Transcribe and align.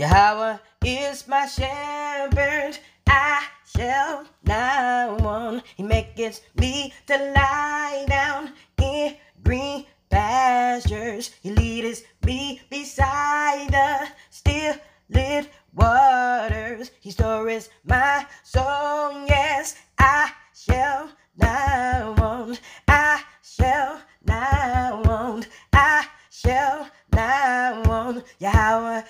Yahweh 0.00 0.56
is 0.82 1.28
my 1.28 1.44
shepherd, 1.44 2.78
I 3.06 3.44
shall 3.66 4.24
not 4.42 5.20
want. 5.20 5.62
He 5.76 5.82
maketh 5.82 6.40
me 6.54 6.94
to 7.06 7.18
lie 7.36 8.06
down 8.08 8.54
in 8.80 9.16
green 9.44 9.84
pastures. 10.08 11.32
He 11.42 11.50
leadeth 11.50 12.02
me 12.24 12.62
beside 12.70 13.68
the 13.68 14.08
still 14.30 14.76
lit 15.10 15.50
waters. 15.74 16.92
He 17.00 17.10
stores 17.10 17.68
my 17.84 18.26
soul. 18.42 19.26
Yes, 19.26 19.76
I 19.98 20.32
shall 20.54 21.10
not 21.36 22.18
want. 22.18 22.58
I 22.88 23.22
shall 23.42 24.00
not 24.24 25.06
want. 25.06 25.46
I 25.74 26.06
shall 26.30 26.88
not 27.12 27.86
want. 27.86 28.24
Yahweh 28.38 29.02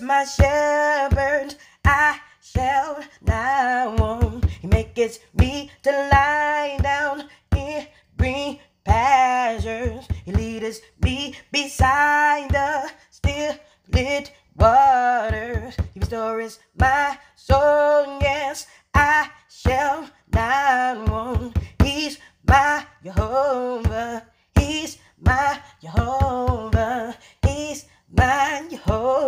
my 0.00 0.24
shepherd. 0.24 1.54
I 1.84 2.18
shall 2.40 3.00
not 3.22 4.00
want. 4.00 4.44
He 4.46 4.66
maketh 4.66 5.20
me 5.34 5.70
to 5.82 5.90
lie 5.90 6.78
down 6.82 7.28
in 7.56 7.86
green 8.18 8.58
pastures. 8.84 10.06
He 10.24 10.32
leadeth 10.32 10.80
me 11.02 11.34
beside 11.52 12.50
the 12.50 12.90
still 13.10 13.54
lit 13.92 14.32
waters. 14.56 15.76
He 15.94 16.00
restores 16.00 16.58
my 16.78 17.18
soul. 17.36 18.18
Yes, 18.20 18.66
I 18.94 19.30
shall 19.48 20.08
not 20.32 21.08
want. 21.08 21.56
He's 21.82 22.18
my 22.46 22.84
Jehovah. 23.02 24.26
He's 24.58 24.98
my 25.20 25.60
Jehovah. 25.80 27.16
He's 27.42 27.86
my 28.10 28.66
Jehovah. 28.70 29.25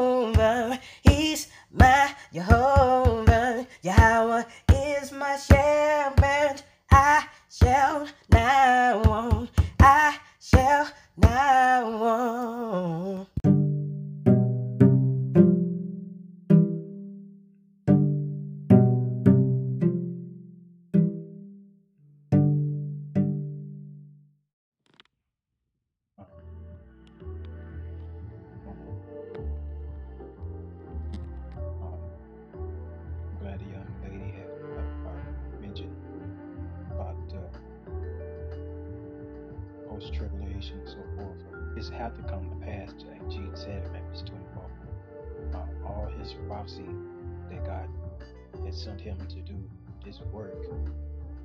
Him 49.08 49.26
to 49.28 49.40
do 49.40 49.56
this 50.04 50.20
work. 50.32 50.54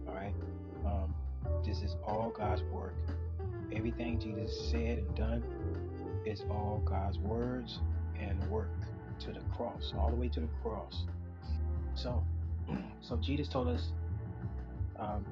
All 0.07 0.13
right, 0.13 0.33
um, 0.85 1.13
this 1.65 1.77
is 1.81 1.95
all 2.05 2.33
God's 2.35 2.61
work. 2.63 2.95
Everything 3.73 4.19
Jesus 4.19 4.69
said 4.69 4.99
and 4.99 5.15
done 5.15 5.43
is 6.25 6.43
all 6.49 6.81
God's 6.85 7.17
words 7.19 7.79
and 8.19 8.43
work 8.49 8.69
to 9.19 9.31
the 9.31 9.39
cross, 9.55 9.93
all 9.97 10.09
the 10.09 10.15
way 10.15 10.29
to 10.29 10.41
the 10.41 10.49
cross. 10.61 11.05
So, 11.95 12.23
so 13.01 13.17
Jesus 13.17 13.47
told 13.47 13.67
us 13.69 13.91
um, 14.99 15.25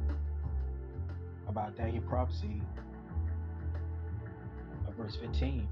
about 1.48 1.76
Daniel 1.76 2.04
prophecy 2.04 2.62
of 4.88 4.96
verse 4.96 5.18
15. 5.22 5.68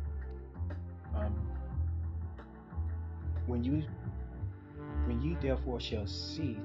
Um, 1.15 1.33
when 3.47 3.63
you, 3.63 3.83
when 5.09 5.19
you 5.23 5.35
therefore 5.41 5.79
shall 5.79 6.05
see, 6.05 6.55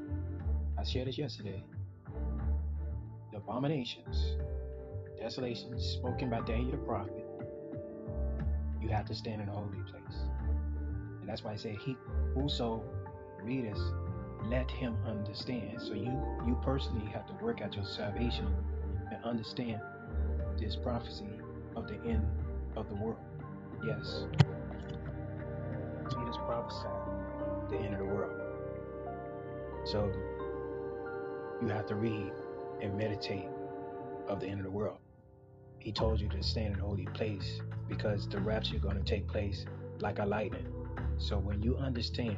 I 0.78 0.84
shared 0.84 1.08
this 1.08 1.16
yesterday, 1.16 1.64
the 3.32 3.38
abominations, 3.38 4.36
desolations 5.18 5.82
spoken 5.82 6.28
by 6.28 6.40
Daniel 6.40 6.72
the 6.72 6.76
prophet, 6.76 7.24
you 8.82 8.90
have 8.90 9.06
to 9.06 9.14
stand 9.14 9.40
in 9.40 9.48
a 9.48 9.52
holy 9.52 9.80
place. 9.90 10.18
And 11.20 11.26
that's 11.26 11.42
why 11.42 11.52
I 11.52 11.56
say, 11.56 11.78
He 11.80 11.96
whoso 12.34 12.84
readeth, 13.42 13.80
let 14.50 14.70
him 14.70 14.94
understand. 15.06 15.80
So 15.80 15.94
you 15.94 16.12
you 16.46 16.60
personally 16.62 17.10
have 17.12 17.26
to 17.28 17.32
work 17.42 17.62
out 17.62 17.74
your 17.74 17.86
salvation 17.86 18.54
and 19.10 19.24
understand 19.24 19.80
this 20.58 20.76
prophecy 20.76 21.30
of 21.76 21.88
the 21.88 21.94
end 22.04 22.26
of 22.76 22.90
the 22.90 22.94
world. 22.94 23.16
Yes. 23.86 24.26
Jesus 26.10 26.36
prophesied 26.46 27.03
the 27.68 27.76
end 27.76 27.94
of 27.94 28.00
the 28.00 28.06
world. 28.06 28.40
So 29.84 30.10
you 31.60 31.68
have 31.68 31.86
to 31.86 31.94
read 31.94 32.32
and 32.80 32.96
meditate 32.96 33.48
of 34.28 34.40
the 34.40 34.46
end 34.46 34.60
of 34.60 34.64
the 34.64 34.70
world. 34.70 34.98
He 35.78 35.92
told 35.92 36.20
you 36.20 36.28
to 36.30 36.42
stand 36.42 36.74
in 36.74 36.80
a 36.80 36.82
holy 36.82 37.06
place 37.06 37.60
because 37.88 38.28
the 38.28 38.40
rapture 38.40 38.76
is 38.76 38.80
going 38.80 38.96
to 38.96 39.04
take 39.04 39.28
place 39.28 39.66
like 40.00 40.18
a 40.18 40.24
lightning. 40.24 40.66
So 41.18 41.38
when 41.38 41.62
you 41.62 41.76
understand 41.76 42.36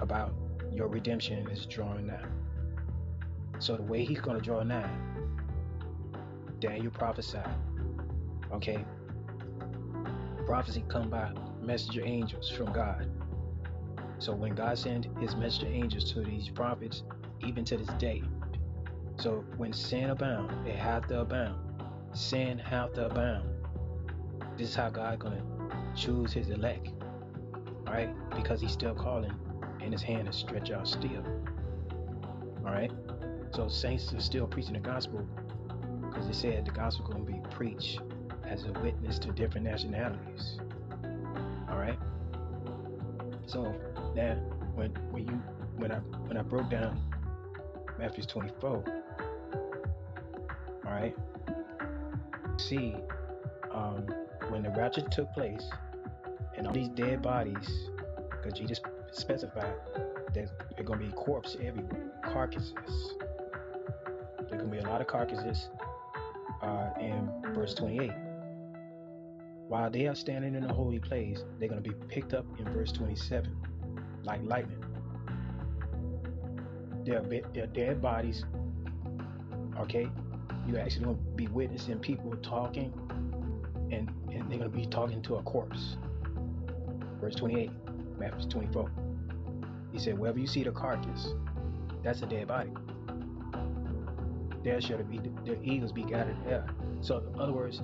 about 0.00 0.34
your 0.72 0.88
redemption 0.88 1.48
is 1.48 1.66
drawing 1.66 2.06
nigh. 2.06 2.24
So 3.58 3.76
the 3.76 3.82
way 3.82 4.04
he's 4.04 4.20
going 4.20 4.38
to 4.38 4.42
draw 4.42 4.62
nigh, 4.62 4.90
Daniel 6.60 6.92
prophesied. 6.92 7.48
Okay, 8.52 8.84
prophecy 10.46 10.84
come 10.88 11.10
by 11.10 11.32
messenger 11.62 12.02
angels 12.04 12.50
from 12.50 12.72
God. 12.72 13.10
So 14.18 14.34
when 14.34 14.54
God 14.54 14.76
sent 14.78 15.06
his 15.20 15.36
messenger 15.36 15.68
angels 15.68 16.12
to 16.12 16.22
these 16.22 16.48
prophets, 16.48 17.02
even 17.46 17.64
to 17.66 17.76
this 17.76 17.88
day. 17.98 18.22
So 19.16 19.44
when 19.56 19.72
sin 19.72 20.10
abound, 20.10 20.66
it 20.66 20.76
hath 20.76 21.08
to 21.08 21.20
abound. 21.20 21.56
Sin 22.12 22.58
hath 22.58 22.94
to 22.94 23.06
abound. 23.06 23.48
This 24.56 24.70
is 24.70 24.74
how 24.74 24.90
God 24.90 25.20
gonna 25.20 25.42
choose 25.96 26.32
his 26.32 26.50
elect. 26.50 26.90
Alright? 27.86 28.10
Because 28.34 28.60
he's 28.60 28.72
still 28.72 28.94
calling 28.94 29.32
and 29.80 29.92
his 29.92 30.02
hand 30.02 30.28
is 30.28 30.36
stretched 30.36 30.72
out 30.72 30.88
still. 30.88 31.24
Alright? 32.64 32.92
So 33.54 33.68
saints 33.68 34.12
are 34.12 34.20
still 34.20 34.46
preaching 34.46 34.74
the 34.74 34.80
gospel 34.80 35.26
because 36.02 36.26
they 36.26 36.32
said 36.32 36.66
the 36.66 36.72
gospel 36.72 37.06
gonna 37.06 37.24
be 37.24 37.40
preached 37.50 38.00
as 38.44 38.64
a 38.64 38.72
witness 38.80 39.18
to 39.20 39.30
different 39.30 39.66
nationalities. 39.66 40.58
Alright? 41.70 41.98
So 43.48 43.74
that 44.14 44.36
when 44.74 44.90
when 45.10 45.26
you 45.26 45.42
when 45.76 45.90
I 45.90 45.96
when 46.26 46.36
I 46.36 46.42
broke 46.42 46.68
down 46.68 47.00
Matthew 47.98 48.24
24, 48.24 48.84
alright, 50.86 51.16
see 52.58 52.94
um 53.72 54.06
when 54.50 54.62
the 54.62 54.70
rapture 54.70 55.00
took 55.00 55.32
place 55.32 55.64
and 56.58 56.66
all 56.66 56.74
these 56.74 56.88
dead 56.88 57.22
bodies, 57.22 57.88
because 58.30 58.58
Jesus 58.58 58.80
specified 59.12 59.72
that 60.34 60.34
there 60.34 60.50
are 60.78 60.82
gonna 60.82 61.00
be 61.00 61.12
corpses 61.12 61.56
everywhere, 61.64 62.12
carcasses. 62.22 63.14
There 64.50 64.58
gonna 64.58 64.64
be 64.64 64.78
a 64.78 64.86
lot 64.86 65.00
of 65.00 65.06
carcasses 65.06 65.70
uh, 66.60 66.90
in 67.00 67.30
verse 67.54 67.72
28. 67.72 68.10
While 69.68 69.90
they 69.90 70.06
are 70.06 70.14
standing 70.14 70.54
in 70.54 70.66
the 70.66 70.72
holy 70.72 70.98
place, 70.98 71.44
they're 71.58 71.68
going 71.68 71.82
to 71.82 71.88
be 71.88 71.94
picked 72.08 72.32
up 72.32 72.46
in 72.58 72.64
verse 72.72 72.90
27 72.90 73.54
like 74.24 74.40
lightning. 74.42 74.82
They're, 77.04 77.22
they're 77.52 77.66
dead 77.66 78.00
bodies. 78.00 78.46
Okay? 79.78 80.08
You're 80.66 80.80
actually 80.80 81.04
going 81.04 81.16
to 81.16 81.22
be 81.36 81.48
witnessing 81.48 81.98
people 81.98 82.34
talking, 82.42 82.92
and, 83.92 84.10
and 84.32 84.50
they're 84.50 84.58
going 84.58 84.70
to 84.70 84.76
be 84.76 84.86
talking 84.86 85.20
to 85.22 85.36
a 85.36 85.42
corpse. 85.42 85.96
Verse 87.20 87.34
28, 87.34 87.70
Matthew 88.18 88.48
24. 88.48 88.90
He 89.92 89.98
said, 89.98 90.18
Wherever 90.18 90.38
you 90.38 90.46
see 90.46 90.62
the 90.62 90.72
carcass, 90.72 91.34
that's 92.02 92.22
a 92.22 92.26
dead 92.26 92.48
body. 92.48 92.70
There 94.64 94.80
shall 94.80 95.02
be 95.02 95.18
the 95.18 95.58
eagles 95.62 95.92
be 95.92 96.04
gathered 96.04 96.36
there. 96.44 96.66
So, 97.00 97.22
in 97.34 97.40
other 97.40 97.52
words, 97.52 97.80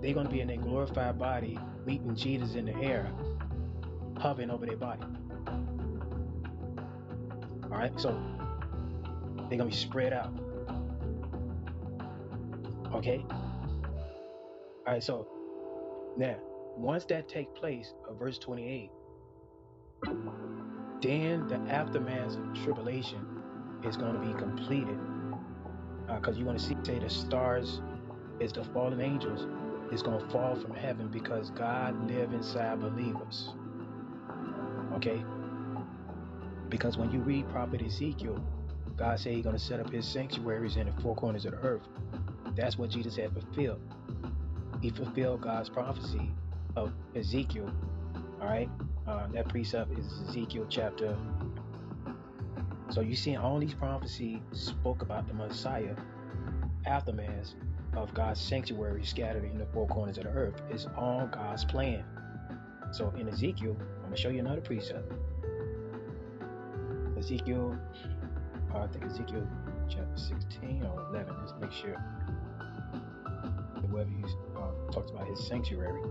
they're 0.00 0.14
going 0.14 0.26
to 0.26 0.32
be 0.32 0.40
in 0.40 0.50
a 0.50 0.56
glorified 0.56 1.18
body, 1.18 1.58
meeting 1.84 2.14
Jesus 2.14 2.54
in 2.54 2.66
the 2.66 2.76
air, 2.76 3.10
hovering 4.16 4.50
over 4.50 4.64
their 4.64 4.76
body. 4.76 5.02
All 7.64 7.78
right, 7.78 7.92
so 7.98 8.10
they're 9.48 9.58
going 9.58 9.58
to 9.58 9.64
be 9.66 9.74
spread 9.74 10.12
out. 10.12 10.32
Okay? 12.94 13.24
All 13.28 14.94
right, 14.94 15.02
so 15.02 15.26
now, 16.16 16.36
once 16.76 17.04
that 17.06 17.28
take 17.28 17.54
place, 17.54 17.92
uh, 18.08 18.14
verse 18.14 18.38
28, 18.38 18.90
Then 21.02 21.46
the 21.48 21.60
aftermath 21.68 22.36
of 22.36 22.64
tribulation 22.64 23.42
is 23.84 23.96
going 23.96 24.14
to 24.14 24.20
be 24.20 24.32
completed. 24.38 24.98
Because 26.06 26.38
uh, 26.38 26.42
going 26.42 26.56
to 26.56 26.62
see, 26.62 26.76
say, 26.84 26.98
the 26.98 27.10
stars 27.10 27.82
is 28.40 28.52
the 28.52 28.64
fallen 28.64 29.00
angels 29.00 29.46
is 29.92 30.02
going 30.02 30.20
to 30.20 30.28
fall 30.30 30.54
from 30.56 30.74
heaven 30.74 31.08
because 31.08 31.50
God 31.50 32.10
live 32.10 32.32
inside 32.32 32.80
believers. 32.80 33.50
Okay? 34.94 35.22
Because 36.68 36.96
when 36.98 37.10
you 37.10 37.20
read 37.20 37.48
Prophet 37.50 37.82
Ezekiel, 37.82 38.42
God 38.96 39.18
said 39.18 39.32
He's 39.32 39.44
going 39.44 39.56
to 39.56 39.62
set 39.62 39.80
up 39.80 39.90
His 39.90 40.06
sanctuaries 40.06 40.76
in 40.76 40.86
the 40.86 41.02
four 41.02 41.14
corners 41.14 41.44
of 41.44 41.52
the 41.52 41.58
earth. 41.58 41.82
That's 42.56 42.76
what 42.76 42.90
Jesus 42.90 43.16
had 43.16 43.32
fulfilled. 43.32 43.80
He 44.82 44.90
fulfilled 44.90 45.40
God's 45.40 45.68
prophecy 45.68 46.32
of 46.76 46.92
Ezekiel. 47.14 47.70
All 48.40 48.48
right? 48.48 48.68
Uh, 49.06 49.26
that 49.28 49.48
precept 49.48 49.96
is 49.98 50.06
Ezekiel 50.28 50.66
chapter. 50.68 51.16
So 52.90 53.00
you 53.00 53.16
see, 53.16 53.36
all 53.36 53.58
these 53.58 53.74
prophecies 53.74 54.38
spoke 54.52 55.02
about 55.02 55.28
the 55.28 55.34
Messiah 55.34 55.94
aftermath 56.86 57.54
of 58.02 58.14
God's 58.14 58.40
sanctuary 58.40 59.04
scattered 59.04 59.44
in 59.44 59.58
the 59.58 59.66
four 59.66 59.86
corners 59.86 60.18
of 60.18 60.24
the 60.24 60.30
earth. 60.30 60.60
It's 60.70 60.86
all 60.96 61.28
God's 61.32 61.64
plan. 61.64 62.04
So 62.92 63.12
in 63.18 63.28
Ezekiel, 63.28 63.76
I'm 63.78 64.02
going 64.02 64.14
to 64.14 64.16
show 64.16 64.28
you 64.28 64.40
another 64.40 64.60
precept. 64.60 65.12
Ezekiel, 67.18 67.76
I 68.74 68.86
think 68.86 69.04
Ezekiel 69.04 69.46
chapter 69.88 70.16
16 70.16 70.84
or 70.84 71.08
11. 71.10 71.34
Let's 71.40 71.52
make 71.60 71.72
sure. 71.72 72.02
Whoever 73.90 74.10
he 74.10 74.24
uh, 74.56 74.92
talks 74.92 75.10
about 75.10 75.26
his 75.26 75.46
sanctuary. 75.46 76.02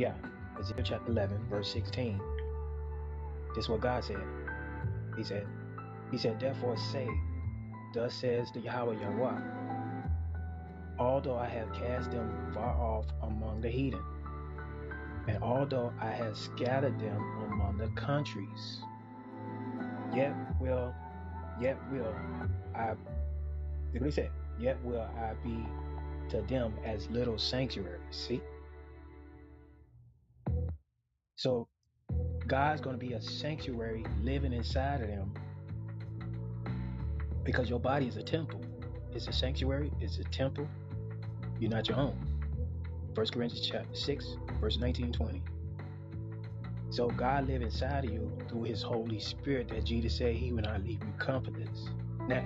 Yeah, 0.00 0.14
Ezekiel 0.58 0.82
chapter 0.82 1.12
11, 1.12 1.44
verse 1.50 1.70
16. 1.70 2.18
This 3.54 3.64
is 3.64 3.68
what 3.68 3.82
God 3.82 4.02
said. 4.02 4.16
He 5.14 5.22
said, 5.22 5.46
He 6.10 6.16
said, 6.16 6.40
Therefore 6.40 6.78
say, 6.78 7.06
Thus 7.92 8.14
says 8.14 8.48
the 8.54 8.60
Yahweh 8.60 8.98
Yahweh, 8.98 9.40
although 10.98 11.36
I 11.36 11.46
have 11.48 11.70
cast 11.74 12.12
them 12.12 12.50
far 12.54 12.74
off 12.80 13.04
among 13.22 13.60
the 13.60 13.68
heathen, 13.68 14.00
and 15.28 15.36
although 15.42 15.92
I 16.00 16.12
have 16.12 16.34
scattered 16.34 16.98
them 16.98 17.20
among 17.52 17.76
the 17.76 17.88
countries, 17.88 18.80
yet 20.16 20.34
will, 20.58 20.94
yet 21.60 21.76
will 21.92 22.14
I, 22.74 22.92
look 23.92 24.00
what 24.00 24.04
he 24.04 24.10
said, 24.12 24.30
yet 24.58 24.82
will 24.82 25.02
I 25.02 25.34
be 25.44 25.62
to 26.30 26.40
them 26.48 26.72
as 26.86 27.06
little 27.10 27.36
sanctuaries. 27.36 28.00
See? 28.08 28.40
So 31.40 31.68
God's 32.46 32.82
going 32.82 33.00
to 33.00 33.06
be 33.06 33.14
a 33.14 33.22
sanctuary 33.22 34.04
living 34.22 34.52
inside 34.52 35.00
of 35.00 35.08
them 35.08 35.32
because 37.44 37.70
your 37.70 37.80
body 37.80 38.06
is 38.06 38.18
a 38.18 38.22
temple. 38.22 38.60
It's 39.14 39.26
a 39.26 39.32
sanctuary, 39.32 39.90
it's 40.02 40.18
a 40.18 40.24
temple. 40.24 40.68
You're 41.58 41.70
not 41.70 41.88
your 41.88 41.96
own. 41.96 42.14
1 43.14 43.26
Corinthians 43.28 43.66
chapter 43.66 43.94
6, 43.94 44.36
verse 44.60 44.76
19 44.76 45.12
20. 45.12 45.42
So 46.90 47.08
God 47.08 47.48
live 47.48 47.62
inside 47.62 48.04
of 48.04 48.10
you 48.10 48.30
through 48.46 48.64
his 48.64 48.82
Holy 48.82 49.18
Spirit 49.18 49.68
that 49.68 49.84
Jesus 49.84 50.18
said 50.18 50.34
he 50.34 50.52
will 50.52 50.64
not 50.64 50.84
leave 50.84 51.00
you 51.02 51.14
comfortless. 51.18 51.88
Now, 52.28 52.44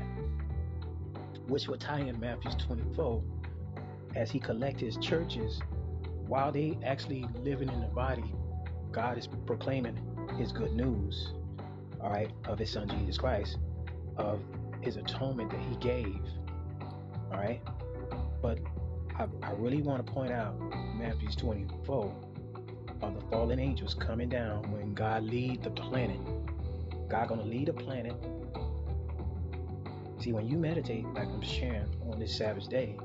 which 1.49 1.67
will 1.67 1.79
tie 1.79 1.99
in 1.99 2.21
Matthew 2.21 2.53
24 2.53 3.25
as 4.15 4.31
he 4.31 4.39
collect 4.39 4.79
his 4.79 4.97
churches 4.99 5.61
while 6.29 6.53
they 6.53 6.79
actually 6.85 7.27
living 7.43 7.69
in 7.69 7.81
the 7.81 7.89
body 7.89 8.33
God 8.95 9.19
is 9.19 9.27
proclaiming 9.45 9.99
his 10.39 10.53
good 10.53 10.73
news, 10.73 11.33
all 12.01 12.11
right, 12.11 12.31
of 12.47 12.61
his 12.61 12.71
son 12.71 12.89
Jesus 12.89 13.19
Christ, 13.19 13.59
of 14.17 14.41
his 14.83 14.97
atonement 14.97 15.51
that 15.51 15.61
he 15.61 15.75
gave, 15.77 16.21
all 17.33 17.39
right. 17.39 17.61
But 18.41 18.61
I, 19.19 19.27
I 19.43 19.51
really 19.55 19.83
want 19.83 20.07
to 20.07 20.13
point 20.13 20.31
out 20.31 20.55
Matthew 20.95 21.29
24 21.29 22.15
of 23.03 23.15
the 23.21 23.27
fallen 23.31 23.59
angels 23.59 23.95
coming 23.95 24.29
down 24.29 24.63
when 24.71 24.95
God 24.95 25.25
lead 25.25 25.65
the 25.65 25.71
planet. 25.71 26.21
God 27.09 27.29
gonna 27.29 27.43
lead 27.43 27.67
the 27.67 27.73
planet. 27.73 28.15
See, 30.21 30.33
when 30.33 30.47
you 30.47 30.57
meditate, 30.57 31.05
like 31.15 31.27
I'm 31.27 31.43
sharing 31.43 31.89
on 32.13 32.21
this 32.21 32.37
Sabbath 32.37 32.69
day, 32.69 32.97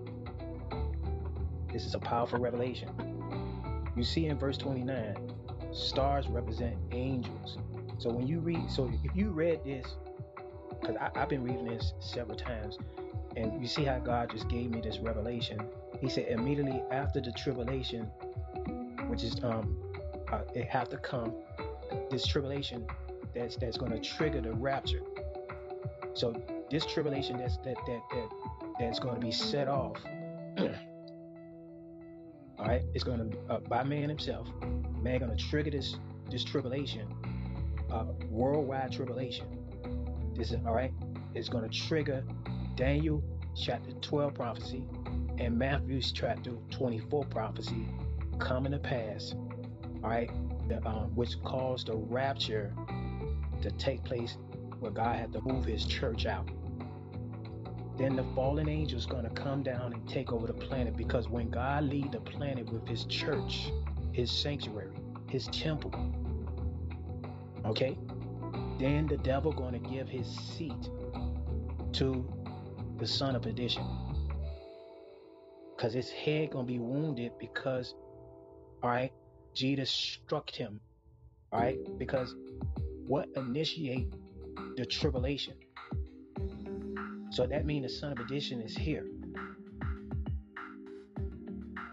this 1.73 1.87
is 1.87 1.95
a 1.95 1.99
powerful 1.99 2.37
revelation. 2.37 2.89
You 3.95 4.03
see 4.03 4.27
in 4.27 4.37
verse 4.37 4.57
29, 4.57 5.38
stars 5.71 6.27
represent 6.27 6.75
angels. 6.91 7.57
So 7.97 8.09
when 8.09 8.27
you 8.27 8.39
read, 8.39 8.69
so 8.69 8.91
if 9.03 9.15
you 9.15 9.29
read 9.29 9.63
this, 9.63 9.85
because 10.79 10.95
I've 11.15 11.29
been 11.29 11.43
reading 11.43 11.65
this 11.65 11.93
several 11.99 12.37
times, 12.37 12.77
and 13.35 13.61
you 13.61 13.67
see 13.67 13.83
how 13.83 13.99
God 13.99 14.31
just 14.31 14.47
gave 14.47 14.71
me 14.71 14.81
this 14.81 14.99
revelation. 14.99 15.59
He 15.99 16.09
said 16.09 16.27
immediately 16.29 16.81
after 16.91 17.19
the 17.19 17.31
tribulation, 17.33 18.03
which 19.07 19.23
is 19.23 19.43
um, 19.43 19.77
uh, 20.31 20.41
it 20.53 20.67
have 20.67 20.89
to 20.89 20.97
come, 20.97 21.33
this 22.09 22.25
tribulation 22.25 22.87
that's 23.35 23.55
that's 23.57 23.77
going 23.77 23.91
to 23.91 23.99
trigger 23.99 24.41
the 24.41 24.53
rapture. 24.53 25.01
So 26.13 26.41
this 26.71 26.85
tribulation 26.85 27.37
that's 27.37 27.57
that 27.57 27.77
that 27.85 28.01
that 28.11 28.29
that's 28.79 28.99
going 28.99 29.15
to 29.15 29.21
be 29.21 29.31
set 29.31 29.67
off. 29.67 29.97
all 30.57 30.69
right, 32.65 32.81
it's 32.93 33.03
going 33.03 33.29
to 33.29 33.37
uh, 33.49 33.59
by 33.59 33.83
man 33.83 34.09
himself 34.09 34.47
man 35.01 35.19
gonna 35.19 35.35
trigger 35.35 35.71
this 35.71 35.97
this 36.29 36.43
tribulation, 36.43 37.07
uh, 37.91 38.05
worldwide 38.29 38.91
tribulation. 38.91 39.47
This 40.35 40.51
is 40.51 40.57
all 40.65 40.73
right. 40.73 40.93
It's 41.33 41.49
gonna 41.49 41.69
trigger 41.69 42.23
Daniel 42.75 43.23
chapter 43.55 43.91
12 43.91 44.33
prophecy 44.33 44.83
and 45.37 45.57
Matthew's 45.57 46.11
chapter 46.11 46.51
24 46.71 47.25
prophecy 47.25 47.87
coming 48.39 48.71
to 48.71 48.79
pass. 48.79 49.33
All 50.03 50.09
right, 50.09 50.29
the, 50.67 50.85
um, 50.87 51.15
which 51.15 51.41
caused 51.43 51.87
the 51.87 51.95
rapture 51.95 52.73
to 53.61 53.71
take 53.71 54.03
place 54.03 54.37
where 54.79 54.91
God 54.91 55.17
had 55.17 55.33
to 55.33 55.41
move 55.41 55.65
His 55.65 55.85
church 55.85 56.25
out. 56.25 56.47
Then 57.97 58.15
the 58.15 58.23
fallen 58.33 58.69
angels 58.69 59.05
gonna 59.05 59.29
come 59.31 59.61
down 59.61 59.93
and 59.93 60.07
take 60.07 60.31
over 60.31 60.47
the 60.47 60.53
planet 60.53 60.95
because 60.95 61.27
when 61.27 61.49
God 61.49 61.83
lead 61.83 62.13
the 62.13 62.21
planet 62.21 62.71
with 62.71 62.87
His 62.87 63.03
church, 63.05 63.71
his 64.11 64.31
sanctuary, 64.31 64.91
his 65.27 65.47
temple. 65.47 65.93
Okay? 67.65 67.97
Then 68.79 69.07
the 69.07 69.17
devil 69.17 69.51
going 69.51 69.73
to 69.73 69.89
give 69.89 70.07
his 70.07 70.27
seat 70.27 70.89
to 71.93 72.25
the 72.97 73.07
son 73.07 73.35
of 73.35 73.41
perdition. 73.41 73.85
Because 75.75 75.93
his 75.93 76.09
head 76.09 76.51
going 76.51 76.65
to 76.65 76.73
be 76.73 76.79
wounded 76.79 77.33
because, 77.39 77.95
all 78.83 78.89
right, 78.89 79.11
Jesus 79.53 79.89
struck 79.89 80.49
him. 80.49 80.79
All 81.51 81.59
right? 81.59 81.77
Because 81.97 82.35
what 83.07 83.27
initiate 83.35 84.13
the 84.75 84.85
tribulation? 84.85 85.55
So 87.31 87.45
that 87.45 87.65
means 87.65 87.85
the 87.85 87.89
son 87.89 88.11
of 88.11 88.17
perdition 88.17 88.61
is 88.61 88.75
here. 88.75 89.05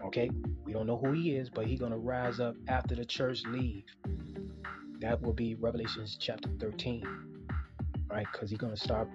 Okay? 0.05 0.29
Don't 0.77 0.85
know 0.85 0.97
who 0.97 1.13
he 1.13 1.31
is, 1.31 1.49
but 1.49 1.65
he's 1.65 1.79
going 1.79 1.91
to 1.91 1.97
rise 1.97 2.39
up 2.39 2.55
after 2.67 2.93
the 2.93 3.03
church 3.03 3.41
leave. 3.47 3.83
That 5.01 5.19
will 5.19 5.33
be 5.33 5.55
Revelations 5.55 6.17
chapter 6.21 6.49
13. 6.59 7.03
Right? 8.11 8.27
Because 8.31 8.51
he's 8.51 8.59
going 8.59 8.75
to 8.75 8.79
start 8.79 9.09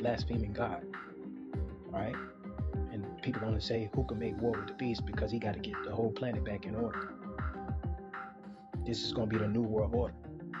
blaspheming 0.00 0.52
God. 0.52 0.84
Right? 1.92 2.16
And 2.90 3.04
people 3.22 3.40
going 3.40 3.54
to 3.54 3.60
say, 3.60 3.88
who 3.94 4.02
can 4.02 4.18
make 4.18 4.36
war 4.40 4.50
with 4.50 4.66
the 4.66 4.72
beast? 4.72 5.06
Because 5.06 5.30
he 5.30 5.38
got 5.38 5.54
to 5.54 5.60
get 5.60 5.76
the 5.84 5.94
whole 5.94 6.10
planet 6.10 6.44
back 6.44 6.66
in 6.66 6.74
order. 6.74 7.14
This 8.84 9.04
is 9.04 9.12
going 9.12 9.30
to 9.30 9.38
be 9.38 9.40
the 9.40 9.48
new 9.48 9.62
world 9.62 9.94
order. 9.94 10.14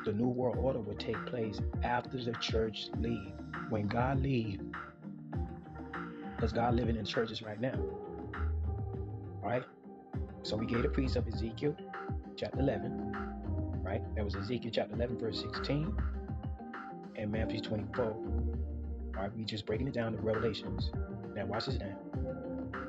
The 0.04 0.12
new 0.12 0.28
world 0.28 0.58
order 0.58 0.78
will 0.78 0.94
take 0.94 1.26
place 1.26 1.58
after 1.82 2.22
the 2.22 2.34
church 2.34 2.86
leave. 3.00 3.32
When 3.68 3.88
God 3.88 4.20
leave, 4.20 4.60
because 6.36 6.52
God 6.52 6.76
living 6.76 6.94
in 6.94 7.04
churches 7.04 7.42
right 7.42 7.60
now. 7.60 7.80
Right? 9.42 9.64
So 10.46 10.56
we 10.56 10.64
gave 10.64 10.82
the 10.82 10.88
priest 10.88 11.16
of 11.16 11.26
Ezekiel 11.26 11.74
chapter 12.36 12.60
11, 12.60 13.80
right? 13.82 14.00
That 14.14 14.24
was 14.24 14.36
Ezekiel 14.36 14.70
chapter 14.72 14.94
11, 14.94 15.18
verse 15.18 15.40
16, 15.40 15.92
and 17.16 17.32
Matthew 17.32 17.60
24. 17.60 18.04
All 18.04 18.14
right, 19.16 19.36
we 19.36 19.42
just 19.42 19.66
breaking 19.66 19.88
it 19.88 19.94
down 19.94 20.12
to 20.12 20.18
Revelations. 20.22 20.92
Now 21.34 21.46
watch 21.46 21.66
this 21.66 21.80
now. 21.80 21.96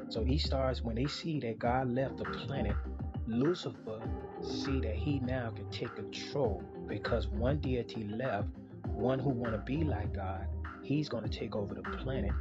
So 0.09 0.23
he 0.23 0.37
starts 0.37 0.83
when 0.83 0.97
they 0.97 1.07
see 1.07 1.39
that 1.39 1.57
God 1.57 1.89
left 1.89 2.17
the 2.17 2.25
planet, 2.25 2.75
Lucifer 3.25 4.01
see 4.39 4.79
that 4.81 4.93
he 4.93 5.17
now 5.21 5.49
can 5.49 5.67
take 5.71 5.95
control 5.95 6.61
because 6.85 7.25
one 7.25 7.57
deity 7.57 8.03
left, 8.03 8.49
one 8.83 9.17
who 9.17 9.31
want 9.31 9.53
to 9.53 9.57
be 9.57 9.83
like 9.83 10.13
God, 10.13 10.45
he's 10.83 11.09
going 11.09 11.27
to 11.27 11.39
take 11.39 11.55
over 11.55 11.73
the 11.73 11.81
planet. 11.81 12.33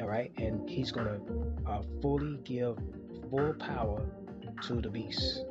All 0.00 0.06
right, 0.06 0.30
and 0.38 0.70
he's 0.70 0.92
going 0.92 1.06
to 1.08 1.68
uh, 1.68 1.82
fully 2.00 2.38
give 2.44 2.78
full 3.28 3.54
power 3.54 4.06
to 4.62 4.80
the 4.80 4.90
beast. 4.90 5.44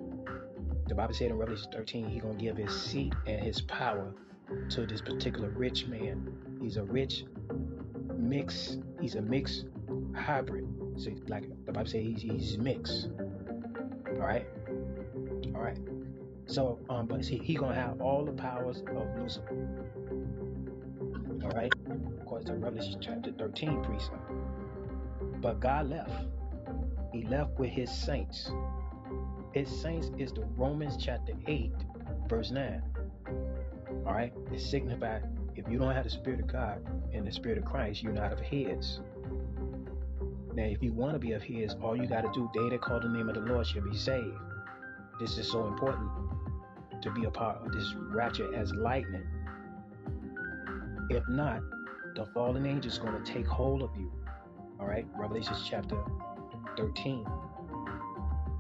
The 0.87 0.95
Bible 0.95 1.13
said 1.13 1.31
in 1.31 1.37
Revelation 1.37 1.71
13, 1.71 2.09
he's 2.09 2.21
going 2.21 2.37
to 2.37 2.43
give 2.43 2.57
his 2.57 2.73
seat 2.73 3.13
and 3.25 3.41
his 3.41 3.61
power 3.61 4.13
to 4.69 4.85
this 4.85 5.01
particular 5.01 5.49
rich 5.49 5.87
man. 5.87 6.31
He's 6.61 6.77
a 6.77 6.83
rich 6.83 7.25
mix. 8.17 8.77
He's 8.99 9.15
a 9.15 9.21
mixed 9.21 9.65
hybrid. 10.15 10.67
So, 10.97 11.11
like 11.27 11.43
the 11.65 11.71
Bible 11.71 11.89
says, 11.89 12.03
he's, 12.03 12.21
he's 12.21 12.57
mixed. 12.57 13.09
All 14.07 14.25
right, 14.25 14.45
all 15.55 15.61
right. 15.61 15.77
So, 16.47 16.79
um, 16.89 17.05
but 17.07 17.23
see, 17.23 17.37
he 17.37 17.53
gonna 17.53 17.75
have 17.75 18.01
all 18.01 18.25
the 18.25 18.31
powers 18.31 18.83
of 18.95 19.21
Lucifer. 19.21 19.55
All 21.43 21.51
right, 21.51 21.71
according 22.21 22.47
to 22.47 22.55
Revelation 22.55 22.99
chapter 22.99 23.31
13 23.31 23.83
precept. 23.83 24.31
But 25.41 25.59
God 25.59 25.89
left. 25.89 26.25
He 27.13 27.23
left 27.23 27.57
with 27.59 27.69
his 27.69 27.91
saints. 27.91 28.51
His 29.53 29.69
saints 29.69 30.11
is 30.17 30.31
the 30.31 30.45
Romans 30.57 30.95
chapter 31.03 31.33
8, 31.47 31.71
verse 32.27 32.51
9. 32.51 32.81
All 34.05 34.13
right, 34.13 34.31
it 34.53 34.59
signifies 34.59 35.23
if 35.55 35.67
you 35.67 35.79
don't 35.79 35.93
have 35.93 36.03
the 36.03 36.09
Spirit 36.09 36.39
of 36.39 36.47
God 36.47 36.79
and 37.13 37.25
the 37.25 37.31
Spirit 37.31 37.57
of 37.57 37.65
Christ, 37.65 38.03
you're 38.03 38.13
not 38.13 38.31
of 38.31 38.39
His. 38.39 38.99
Now, 40.53 40.63
if 40.63 40.83
you 40.83 40.93
want 40.93 41.13
to 41.13 41.19
be 41.19 41.33
of 41.33 41.41
His, 41.41 41.73
all 41.81 41.95
you 41.95 42.07
got 42.07 42.21
to 42.21 42.31
do, 42.33 42.49
they 42.53 42.69
that 42.69 42.81
call 42.81 42.99
the 42.99 43.09
name 43.09 43.27
of 43.27 43.35
the 43.35 43.41
Lord 43.41 43.65
shall 43.65 43.81
be 43.81 43.95
saved. 43.95 44.37
This 45.19 45.37
is 45.37 45.51
so 45.51 45.67
important 45.67 46.09
to 47.01 47.11
be 47.11 47.25
a 47.25 47.31
part 47.31 47.65
of 47.65 47.71
this 47.71 47.93
rapture 48.09 48.53
as 48.55 48.71
lightning. 48.73 49.27
If 51.09 51.23
not, 51.27 51.61
the 52.15 52.25
fallen 52.33 52.65
angel 52.65 52.91
is 52.91 52.99
going 52.99 53.21
to 53.21 53.31
take 53.31 53.47
hold 53.47 53.81
of 53.81 53.89
you. 53.97 54.11
All 54.79 54.85
right, 54.85 55.05
Revelation 55.17 55.55
chapter 55.67 55.97
13. 56.77 57.25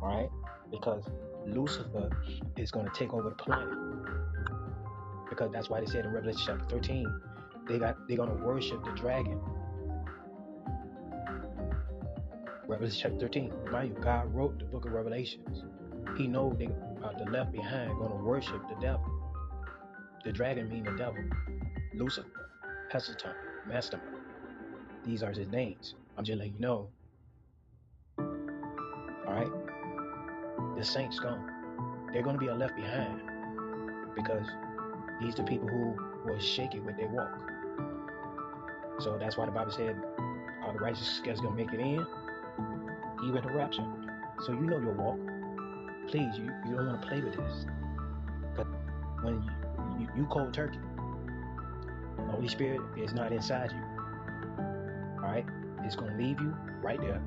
All 0.01 0.07
right, 0.07 0.29
because 0.71 1.03
Lucifer 1.45 2.09
is 2.57 2.71
going 2.71 2.85
to 2.85 2.91
take 2.93 3.13
over 3.13 3.29
the 3.29 3.35
planet. 3.35 3.77
Because 5.29 5.51
that's 5.51 5.69
why 5.69 5.79
they 5.79 5.85
said 5.85 6.05
in 6.05 6.11
Revelation 6.11 6.43
chapter 6.45 6.75
13, 6.75 7.21
they 7.67 7.77
got 7.77 8.07
they're 8.07 8.17
going 8.17 8.29
to 8.35 8.45
worship 8.45 8.83
the 8.83 8.91
dragon. 8.91 9.39
Revelation 12.67 12.99
chapter 13.01 13.27
13. 13.27 13.53
Mind 13.71 13.95
you, 13.95 14.03
God 14.03 14.33
wrote 14.33 14.59
the 14.59 14.65
book 14.65 14.85
of 14.85 14.91
Revelations. 14.91 15.63
He 16.17 16.27
knows 16.27 16.55
they 16.57 16.69
uh, 17.03 17.11
the 17.17 17.29
left 17.31 17.51
behind 17.51 17.97
going 17.97 18.11
to 18.11 18.23
worship 18.23 18.61
the 18.67 18.75
devil. 18.81 19.05
The 20.25 20.31
dragon 20.31 20.69
mean 20.69 20.83
the 20.83 20.91
devil. 20.91 21.23
Lucifer, 21.93 22.49
Heselton, 22.91 23.33
Mastermind. 23.67 24.17
These 25.05 25.23
are 25.23 25.31
his 25.31 25.47
names. 25.47 25.95
I'm 26.17 26.23
just 26.23 26.37
letting 26.37 26.53
you 26.55 26.59
know. 26.59 26.89
All 28.17 29.33
right? 29.33 29.58
The 30.79 30.85
saints 30.85 31.19
gone. 31.19 31.51
They're 32.13 32.21
going 32.21 32.39
to 32.39 32.39
be 32.39 32.49
left 32.49 32.77
behind 32.77 33.19
because 34.15 34.47
these 35.19 35.33
are 35.33 35.43
the 35.43 35.43
people 35.43 35.67
who 35.67 36.39
shake 36.39 36.73
it 36.73 36.79
with 36.79 36.95
their 36.95 37.09
walk. 37.09 37.37
So 38.99 39.17
that's 39.17 39.35
why 39.35 39.45
the 39.45 39.51
Bible 39.51 39.73
said, 39.73 40.01
all 40.63 40.71
the 40.71 40.79
righteous 40.79 41.19
guys 41.21 41.41
going 41.41 41.57
to 41.57 41.65
make 41.65 41.73
it 41.73 41.81
in, 41.81 42.07
even 43.25 43.43
the 43.45 43.51
rapture. 43.51 43.85
So 44.45 44.53
you 44.53 44.61
know 44.61 44.79
your 44.79 44.93
walk. 44.93 45.19
Please, 46.07 46.37
you, 46.37 46.49
you 46.65 46.75
don't 46.77 46.87
want 46.87 47.01
to 47.01 47.07
play 47.09 47.19
with 47.19 47.35
this. 47.35 47.65
Because 48.51 48.71
when 49.21 49.43
you, 49.99 49.99
you, 49.99 50.07
you 50.15 50.25
cold 50.27 50.53
turkey, 50.53 50.79
the 52.15 52.23
Holy 52.23 52.47
Spirit 52.47 52.79
is 52.97 53.13
not 53.13 53.33
inside 53.33 53.73
you. 53.73 54.63
All 55.17 55.29
right? 55.29 55.45
It's 55.83 55.97
going 55.97 56.11
to 56.11 56.17
leave 56.17 56.39
you 56.39 56.55
right 56.81 57.01
there. 57.01 57.21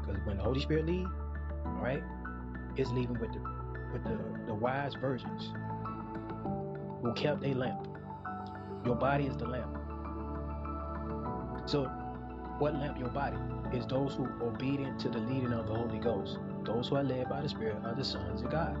Because 0.00 0.20
when 0.26 0.38
the 0.38 0.42
Holy 0.42 0.60
Spirit 0.60 0.86
leave, 0.86 1.06
all 1.64 1.82
right, 1.82 2.02
it's 2.78 2.90
leaving 2.90 3.18
with 3.18 3.32
the 3.32 3.40
with 3.92 4.04
the, 4.04 4.18
the 4.46 4.54
wise 4.54 4.94
virgins 4.94 5.52
who 7.02 7.12
kept 7.14 7.44
a 7.44 7.54
lamp. 7.54 7.88
Your 8.84 8.96
body 8.96 9.26
is 9.26 9.36
the 9.36 9.46
lamp. 9.46 9.76
So, 11.66 11.84
what 12.58 12.74
lamp 12.74 12.98
your 12.98 13.08
body? 13.08 13.36
Is 13.72 13.86
those 13.86 14.14
who 14.14 14.28
obedient 14.42 15.00
to 15.00 15.08
the 15.08 15.18
leading 15.18 15.52
of 15.52 15.66
the 15.66 15.74
Holy 15.74 15.98
Ghost. 15.98 16.38
Those 16.64 16.88
who 16.88 16.96
are 16.96 17.02
led 17.02 17.28
by 17.28 17.40
the 17.40 17.48
Spirit 17.48 17.78
are 17.84 17.94
the 17.94 18.04
sons 18.04 18.42
of 18.42 18.50
God. 18.50 18.76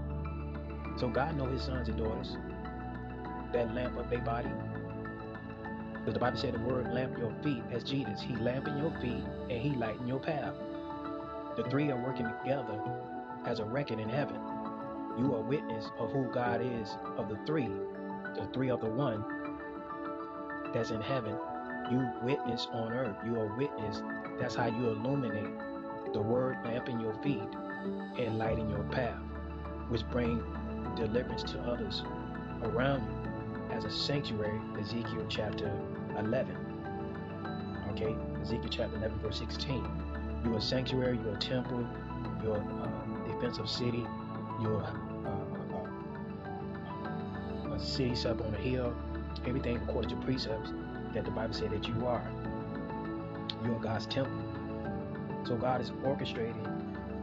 So 0.96 1.08
God 1.08 1.36
know 1.36 1.46
his 1.46 1.62
sons 1.62 1.88
and 1.88 1.98
daughters. 1.98 2.36
That 3.52 3.74
lamp 3.74 3.96
of 3.98 4.08
their 4.08 4.20
body. 4.20 4.48
Because 5.92 6.14
the 6.14 6.20
Bible 6.20 6.38
said 6.38 6.54
the 6.54 6.60
word 6.60 6.92
lamp 6.92 7.18
your 7.18 7.32
feet 7.42 7.62
as 7.72 7.82
Jesus. 7.82 8.20
He 8.20 8.36
lamping 8.36 8.78
your 8.78 8.92
feet 9.00 9.24
and 9.50 9.60
he 9.60 9.70
lighting 9.70 10.06
your 10.06 10.20
path. 10.20 10.54
The 11.56 11.64
three 11.64 11.90
are 11.90 12.00
working 12.00 12.26
together 12.42 12.80
as 13.46 13.60
a 13.60 13.64
record 13.64 13.98
in 13.98 14.08
heaven. 14.08 14.40
You 15.18 15.34
are 15.34 15.40
witness 15.40 15.86
of 15.98 16.10
who 16.12 16.30
God 16.32 16.60
is 16.60 16.96
of 17.16 17.28
the 17.28 17.38
three, 17.46 17.70
the 18.34 18.48
three 18.52 18.70
of 18.70 18.80
the 18.80 18.90
one 18.90 19.24
that's 20.74 20.90
in 20.90 21.00
heaven. 21.00 21.36
You 21.90 22.06
witness 22.22 22.66
on 22.72 22.92
earth. 22.92 23.16
You 23.24 23.40
are 23.40 23.56
witness. 23.56 24.02
That's 24.38 24.54
how 24.54 24.66
you 24.66 24.88
illuminate 24.88 25.58
the 26.12 26.20
word 26.20 26.58
lamp 26.64 26.88
in 26.88 27.00
your 27.00 27.14
feet 27.22 27.48
and 28.18 28.38
light 28.38 28.58
in 28.58 28.68
your 28.68 28.82
path, 28.84 29.18
which 29.88 30.02
bring 30.10 30.42
deliverance 30.96 31.42
to 31.44 31.60
others 31.60 32.02
around 32.62 33.02
you 33.04 33.74
as 33.74 33.84
a 33.84 33.90
sanctuary, 33.90 34.60
Ezekiel 34.80 35.26
chapter 35.28 35.70
11. 36.18 36.56
Okay, 37.92 38.14
Ezekiel 38.42 38.68
chapter 38.70 38.96
11, 38.96 39.18
verse 39.20 39.38
16. 39.38 39.86
You're 40.44 40.58
a 40.58 40.60
sanctuary, 40.60 41.18
you're 41.22 41.34
a 41.34 41.38
temple, 41.38 41.86
you're 42.42 42.56
a 42.56 42.60
uh, 42.60 43.05
defensive 43.36 43.68
city, 43.68 44.06
a, 44.60 44.68
uh, 44.68 44.92
a 47.72 47.78
city 47.78 48.14
set 48.14 48.32
up 48.32 48.40
on 48.46 48.54
a 48.54 48.58
hill, 48.58 48.94
everything 49.46 49.76
according 49.76 50.10
to 50.10 50.16
precepts 50.24 50.72
that 51.14 51.24
the 51.24 51.30
Bible 51.30 51.54
said 51.54 51.70
that 51.70 51.86
you 51.86 52.06
are. 52.06 52.26
You're 53.64 53.78
God's 53.78 54.06
temple. 54.06 54.32
So 55.46 55.56
God 55.56 55.80
is 55.80 55.90
orchestrating 55.90 56.64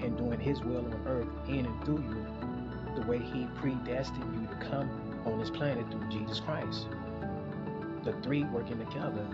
and 0.04 0.18
doing 0.18 0.40
his 0.40 0.62
will 0.62 0.86
on 0.86 1.02
earth 1.08 1.28
in 1.48 1.66
and 1.66 1.86
through 1.86 2.04
you 2.04 2.26
the 2.96 3.02
way 3.08 3.20
he 3.20 3.48
predestined 3.56 4.42
you 4.42 4.48
to 4.48 4.56
come 4.70 4.90
on 5.26 5.40
this 5.40 5.50
planet 5.50 5.86
through 5.90 6.08
Jesus 6.10 6.40
Christ. 6.40 6.88
The 8.04 8.14
three 8.22 8.44
working 8.44 8.78
together 8.78 9.26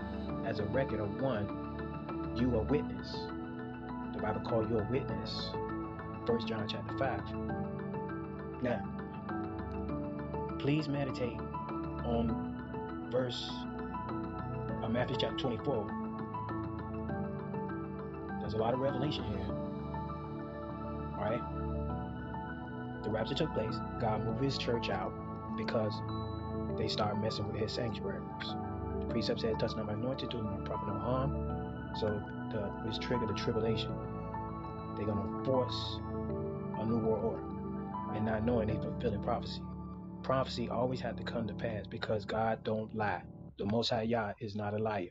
as 0.46 0.60
a 0.60 0.64
record 0.64 1.00
of 1.00 1.20
one, 1.20 2.34
you 2.36 2.54
a 2.56 2.62
witness. 2.62 3.16
The 4.14 4.22
Bible 4.22 4.40
call 4.40 4.66
you 4.68 4.78
a 4.78 4.84
witness. 4.90 5.50
First 6.26 6.46
John 6.46 6.68
chapter 6.68 6.96
5. 6.98 7.34
Now, 8.62 8.82
please 10.58 10.88
meditate 10.88 11.38
on 12.04 13.08
verse 13.10 13.50
uh, 14.82 14.88
Matthew 14.88 15.16
chapter 15.18 15.36
24. 15.36 15.86
There's 18.40 18.54
a 18.54 18.58
lot 18.58 18.74
of 18.74 18.80
revelation 18.80 19.24
here. 19.24 19.46
Alright? 21.18 21.42
The 23.04 23.10
rapture 23.10 23.34
took 23.34 23.52
place. 23.54 23.74
God 24.00 24.24
moved 24.24 24.44
his 24.44 24.58
church 24.58 24.90
out 24.90 25.12
because 25.56 25.94
they 26.76 26.88
started 26.88 27.20
messing 27.20 27.46
with 27.50 27.56
his 27.56 27.72
sanctuaries. 27.72 28.22
The 29.00 29.06
precept 29.06 29.40
said, 29.40 29.58
touch 29.58 29.74
not 29.76 29.86
my 29.86 29.94
anointed, 29.94 30.30
do 30.30 30.42
my 30.42 30.56
prophet 30.66 30.88
no 30.88 30.98
harm. 30.98 31.94
So 31.98 32.22
the, 32.52 32.58
which 32.84 32.98
triggered 32.98 33.28
the 33.28 33.34
tribulation. 33.34 33.92
They're 34.96 35.06
gonna 35.06 35.44
force 35.44 35.98
not 38.40 38.46
knowing 38.46 38.68
they 38.68 38.76
fulfilling 38.76 39.22
prophecy. 39.22 39.60
Prophecy 40.22 40.68
always 40.68 41.00
had 41.00 41.16
to 41.16 41.22
come 41.22 41.46
to 41.46 41.54
pass 41.54 41.86
because 41.86 42.24
God 42.24 42.62
don't 42.64 42.94
lie. 42.94 43.22
The 43.58 43.66
Most 43.66 43.90
High 43.90 44.02
Yah 44.02 44.32
is 44.40 44.54
not 44.54 44.74
a 44.74 44.78
liar. 44.78 45.08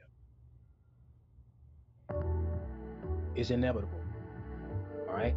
It's 3.35 3.51
inevitable. 3.51 3.99
All 5.07 5.15
right? 5.15 5.35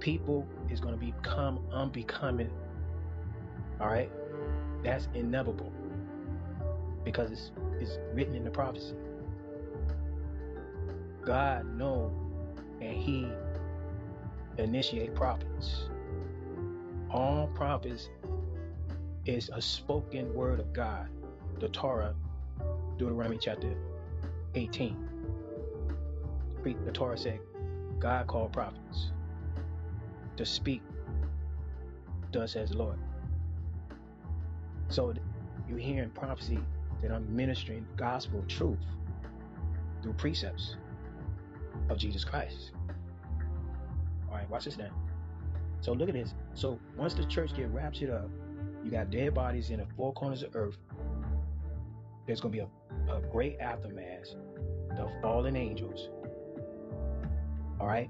People 0.00 0.46
is 0.70 0.80
going 0.80 0.98
to 0.98 1.00
become 1.00 1.60
unbecoming. 1.72 2.50
All 3.80 3.88
right? 3.88 4.10
That's 4.82 5.08
inevitable 5.14 5.72
because 7.04 7.30
it's, 7.30 7.50
it's 7.80 7.98
written 8.12 8.34
in 8.34 8.44
the 8.44 8.50
prophecy. 8.50 8.94
God 11.24 11.66
know 11.76 12.12
and 12.80 12.96
he 12.96 13.28
initiate 14.58 15.14
prophets. 15.14 15.88
All 17.16 17.46
prophets 17.54 18.10
is 19.24 19.48
a 19.54 19.62
spoken 19.62 20.34
word 20.34 20.60
of 20.60 20.74
God. 20.74 21.08
The 21.58 21.70
Torah, 21.70 22.14
Deuteronomy 22.98 23.38
chapter 23.40 23.74
18. 24.54 25.08
The 26.62 26.92
Torah 26.92 27.16
said, 27.16 27.40
God 27.98 28.26
called 28.26 28.52
prophets 28.52 29.12
to 30.36 30.44
speak, 30.44 30.82
thus 32.32 32.52
says 32.52 32.68
the 32.68 32.76
Lord. 32.76 32.98
So 34.90 35.14
you're 35.66 35.78
hearing 35.78 36.10
prophecy 36.10 36.58
that 37.00 37.10
I'm 37.10 37.34
ministering 37.34 37.86
gospel 37.96 38.44
truth 38.46 38.84
through 40.02 40.12
precepts 40.12 40.76
of 41.88 41.96
Jesus 41.96 42.24
Christ. 42.24 42.72
All 44.28 44.34
right, 44.34 44.50
watch 44.50 44.66
this 44.66 44.76
now. 44.76 44.90
So 45.80 45.94
look 45.94 46.10
at 46.10 46.14
this. 46.14 46.34
So 46.56 46.80
once 46.96 47.12
the 47.12 47.26
church 47.26 47.54
get 47.54 47.68
raptured 47.68 48.08
up, 48.08 48.30
you 48.82 48.90
got 48.90 49.10
dead 49.10 49.34
bodies 49.34 49.68
in 49.68 49.78
the 49.78 49.86
four 49.94 50.14
corners 50.14 50.42
of 50.42 50.56
earth. 50.56 50.78
There's 52.26 52.40
to 52.52 52.58
be 52.58 52.64
a, 52.64 53.14
a 53.14 53.20
great 53.30 53.58
aftermath. 53.60 54.34
The 54.96 55.06
fallen 55.20 55.54
angels. 55.54 56.08
All 57.78 57.86
right, 57.86 58.08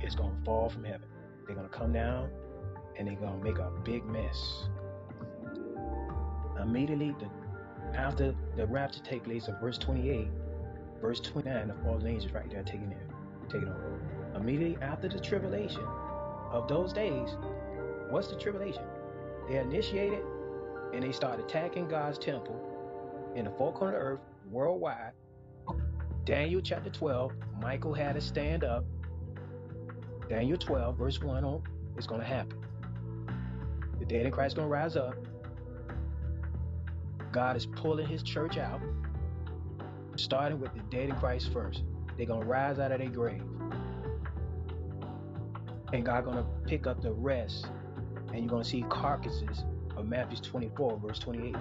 it's 0.00 0.14
to 0.30 0.44
fall 0.44 0.70
from 0.70 0.84
heaven. 0.84 1.08
They're 1.44 1.56
to 1.68 1.76
come 1.76 1.92
down 1.92 2.30
and 2.96 3.08
they're 3.08 3.16
to 3.40 3.44
make 3.44 3.58
a 3.58 3.72
big 3.84 4.04
mess. 4.04 4.68
Immediately, 6.60 7.16
the, 7.18 7.98
after 7.98 8.36
the 8.56 8.68
rapture 8.68 9.00
take 9.02 9.24
place 9.24 9.48
of 9.48 9.58
verse 9.60 9.78
28, 9.78 10.28
verse 11.00 11.18
29, 11.18 11.68
the 11.68 11.74
fallen 11.82 12.06
angels 12.06 12.32
right 12.32 12.48
there 12.48 12.62
taking 12.62 12.92
it, 12.92 13.10
taking 13.48 13.66
over. 13.66 14.00
Immediately 14.36 14.78
after 14.80 15.08
the 15.08 15.18
tribulation 15.18 15.84
of 16.52 16.68
those 16.68 16.92
days, 16.92 17.36
what's 18.10 18.28
the 18.28 18.36
tribulation? 18.36 18.84
They 19.48 19.56
initiated 19.56 20.22
and 20.92 21.02
they 21.02 21.12
start 21.12 21.40
attacking 21.40 21.88
God's 21.88 22.18
temple 22.18 23.32
in 23.34 23.46
the 23.46 23.50
four 23.52 23.72
corner 23.72 23.96
of 23.96 24.02
earth 24.02 24.20
worldwide. 24.50 25.12
Daniel 26.24 26.60
chapter 26.60 26.90
12, 26.90 27.32
Michael 27.60 27.94
had 27.94 28.14
to 28.14 28.20
stand 28.20 28.62
up. 28.62 28.84
Daniel 30.28 30.58
12, 30.58 30.96
verse 30.96 31.20
1 31.20 31.44
on 31.44 31.62
it's 31.96 32.06
gonna 32.06 32.24
happen. 32.24 32.58
The 33.98 34.04
dead 34.04 34.26
in 34.26 34.32
Christ 34.32 34.56
gonna 34.56 34.68
rise 34.68 34.96
up. 34.96 35.14
God 37.32 37.56
is 37.56 37.66
pulling 37.66 38.06
his 38.06 38.22
church 38.22 38.58
out, 38.58 38.80
starting 40.16 40.60
with 40.60 40.72
the 40.74 40.80
dead 40.90 41.08
in 41.08 41.16
Christ 41.16 41.52
first. 41.52 41.82
They're 42.16 42.26
gonna 42.26 42.44
rise 42.44 42.78
out 42.78 42.92
of 42.92 42.98
their 42.98 43.08
grave. 43.08 43.42
And 45.92 46.04
God 46.04 46.24
gonna 46.24 46.46
pick 46.66 46.86
up 46.86 47.02
the 47.02 47.12
rest. 47.12 47.66
And 48.28 48.38
you're 48.40 48.48
gonna 48.48 48.64
see 48.64 48.84
carcasses 48.88 49.64
of 49.96 50.06
Matthew 50.06 50.38
24, 50.38 50.98
verse 50.98 51.18
28, 51.18 51.54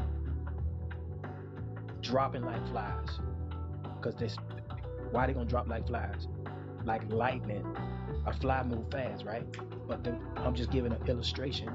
dropping 2.02 2.44
like 2.44 2.66
flies. 2.70 3.20
Because 3.96 4.16
this 4.16 4.38
why 5.12 5.28
they 5.28 5.34
gonna 5.34 5.46
drop 5.46 5.68
like 5.68 5.88
flies? 5.88 6.28
Like 6.86 7.02
lightning. 7.12 7.66
A 8.26 8.34
fly 8.34 8.64
move 8.64 8.90
fast, 8.92 9.26
right? 9.26 9.46
But 9.88 10.04
the, 10.04 10.18
I'm 10.38 10.56
just 10.56 10.72
giving 10.72 10.94
an 10.94 11.02
illustration 11.08 11.70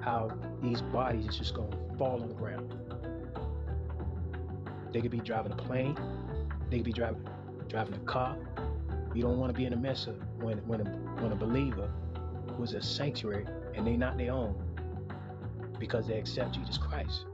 how 0.00 0.30
these 0.62 0.80
bodies 0.80 1.26
is 1.26 1.36
just 1.36 1.54
gonna 1.54 1.76
fall 1.98 2.22
on 2.22 2.28
the 2.28 2.34
ground. 2.34 2.74
They 4.92 5.00
could 5.00 5.10
be 5.10 5.20
driving 5.20 5.52
a 5.52 5.56
plane. 5.56 5.96
They 6.70 6.78
could 6.78 6.86
be 6.86 6.92
driving 6.92 7.26
driving 7.68 7.94
a 7.94 7.98
car. 7.98 8.36
You 9.18 9.24
don't 9.24 9.38
want 9.38 9.52
to 9.52 9.58
be 9.58 9.66
in 9.66 9.72
a 9.72 9.76
mess 9.76 10.06
of 10.06 10.14
when 10.40 10.58
when 10.58 10.80
a, 10.80 10.84
when 11.20 11.32
a 11.32 11.34
believer 11.34 11.90
was 12.56 12.74
a 12.74 12.80
sanctuary 12.80 13.48
and 13.74 13.84
they 13.84 13.96
not 13.96 14.16
their 14.16 14.30
own 14.30 14.54
because 15.80 16.06
they 16.06 16.16
accept 16.16 16.52
Jesus 16.54 16.78
Christ. 16.78 17.24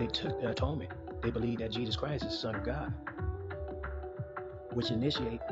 They 0.00 0.08
took 0.08 0.40
the 0.40 0.48
atonement. 0.50 0.90
They 1.22 1.30
believe 1.30 1.60
that 1.60 1.70
Jesus 1.70 1.94
Christ 1.94 2.24
is 2.24 2.32
the 2.32 2.38
Son 2.38 2.56
of 2.56 2.64
God, 2.64 2.92
which 4.72 4.90
initiate 4.90 5.42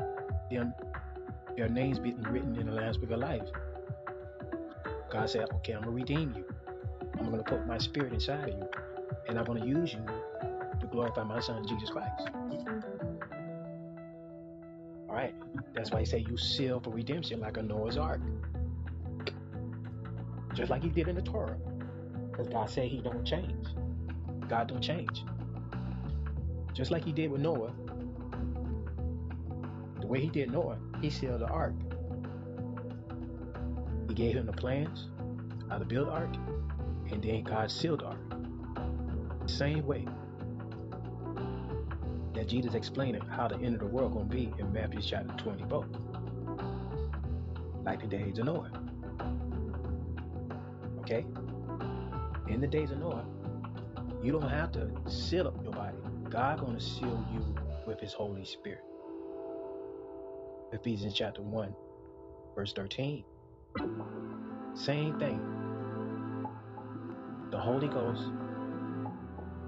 them 0.51 0.73
their 1.55 1.69
names 1.69 1.97
being 1.97 2.21
written 2.23 2.57
in 2.59 2.65
the 2.65 2.73
Lamb's 2.73 2.97
Book 2.97 3.11
of 3.11 3.19
Life. 3.19 3.47
God 5.09 5.29
said, 5.29 5.49
"Okay, 5.53 5.71
I'm 5.71 5.83
gonna 5.83 5.95
redeem 5.95 6.33
you. 6.35 6.43
I'm 7.17 7.31
gonna 7.31 7.43
put 7.43 7.65
my 7.65 7.77
Spirit 7.77 8.11
inside 8.11 8.49
of 8.49 8.57
you, 8.59 8.69
and 9.29 9.39
I'm 9.39 9.45
gonna 9.45 9.65
use 9.65 9.93
you 9.93 10.03
to 10.81 10.85
glorify 10.87 11.23
my 11.23 11.39
Son 11.39 11.65
Jesus 11.65 11.89
Christ." 11.91 12.38
That's 15.79 15.91
why 15.91 15.99
he 15.99 16.05
said 16.05 16.27
you 16.27 16.35
seal 16.35 16.81
for 16.81 16.89
redemption 16.89 17.39
like 17.39 17.55
a 17.55 17.61
Noah's 17.61 17.95
Ark, 17.95 18.19
just 20.53 20.69
like 20.69 20.83
he 20.83 20.89
did 20.89 21.07
in 21.07 21.15
the 21.15 21.21
Torah, 21.21 21.55
because 22.29 22.49
God 22.49 22.69
said 22.69 22.89
He 22.89 22.99
don't 22.99 23.25
change. 23.25 23.65
God 24.49 24.67
don't 24.67 24.81
change. 24.81 25.23
Just 26.73 26.91
like 26.91 27.05
He 27.05 27.13
did 27.13 27.31
with 27.31 27.39
Noah, 27.39 27.71
the 30.01 30.07
way 30.07 30.19
He 30.19 30.27
did 30.27 30.51
Noah, 30.51 30.77
He 31.01 31.09
sealed 31.09 31.39
the 31.39 31.47
ark. 31.47 31.75
He 34.09 34.13
gave 34.13 34.35
him 34.35 34.47
the 34.47 34.51
plans 34.51 35.07
how 35.69 35.77
to 35.77 35.85
build 35.85 36.09
the 36.09 36.11
ark, 36.11 36.35
and 37.09 37.23
then 37.23 37.43
God 37.43 37.71
sealed 37.71 38.01
the 38.01 38.07
ark. 38.07 38.19
Same 39.45 39.87
way 39.87 40.05
Jesus 42.49 42.73
explaining 42.73 43.21
how 43.21 43.47
the 43.47 43.55
end 43.57 43.75
of 43.75 43.79
the 43.79 43.85
world 43.85 44.13
gonna 44.13 44.25
be 44.25 44.51
in 44.57 44.73
Matthew 44.73 45.01
chapter 45.01 45.31
24, 45.37 45.85
like 47.85 48.01
the 48.01 48.07
days 48.07 48.39
of 48.39 48.45
Noah. 48.45 48.71
Okay? 51.01 51.27
In 52.47 52.59
the 52.59 52.65
days 52.65 52.89
of 52.89 52.97
Noah, 52.97 53.23
you 54.23 54.31
don't 54.31 54.49
have 54.49 54.71
to 54.71 54.89
seal 55.07 55.47
up 55.47 55.61
your 55.63 55.73
body. 55.73 55.97
God 56.31 56.59
gonna 56.59 56.79
seal 56.79 57.23
you 57.31 57.45
with 57.85 57.99
his 57.99 58.13
Holy 58.13 58.43
Spirit. 58.43 58.83
Ephesians 60.71 61.13
chapter 61.13 61.43
1, 61.43 61.75
verse 62.55 62.73
13. 62.73 63.23
Same 64.73 65.19
thing. 65.19 65.39
The 67.51 67.59
Holy 67.59 67.87
Ghost 67.87 68.23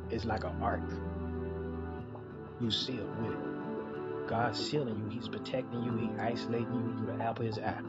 is 0.09 0.25
like 0.25 0.43
an 0.43 0.59
ark. 0.63 0.81
You 2.61 2.69
seal 2.69 3.07
with 3.19 3.31
it. 3.31 4.27
God's 4.27 4.59
sealing 4.63 4.95
you. 4.95 5.09
He's 5.09 5.27
protecting 5.27 5.83
you. 5.83 5.97
He 5.97 6.09
isolating 6.19 6.73
you 6.73 6.95
through 6.97 7.17
the 7.17 7.23
apple 7.23 7.45
of 7.47 7.55
his 7.55 7.57
eye. 7.57 7.81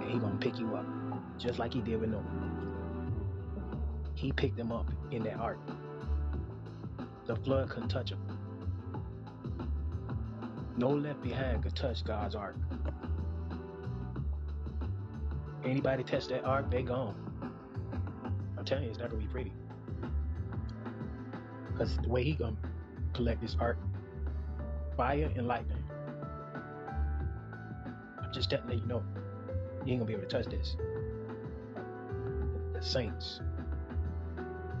And 0.00 0.10
he 0.10 0.18
gonna 0.18 0.36
pick 0.36 0.58
you 0.58 0.74
up. 0.74 0.86
Just 1.38 1.58
like 1.58 1.74
he 1.74 1.82
did 1.82 2.00
with 2.00 2.10
Noah. 2.10 2.24
He 4.14 4.32
picked 4.32 4.56
them 4.56 4.72
up 4.72 4.90
in 5.10 5.22
that 5.24 5.36
ark. 5.36 5.58
The 7.26 7.36
flood 7.36 7.68
couldn't 7.68 7.90
touch 7.90 8.10
them. 8.10 8.20
No 10.78 10.88
left 10.88 11.22
behind 11.22 11.62
could 11.62 11.76
touch 11.76 12.02
God's 12.02 12.34
ark. 12.34 12.56
Anybody 15.64 16.02
touch 16.02 16.28
that 16.28 16.44
ark, 16.44 16.70
they 16.70 16.82
gone. 16.82 17.14
I'm 18.56 18.64
telling 18.64 18.84
you, 18.84 18.90
it's 18.90 18.98
not 18.98 19.10
gonna 19.10 19.22
be 19.22 19.28
pretty. 19.28 19.52
Because 21.70 21.96
the 21.98 22.08
way 22.08 22.24
he 22.24 22.32
gonna 22.32 22.56
collect 23.14 23.40
this 23.40 23.56
art. 23.60 23.78
fire 24.96 25.30
and 25.36 25.46
lightning. 25.48 25.78
I'm 28.22 28.32
just 28.32 28.52
letting 28.52 28.78
you 28.78 28.86
know, 28.86 29.02
you 29.84 29.92
ain't 29.92 30.00
gonna 30.00 30.04
be 30.04 30.12
able 30.12 30.22
to 30.22 30.28
touch 30.28 30.46
this. 30.46 30.76
The 32.74 32.82
saints. 32.82 33.40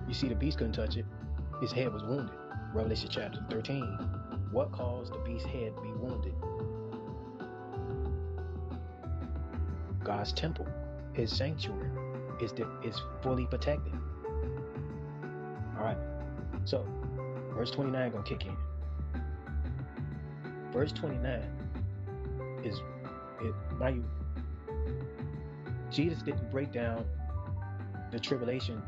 You 0.06 0.14
see, 0.14 0.28
the 0.28 0.34
beast 0.34 0.58
couldn't 0.58 0.74
touch 0.74 0.96
it. 0.96 1.06
His 1.60 1.72
head 1.72 1.92
was 1.92 2.02
wounded. 2.02 2.34
Revelation 2.74 3.08
chapter 3.10 3.44
13. 3.50 3.82
What 4.50 4.72
caused 4.72 5.14
the 5.14 5.18
beast's 5.18 5.48
head 5.48 5.74
to 5.76 5.82
be 5.82 5.92
wounded? 5.92 6.34
God's 10.04 10.32
temple, 10.32 10.66
his 11.14 11.34
sanctuary, 11.34 11.90
is 12.40 12.52
the, 12.52 12.68
is 12.82 13.00
fully 13.22 13.46
protected. 13.46 13.92
All 15.78 15.84
right. 15.84 15.96
So, 16.64 16.86
verse 17.62 17.70
29 17.70 18.10
gonna 18.10 18.24
kick 18.24 18.44
in. 18.44 18.56
Verse 20.72 20.90
29 20.90 21.44
is 22.64 22.80
it 23.40 23.54
mind 23.78 23.98
you, 23.98 24.04
Jesus 25.88 26.22
didn't 26.22 26.50
break 26.50 26.72
down 26.72 27.04
the 28.10 28.18
tribulation. 28.18 28.82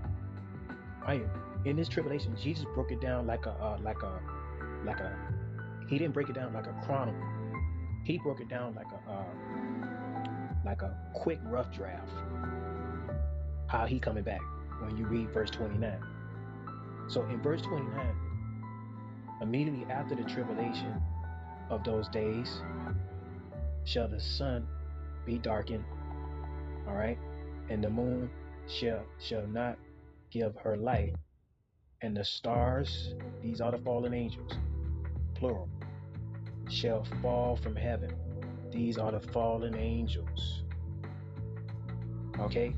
You, 1.08 1.30
in 1.64 1.76
this 1.76 1.88
tribulation, 1.88 2.34
Jesus 2.36 2.64
broke 2.74 2.90
it 2.90 3.00
down 3.00 3.28
like 3.28 3.46
a 3.46 3.50
uh, 3.50 3.78
like 3.80 4.02
a 4.02 4.20
like 4.84 4.98
a 4.98 5.16
he 5.88 5.96
didn't 5.96 6.12
break 6.12 6.28
it 6.28 6.34
down 6.34 6.52
like 6.52 6.66
a 6.66 6.74
chronicle. 6.84 7.22
He 8.04 8.18
broke 8.18 8.40
it 8.40 8.48
down 8.48 8.74
like 8.74 8.88
a 8.90 9.08
uh, 9.08 9.24
like 10.66 10.82
a 10.82 10.96
quick 11.14 11.38
rough 11.44 11.70
draft. 11.70 12.10
How 13.68 13.86
he 13.86 14.00
coming 14.00 14.24
back 14.24 14.40
when 14.80 14.96
you 14.96 15.06
read 15.06 15.30
verse 15.30 15.50
29. 15.50 15.96
So 17.06 17.22
in 17.26 17.40
verse 17.40 17.62
29, 17.62 18.23
immediately 19.44 19.84
after 19.92 20.14
the 20.14 20.24
tribulation 20.24 21.00
of 21.68 21.84
those 21.84 22.08
days, 22.08 22.62
shall 23.84 24.08
the 24.08 24.18
sun 24.18 24.66
be 25.26 25.38
darkened, 25.38 25.84
all 26.88 26.94
right, 26.94 27.18
and 27.68 27.84
the 27.84 27.90
moon 27.90 28.30
shall 28.66 29.04
shall 29.20 29.46
not 29.46 29.78
give 30.30 30.56
her 30.56 30.76
light, 30.76 31.14
and 32.00 32.16
the 32.16 32.24
stars, 32.24 33.14
these 33.42 33.60
are 33.60 33.70
the 33.70 33.78
fallen 33.78 34.14
angels, 34.14 34.52
plural, 35.34 35.68
shall 36.70 37.04
fall 37.20 37.54
from 37.56 37.76
heaven, 37.76 38.10
These 38.72 38.98
are 38.98 39.12
the 39.12 39.20
fallen 39.20 39.76
angels. 39.76 40.64
Okay? 42.40 42.74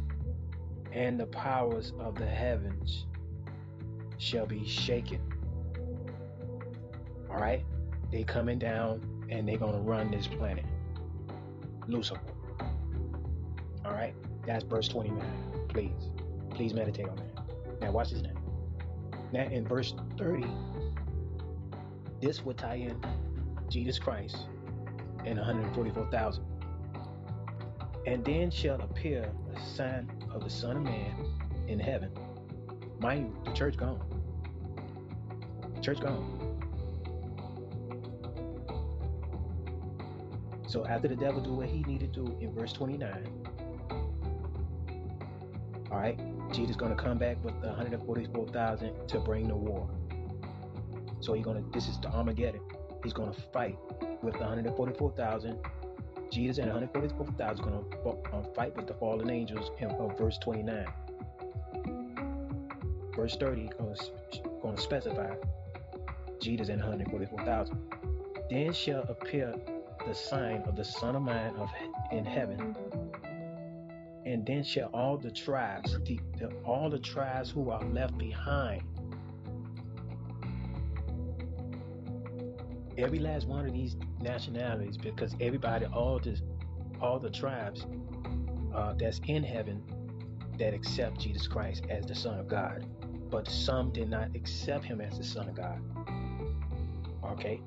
And 0.92 1.18
the 1.18 1.26
powers 1.26 1.92
of 1.98 2.16
the 2.16 2.26
heavens 2.26 3.06
shall 4.18 4.46
be 4.46 4.66
shaken. 4.66 5.20
All 7.36 7.42
right? 7.42 7.62
They 8.10 8.24
coming 8.24 8.58
down 8.58 9.02
and 9.28 9.46
they're 9.46 9.58
to 9.58 9.66
run 9.66 10.10
this 10.10 10.26
planet. 10.26 10.64
Lucifer. 11.86 12.18
All 13.84 13.92
right? 13.92 14.14
That's 14.46 14.64
verse 14.64 14.88
29. 14.88 15.22
Please. 15.68 16.10
Please 16.50 16.72
meditate 16.72 17.08
on 17.08 17.16
that. 17.16 17.80
Now 17.82 17.90
watch 17.92 18.12
this 18.12 18.22
now. 18.22 18.30
Now 19.32 19.44
in 19.50 19.66
verse 19.66 19.92
30, 20.16 20.46
this 22.22 22.42
would 22.42 22.56
tie 22.56 22.76
in 22.76 23.04
Jesus 23.68 23.98
Christ 23.98 24.46
and 25.26 25.36
144,000. 25.36 26.42
And 28.06 28.24
then 28.24 28.50
shall 28.50 28.80
appear 28.80 29.30
a 29.54 29.60
sign 29.60 30.10
of 30.32 30.42
the 30.42 30.50
Son 30.50 30.78
of 30.78 30.84
Man 30.84 31.34
in 31.68 31.78
heaven. 31.78 32.10
Mind 32.98 33.26
you, 33.26 33.44
the 33.44 33.52
church 33.54 33.76
gone. 33.76 34.00
The 35.74 35.80
church 35.82 36.00
gone. 36.00 36.35
So 40.76 40.84
after 40.84 41.08
the 41.08 41.16
devil 41.16 41.40
do 41.40 41.54
what 41.54 41.68
he 41.68 41.82
needed 41.84 42.12
to 42.12 42.20
do 42.20 42.36
in 42.38 42.52
verse 42.52 42.70
29, 42.74 43.26
all 45.90 45.98
right, 45.98 46.20
Jesus 46.52 46.76
gonna 46.76 46.94
come 46.94 47.16
back 47.16 47.42
with 47.42 47.58
the 47.62 47.68
144,000 47.68 49.08
to 49.08 49.20
bring 49.20 49.48
the 49.48 49.56
war. 49.56 49.88
So 51.20 51.32
he's 51.32 51.46
gonna. 51.46 51.62
This 51.72 51.88
is 51.88 51.98
the 52.00 52.08
Armageddon. 52.08 52.60
He's 53.02 53.14
gonna 53.14 53.32
fight 53.54 53.78
with 54.22 54.34
the 54.34 54.40
144,000. 54.40 55.58
Jesus 56.30 56.58
and 56.58 56.66
144,000 56.66 57.64
gonna 57.64 57.80
uh, 58.34 58.42
fight 58.54 58.76
with 58.76 58.86
the 58.86 58.92
fallen 58.92 59.30
angels 59.30 59.70
in 59.78 59.90
uh, 59.90 60.08
verse 60.08 60.36
29. 60.36 60.86
Verse 63.16 63.34
30 63.36 63.70
gonna 63.78 63.94
gonna 64.60 64.76
specify 64.76 65.34
Jesus 66.38 66.68
and 66.68 66.82
144,000. 66.82 67.78
Then 68.50 68.74
shall 68.74 69.04
appear 69.04 69.54
the 70.06 70.14
sign 70.14 70.62
of 70.66 70.76
the 70.76 70.84
Son 70.84 71.16
of 71.16 71.22
Man 71.22 71.54
of 71.56 71.68
in 72.12 72.24
heaven, 72.24 72.76
and 74.24 74.46
then 74.46 74.62
shall 74.62 74.88
all 74.94 75.16
the 75.16 75.30
tribes, 75.30 75.98
the, 76.04 76.20
the, 76.38 76.48
all 76.64 76.88
the 76.88 76.98
tribes 76.98 77.50
who 77.50 77.70
are 77.70 77.82
left 77.84 78.16
behind, 78.16 78.82
every 82.96 83.18
last 83.18 83.48
one 83.48 83.66
of 83.66 83.72
these 83.72 83.96
nationalities, 84.20 84.96
because 84.96 85.34
everybody, 85.40 85.86
all 85.86 86.20
the, 86.20 86.40
all 87.00 87.18
the 87.18 87.30
tribes 87.30 87.84
uh, 88.74 88.94
that's 88.98 89.20
in 89.26 89.42
heaven 89.42 89.82
that 90.58 90.72
accept 90.72 91.18
Jesus 91.20 91.48
Christ 91.48 91.84
as 91.90 92.06
the 92.06 92.14
Son 92.14 92.38
of 92.38 92.46
God, 92.46 92.86
but 93.28 93.48
some 93.48 93.92
did 93.92 94.08
not 94.08 94.28
accept 94.36 94.84
Him 94.84 95.00
as 95.00 95.18
the 95.18 95.24
Son 95.24 95.48
of 95.48 95.56
God. 95.56 95.80
Okay, 97.24 97.60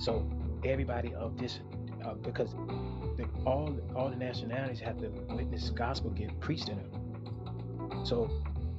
so 0.00 0.28
everybody 0.68 1.14
of 1.14 1.38
this, 1.38 1.60
uh, 2.04 2.14
because 2.14 2.54
the, 3.16 3.26
all 3.44 3.74
all 3.94 4.08
the 4.10 4.16
nationalities 4.16 4.80
have 4.80 4.98
to 4.98 5.08
witness 5.34 5.70
gospel 5.70 6.10
get 6.10 6.38
preached 6.40 6.68
in 6.68 6.76
them. 6.76 8.04
So 8.04 8.30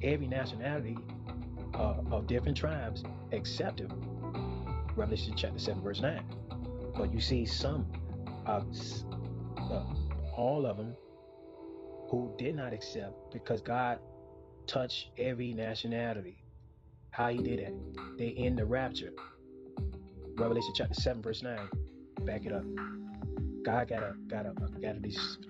every 0.02 0.26
nationality 0.26 0.96
uh, 1.74 1.94
of 2.10 2.26
different 2.26 2.56
tribes 2.56 3.04
accept 3.32 3.80
him. 3.80 3.90
Revelation 4.96 5.34
chapter 5.36 5.58
seven 5.58 5.82
verse 5.82 6.00
nine. 6.00 6.24
But 6.96 7.12
you 7.12 7.20
see 7.20 7.46
some, 7.46 7.86
uh, 8.46 8.62
all 10.36 10.66
of 10.66 10.76
them, 10.76 10.96
who 12.10 12.32
did 12.38 12.56
not 12.56 12.72
accept 12.72 13.32
because 13.32 13.60
God 13.60 13.98
touched 14.66 15.10
every 15.18 15.52
nationality. 15.52 16.42
How 17.10 17.28
He 17.28 17.38
did 17.38 17.60
it? 17.60 17.74
They 18.18 18.28
in 18.28 18.56
the 18.56 18.64
rapture. 18.64 19.12
Revelation 20.38 20.72
chapter 20.74 20.94
seven 20.94 21.20
verse 21.20 21.42
nine. 21.42 21.68
Back 22.20 22.46
it 22.46 22.52
up. 22.52 22.64
God 23.64 23.88
got 23.88 24.02
a 24.02 24.14
got 24.28 24.46
a 24.46 24.54
got 24.80 24.96
a 24.96 25.00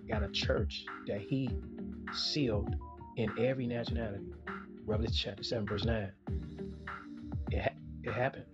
got 0.08 0.22
a 0.22 0.28
church 0.28 0.84
that 1.06 1.20
He 1.20 1.50
sealed 2.12 2.74
in 3.16 3.30
every 3.38 3.66
nationality. 3.66 4.24
Revelation 4.86 5.16
chapter 5.16 5.42
seven 5.42 5.66
verse 5.66 5.84
nine. 5.84 6.10
It 7.50 7.62
ha- 7.62 7.76
it 8.02 8.12
happened. 8.12 8.46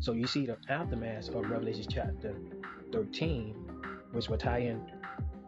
So 0.00 0.12
you 0.12 0.26
see 0.26 0.46
the 0.46 0.56
aftermath 0.68 1.28
of 1.28 1.48
Revelation 1.50 1.86
chapter 1.90 2.34
thirteen, 2.92 3.54
which 4.12 4.28
will 4.28 4.38
tie 4.38 4.58
in 4.58 4.80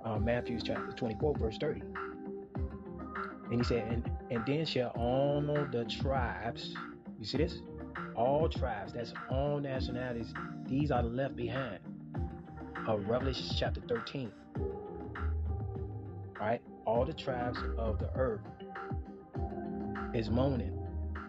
uh, 0.05 0.19
Matthew 0.19 0.59
chapter 0.61 0.93
twenty-four 0.93 1.35
verse 1.39 1.57
thirty. 1.59 1.83
And 3.51 3.61
he 3.61 3.65
said, 3.65 3.91
and 3.91 4.11
and 4.31 4.45
then 4.47 4.67
shall 4.67 4.91
all 4.91 5.41
the 5.41 5.85
tribes. 5.85 6.75
You 7.19 7.25
see 7.25 7.39
this? 7.39 7.61
All 8.17 8.49
tribes. 8.49 8.93
That's 8.93 9.13
all 9.31 9.61
nationalities. 9.61 10.33
These 10.67 10.91
are 10.91 11.03
left 11.03 11.37
behind 11.37 11.79
of 12.89 13.09
Revelation 13.09 13.47
chapter 13.59 13.81
13. 13.89 14.33
Right? 16.41 16.61
All 16.85 17.05
the 17.05 17.13
tribes 17.13 17.59
of 17.77 17.99
the 17.99 18.11
earth 18.15 18.41
is 20.15 20.31
moaning 20.31 20.73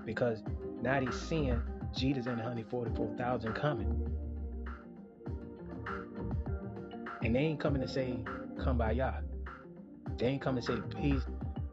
because 0.06 0.44
now 0.82 1.00
he's 1.02 1.20
seeing 1.20 1.62
Jesus 1.96 2.28
and 2.28 2.38
the 2.38 2.44
144,000 2.44 3.54
coming. 3.54 4.10
And 7.24 7.36
they 7.36 7.40
ain't 7.40 7.60
coming 7.60 7.82
to 7.82 7.88
say, 7.88 8.18
come 8.64 8.78
by 8.78 8.92
Yah. 8.92 9.16
They 10.18 10.28
ain't 10.28 10.42
coming 10.42 10.64
to 10.64 10.74
say, 10.74 10.80
please, 10.90 11.22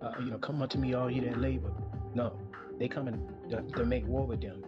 uh, 0.03 0.12
you 0.20 0.31
know, 0.31 0.38
come 0.38 0.61
unto 0.62 0.79
me 0.79 0.94
all 0.94 1.11
you 1.11 1.20
that 1.22 1.38
labor. 1.38 1.70
No, 2.14 2.37
they 2.79 2.88
coming 2.88 3.29
to, 3.50 3.62
to 3.62 3.85
make 3.85 4.07
war 4.07 4.27
with 4.27 4.40
them. 4.40 4.63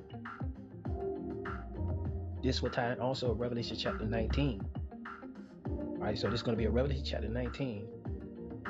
This 2.47 2.63
will 2.63 2.71
tie 2.71 2.93
in 2.93 3.01
also 3.01 3.35
Revelation 3.35 3.77
chapter 3.77 4.05
19. 4.05 4.65
All 5.69 5.97
right, 5.99 6.17
so 6.17 6.31
this 6.31 6.39
is 6.39 6.43
going 6.45 6.57
to 6.57 6.57
be 6.57 6.67
a 6.67 6.71
Revelation 6.71 7.05
chapter 7.05 7.29
19. 7.29 7.89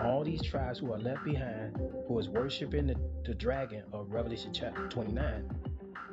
All 0.03 0.25
these 0.25 0.41
tribes 0.41 0.79
who 0.79 0.95
are 0.95 0.99
left 0.99 1.23
behind, 1.25 1.79
who 2.09 2.19
is 2.19 2.31
worshiping 2.31 2.87
the, 2.87 2.97
the 3.27 3.35
dragon 3.35 3.83
of 3.93 4.13
Revelation 4.13 4.55
chapter 4.55 4.89
29, 4.89 5.51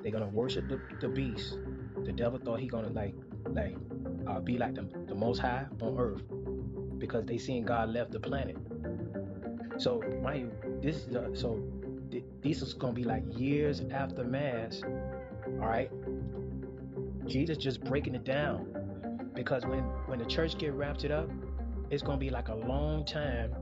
they're 0.02 0.12
gonna 0.12 0.28
worship 0.28 0.68
the, 0.68 0.78
the 1.00 1.08
beast. 1.08 1.58
The 2.04 2.12
devil 2.12 2.38
thought 2.38 2.60
he 2.60 2.68
gonna 2.68 2.90
like 2.90 3.16
like 3.52 3.78
uh, 4.28 4.42
be 4.42 4.58
like 4.58 4.76
the, 4.76 4.86
the 5.08 5.16
most 5.16 5.40
high 5.40 5.66
on 5.82 5.98
earth 5.98 6.24
because 6.98 7.26
they 7.26 7.38
seen 7.38 7.64
God 7.64 7.88
left 7.88 8.12
the 8.12 8.20
planet. 8.20 8.58
So 9.78 10.04
you, 10.04 10.52
this 10.82 10.98
is 10.98 11.40
so 11.40 11.64
th- 12.12 12.26
this 12.42 12.62
is 12.62 12.74
gonna 12.74 12.92
be 12.92 13.06
like 13.06 13.24
years 13.30 13.82
after 13.90 14.26
mass. 14.26 14.82
All 15.62 15.70
right, 15.70 15.90
Jesus 17.34 17.58
just 17.58 17.84
breaking 17.84 18.14
it 18.14 18.24
down. 18.24 18.68
Because 19.34 19.66
when 19.66 19.80
when 20.06 20.20
the 20.20 20.26
church 20.26 20.56
get 20.60 20.72
wrapped 20.74 21.04
it 21.04 21.10
up, 21.10 21.28
it's 21.90 22.04
gonna 22.04 22.20
be 22.20 22.30
like 22.30 22.50
a 22.50 22.54
long 22.54 23.04
time. 23.06 23.56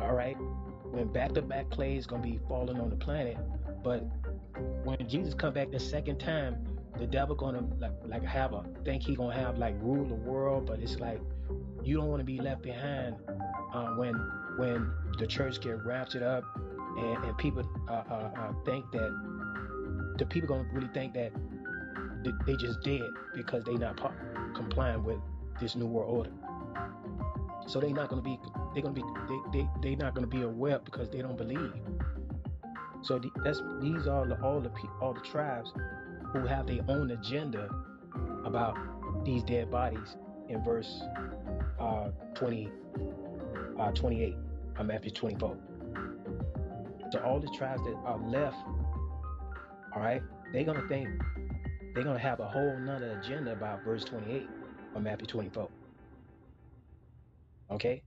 All 0.00 0.12
right, 0.12 0.36
when 0.90 1.12
back 1.12 1.32
to 1.34 1.42
back 1.42 1.70
clay 1.70 1.96
is 1.96 2.08
gonna 2.08 2.24
be 2.24 2.40
falling 2.48 2.80
on 2.80 2.90
the 2.90 2.96
planet, 2.96 3.38
but 3.84 4.00
when 4.82 5.08
Jesus 5.08 5.32
come 5.32 5.54
back 5.54 5.70
the 5.70 5.78
second 5.78 6.18
time, 6.18 6.56
the 6.98 7.06
devil 7.06 7.36
gonna 7.36 7.64
like 7.78 7.92
like 8.04 8.24
have 8.24 8.52
a 8.52 8.64
think 8.84 9.04
he 9.04 9.14
gonna 9.14 9.32
have 9.32 9.58
like 9.58 9.76
rule 9.80 10.04
the 10.04 10.14
world, 10.14 10.66
but 10.66 10.80
it's 10.80 10.98
like 10.98 11.20
you 11.84 11.96
don't 11.96 12.08
want 12.08 12.18
to 12.18 12.24
be 12.24 12.40
left 12.40 12.62
behind 12.62 13.14
uh, 13.74 13.90
when 13.94 14.14
when 14.56 14.90
the 15.20 15.26
church 15.26 15.60
get 15.60 15.84
raptured 15.86 16.24
up. 16.24 16.42
And, 16.98 17.24
and 17.26 17.38
people 17.38 17.62
uh, 17.90 17.92
uh, 17.92 18.30
uh 18.38 18.52
think 18.64 18.90
that 18.90 20.14
the 20.18 20.26
people 20.26 20.48
gonna 20.48 20.66
really 20.72 20.88
think 20.94 21.12
that 21.12 21.30
they 22.46 22.56
just 22.56 22.82
dead 22.82 23.08
because 23.34 23.64
they 23.64 23.74
not 23.74 23.96
complying 24.54 25.04
with 25.04 25.18
this 25.60 25.76
new 25.76 25.86
world 25.86 26.16
order. 26.16 26.30
So 27.66 27.80
they 27.80 27.92
not 27.92 28.08
gonna 28.08 28.22
be 28.22 28.38
they're 28.74 28.82
gonna 28.82 28.94
be 28.94 29.04
they 29.28 29.58
they 29.58 29.68
they 29.82 29.94
not 29.96 30.14
gonna 30.14 30.26
be 30.26 30.42
aware 30.42 30.78
because 30.78 31.10
they 31.10 31.22
don't 31.22 31.36
believe. 31.36 31.72
So 33.02 33.18
the, 33.18 33.30
that's 33.44 33.62
these 33.80 34.06
are 34.06 34.26
the, 34.26 34.40
all 34.42 34.60
the 34.60 34.70
all 35.00 35.14
the 35.14 35.20
tribes 35.20 35.72
who 36.32 36.46
have 36.46 36.66
their 36.66 36.80
own 36.88 37.10
agenda 37.10 37.68
about 38.44 38.76
these 39.24 39.42
dead 39.42 39.70
bodies 39.70 40.16
in 40.48 40.62
verse 40.64 41.02
uh, 41.80 42.10
20, 42.34 42.70
uh, 43.78 43.90
28 43.92 44.36
of 44.78 44.86
Matthew 44.86 45.10
24. 45.10 45.56
So 47.12 47.20
all 47.20 47.40
the 47.40 47.50
tribes 47.56 47.82
that 47.84 47.94
are 48.04 48.18
left, 48.18 48.56
all 49.94 50.02
right, 50.02 50.22
they're 50.52 50.64
gonna 50.64 50.86
think 50.88 51.08
they're 51.96 52.04
gonna 52.04 52.18
have 52.18 52.40
a 52.40 52.46
whole 52.46 52.76
nother 52.76 53.18
agenda 53.18 53.52
about 53.52 53.82
verse 53.82 54.04
28 54.04 54.46
of 54.94 55.02
Matthew 55.02 55.26
24. 55.26 55.66
Okay? 57.70 58.02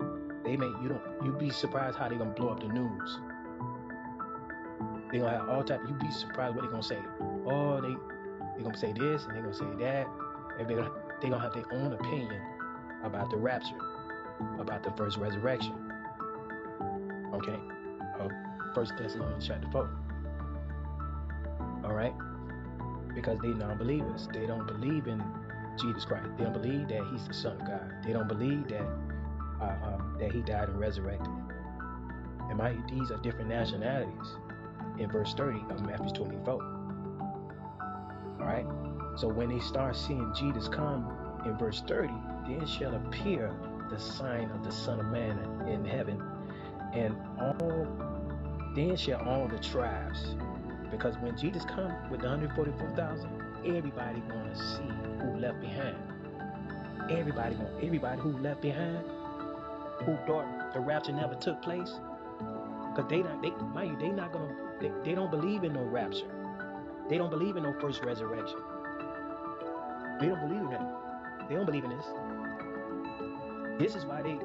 They 0.46 0.56
may 0.56 0.68
you 0.68 0.90
don't 0.90 1.26
you 1.26 1.32
be 1.32 1.50
surprised 1.50 1.98
how 1.98 2.08
they're 2.08 2.20
gonna 2.20 2.30
blow 2.30 2.50
up 2.50 2.60
the 2.60 2.68
news. 2.68 3.18
They're 5.12 5.22
gonna 5.22 5.40
have 5.40 5.50
all 5.50 5.64
type 5.64 5.82
you 5.88 5.96
be 5.96 6.12
surprised 6.12 6.56
what 6.56 6.62
they're 6.62 6.70
gonna 6.72 6.84
say. 6.84 7.00
Oh, 7.48 7.82
they 7.82 7.96
they're 8.54 8.64
gonna 8.64 8.78
say 8.78 8.94
this 8.94 9.26
and 9.26 9.36
they're 9.36 9.42
gonna 9.42 9.56
say 9.56 9.66
that. 9.80 10.08
And 10.60 10.70
they're 10.70 10.78
gonna 10.78 10.92
they're 11.20 11.32
gonna 11.32 11.42
have 11.42 11.54
their 11.56 11.74
own 11.74 11.94
opinion 11.94 12.42
about 13.04 13.32
the 13.32 13.38
rapture, 13.38 13.80
about 14.60 14.84
the 14.84 14.92
first 14.92 15.18
resurrection. 15.18 15.74
Okay? 17.34 17.60
First 18.76 18.94
Thessalonians 19.00 19.48
chapter 19.48 19.68
4. 19.72 19.90
Alright? 21.86 22.14
Because 23.20 23.38
they 23.42 23.50
non-believers. 23.50 24.30
They 24.34 24.46
don't 24.46 24.66
believe 24.66 25.08
in 25.08 25.22
Jesus 25.78 26.06
Christ. 26.06 26.30
They 26.38 26.46
don't 26.46 26.54
believe 26.54 26.88
that 26.88 27.04
He's 27.12 27.28
the 27.28 27.34
Son 27.34 27.60
of 27.60 27.68
God. 27.68 27.94
They 28.06 28.14
don't 28.14 28.30
believe 28.30 28.70
that 28.70 28.88
uh, 29.62 29.76
um, 29.84 30.16
that 30.20 30.32
He 30.32 30.42
died 30.42 30.70
and 30.70 30.80
resurrected. 30.80 31.30
And 32.48 32.58
my, 32.58 32.78
these 32.90 33.12
are 33.12 33.18
different 33.18 33.50
nationalities 33.50 34.38
in 35.00 35.12
verse 35.12 35.34
30 35.34 35.60
of 35.70 35.86
Matthew 35.86 36.12
24. 36.12 36.54
All 36.54 38.46
right. 38.46 38.66
So 39.18 39.28
when 39.28 39.50
they 39.50 39.60
start 39.60 39.98
seeing 39.98 40.34
Jesus 40.34 40.70
come 40.70 41.12
in 41.46 41.58
verse 41.58 41.84
30, 41.88 42.14
then 42.48 42.66
shall 42.66 42.96
appear 42.96 43.54
the 43.92 44.00
sign 44.00 44.50
of 44.52 44.64
the 44.64 44.72
Son 44.72 45.02
of 45.02 45.08
Man 45.08 45.38
in 45.68 45.84
heaven, 45.84 46.24
and 46.94 47.18
all 47.38 47.86
then 48.76 48.96
shall 48.96 49.20
all 49.28 49.48
the 49.50 49.60
tribes. 49.60 50.36
Because 50.92 51.18
when 51.18 51.38
Jesus 51.38 51.64
come 51.66 51.94
with 52.10 52.22
the 52.22 52.28
144,000, 52.28 53.30
everybody 53.66 54.22
gonna 54.22 54.56
see 54.56 54.90
who 55.22 55.38
left 55.38 55.62
behind. 55.62 55.98
Everybody 57.10 57.56
gonna 57.56 57.72
everybody 57.82 58.22
who 58.22 58.38
left 58.40 58.62
behind, 58.62 59.04
who 60.06 60.18
thought 60.26 60.74
the 60.74 60.80
rapture 60.80 61.12
never 61.12 61.36
took 61.36 61.62
place, 61.62 62.00
because 62.90 63.10
they 63.10 63.22
not 63.22 63.42
they 63.42 63.52
mind 63.74 63.92
you, 63.92 64.08
they 64.08 64.14
not 64.14 64.32
gonna 64.32 64.56
they, 64.80 64.92
they 65.04 65.16
don't 65.16 65.32
believe 65.32 65.64
in 65.64 65.74
no 65.74 65.84
rapture. 65.84 66.28
They 67.10 67.18
don't 67.18 67.30
believe 67.30 67.58
in 67.58 67.64
no 67.64 67.74
first 67.80 68.04
resurrection. 68.04 68.60
They 70.20 70.28
don't 70.28 70.48
believe 70.48 70.62
in 70.62 70.70
that. 70.72 71.50
They 71.50 71.56
don't 71.56 71.66
believe 71.66 71.84
in 71.84 71.90
this. 71.92 72.06
This 73.80 73.96
is 73.96 74.06
why 74.06 74.22
they 74.22 74.38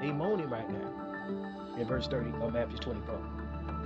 they 0.00 0.12
moaning 0.12 0.50
right 0.50 0.68
now. 0.70 1.76
In 1.76 1.86
verse 1.86 2.08
30 2.08 2.32
of 2.42 2.52
Matthew 2.52 2.78
24. 2.78 3.37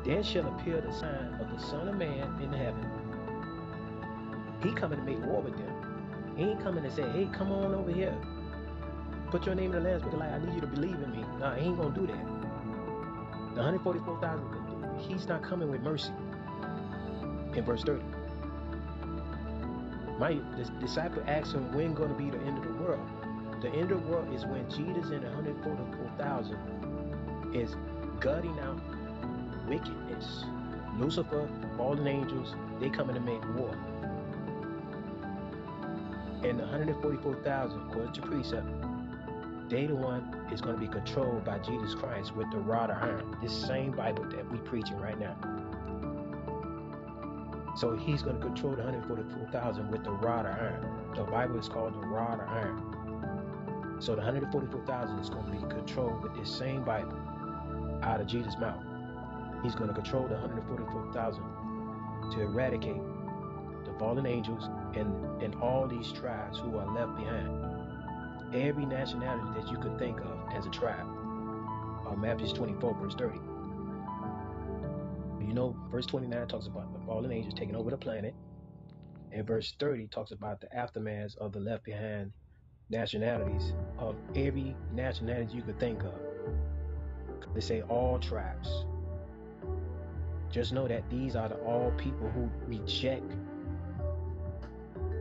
Then 0.05 0.23
shall 0.23 0.47
appear 0.49 0.81
the 0.81 0.93
sign 0.93 1.37
of 1.41 1.51
the 1.51 1.59
Son 1.65 1.89
of 1.89 1.97
Man 1.97 2.39
in 2.43 2.53
heaven. 2.53 2.87
He 4.63 4.73
coming 4.73 4.99
to 4.99 5.05
make 5.05 5.25
war 5.25 5.41
with 5.41 5.57
them. 5.57 6.35
He 6.37 6.45
ain't 6.45 6.63
coming 6.63 6.83
to 6.83 6.91
say, 6.91 7.09
hey, 7.11 7.29
come 7.33 7.51
on 7.53 7.75
over 7.75 7.91
here. 7.91 8.15
Put 9.31 9.47
your 9.47 9.55
name 9.55 9.73
in 9.73 9.83
the 9.83 9.89
Lamb's 9.89 10.03
Book 10.03 10.15
of 10.15 10.19
Life. 10.19 10.33
I 10.33 10.39
need 10.45 10.55
you 10.55 10.61
to 10.61 10.67
believe 10.67 10.95
in 10.95 11.13
me. 11.13 11.25
Nah, 11.39 11.55
he 11.55 11.67
ain't 11.67 11.79
gonna 11.79 11.95
do 11.95 12.07
that. 12.07 12.25
The 13.55 13.61
144,000, 13.61 14.99
he's 14.99 15.27
not 15.27 15.43
coming 15.43 15.71
with 15.71 15.83
mercy. 15.83 16.13
In 17.55 17.65
verse 17.65 17.85
30. 17.85 18.03
My 20.19 20.39
the 20.57 20.65
disciple 20.81 21.23
asked 21.27 21.53
him 21.53 21.73
when 21.75 21.95
gonna 21.95 22.15
be 22.15 22.31
the 22.31 22.39
end 22.39 22.59
of 22.59 22.65
the 22.65 22.73
world. 22.75 23.07
The 23.61 23.69
end 23.71 23.93
of 23.93 24.03
the 24.03 24.09
world 24.09 24.35
is 24.35 24.45
when 24.47 24.69
Jesus 24.71 25.11
and 25.11 25.23
the 25.23 25.31
144,000 25.31 27.55
is 27.55 27.77
gutting 28.21 28.59
out 28.61 28.81
wickedness. 29.69 30.45
Lucifer, 30.99 31.49
fallen 31.77 32.07
angels, 32.07 32.55
they 32.81 32.91
coming 32.91 33.15
to 33.15 33.21
make 33.21 33.43
war. 33.57 33.75
And 36.45 36.59
the 36.59 36.65
144,000, 36.65 37.81
according 37.89 38.13
to 38.13 38.21
precept, 38.23 38.67
they 39.69 39.87
the 39.87 39.95
one 39.95 40.23
is 40.53 40.61
going 40.61 40.75
to 40.75 40.81
be 40.81 40.89
controlled 40.89 41.45
by 41.45 41.59
Jesus 41.61 41.95
Christ 41.95 42.35
with 42.37 42.51
the 42.51 42.59
rod 42.59 42.91
of 42.91 42.99
iron. 42.99 43.37
This 43.41 43.53
same 43.53 43.93
Bible 43.93 44.25
that 44.31 44.51
we 44.53 44.59
preaching 44.59 44.99
right 44.99 45.19
now. 45.19 45.37
So 47.75 47.97
he's 47.97 48.21
going 48.23 48.37
to 48.37 48.43
control 48.43 48.73
the 48.73 48.83
144,000 48.83 49.91
with 49.91 50.05
the 50.05 50.11
rod 50.11 50.45
of 50.45 50.53
iron. 50.53 50.87
The 51.15 51.23
Bible 51.25 51.59
is 51.59 51.69
called 51.69 51.95
the 51.95 52.07
rod 52.07 52.41
of 52.41 52.49
iron. 52.49 53.97
So 53.99 54.15
the 54.15 54.21
144,000 54.21 55.19
is 55.21 55.31
going 55.31 55.47
to 55.47 55.53
be 55.53 55.75
controlled 55.75 56.23
with 56.23 56.35
this 56.37 56.55
same 56.55 56.85
Bible 56.85 57.19
out 58.03 58.21
of 58.21 58.27
Jesus' 58.27 58.59
mouth. 58.59 58.83
He's 59.63 59.75
going 59.75 59.89
to 59.89 59.95
control 59.95 60.27
the 60.27 60.35
144,000 60.35 61.43
to 62.33 62.41
eradicate 62.41 63.01
the 63.85 63.93
fallen 63.99 64.27
angels 64.27 64.69
and, 64.95 65.43
and 65.43 65.55
all 65.57 65.87
these 65.87 66.13
tribes 66.13 66.59
who 66.59 66.77
are 66.79 66.95
left 66.95 67.17
behind 67.17 68.55
every 68.55 68.85
nationality 68.85 69.61
that 69.61 69.71
you 69.71 69.79
could 69.79 69.99
think 69.99 70.21
of 70.21 70.39
as 70.55 70.67
a 70.67 70.71
tribe. 70.71 71.07
Uh, 72.07 72.15
Matthew 72.17 72.49
24, 72.49 72.95
verse 73.01 73.15
30. 73.15 73.39
You 75.47 75.55
know, 75.55 75.77
verse 75.91 76.07
29 76.07 76.49
talks 76.49 76.67
about 76.67 76.93
the 76.93 77.01
fallen 77.07 77.31
angels 77.33 77.55
taking 77.55 77.77
over 77.77 77.91
the 77.91 77.97
planet. 77.97 78.35
And 79.33 79.47
verse 79.47 79.75
30 79.79 80.09
talks 80.09 80.31
about 80.31 80.61
the 80.61 80.75
aftermath 80.75 81.37
of 81.39 81.53
the 81.53 81.61
left 81.61 81.85
behind 81.85 82.33
nationalities 82.91 83.73
of 83.99 84.17
every 84.37 84.77
nationality 84.93 85.55
you 85.55 85.63
could 85.63 85.81
think 85.81 86.03
of. 86.03 86.15
They 87.55 87.61
say 87.61 87.83
all 87.83 88.19
tribes. 88.19 88.85
Just 90.53 90.73
know 90.73 90.87
that 90.87 91.09
these 91.11 91.35
are 91.35 91.49
the 91.49 91.57
all 91.57 91.93
people 91.97 92.31
who 92.31 92.49
reject 92.69 93.25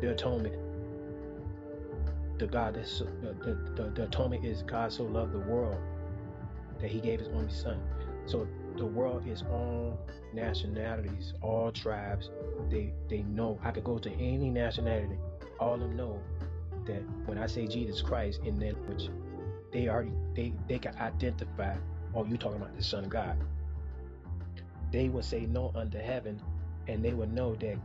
the 0.01 0.11
atonement 0.11 0.55
the 2.41 2.47
God 2.47 2.73
that's 2.73 2.91
so, 2.91 3.05
the, 3.21 3.55
the, 3.75 3.91
the 3.91 4.03
atonement 4.05 4.43
is 4.43 4.63
God 4.63 4.91
so 4.91 5.03
loved 5.03 5.31
the 5.31 5.39
world 5.39 5.77
that 6.81 6.89
he 6.89 6.99
gave 6.99 7.19
his 7.19 7.29
only 7.29 7.53
son. 7.53 7.79
So 8.25 8.47
the 8.77 8.85
world 8.85 9.27
is 9.27 9.43
all 9.43 9.99
nationalities, 10.33 11.33
all 11.41 11.71
tribes. 11.71 12.31
They 12.69 12.93
they 13.09 13.21
know 13.23 13.59
I 13.63 13.69
could 13.69 13.83
go 13.83 13.99
to 13.99 14.11
any 14.13 14.49
nationality. 14.49 15.17
All 15.59 15.75
of 15.75 15.81
them 15.81 15.95
know 15.95 16.19
that 16.87 17.03
when 17.27 17.37
I 17.37 17.45
say 17.45 17.67
Jesus 17.67 18.01
Christ 18.01 18.41
in 18.43 18.57
their 18.57 18.73
language, 18.73 19.09
they 19.71 19.87
already 19.87 20.13
they 20.35 20.51
they 20.67 20.79
can 20.79 20.95
identify. 20.95 21.75
Oh, 22.15 22.25
you 22.25 22.37
talking 22.37 22.57
about 22.57 22.75
the 22.75 22.83
Son 22.83 23.03
of 23.03 23.11
God? 23.11 23.37
They 24.91 25.09
will 25.09 25.23
say 25.23 25.45
no 25.45 25.71
unto 25.75 25.97
heaven, 25.97 26.41
and 26.87 27.03
they 27.03 27.13
will 27.13 27.27
know 27.27 27.55
that 27.55 27.77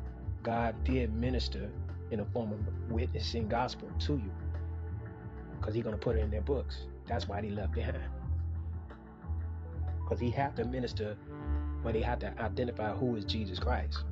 God 0.42 0.74
did 0.84 1.12
minister 1.12 1.70
in 2.10 2.18
the 2.18 2.24
form 2.26 2.52
of 2.52 2.58
witnessing 2.90 3.48
gospel 3.48 3.88
to 4.00 4.14
you 4.14 4.30
because 5.58 5.74
he's 5.74 5.84
going 5.84 5.96
to 5.96 6.00
put 6.00 6.16
it 6.16 6.20
in 6.20 6.30
their 6.30 6.42
books. 6.42 6.86
That's 7.08 7.28
why 7.28 7.40
they 7.40 7.50
left 7.50 7.72
behind. 7.72 7.98
Because 10.02 10.20
he 10.20 10.30
had 10.30 10.54
to 10.56 10.64
minister, 10.64 11.16
but 11.82 11.94
he 11.94 12.02
had 12.02 12.20
to 12.20 12.32
identify 12.40 12.92
who 12.92 13.16
is 13.16 13.24
Jesus 13.24 13.58
Christ 13.58 14.04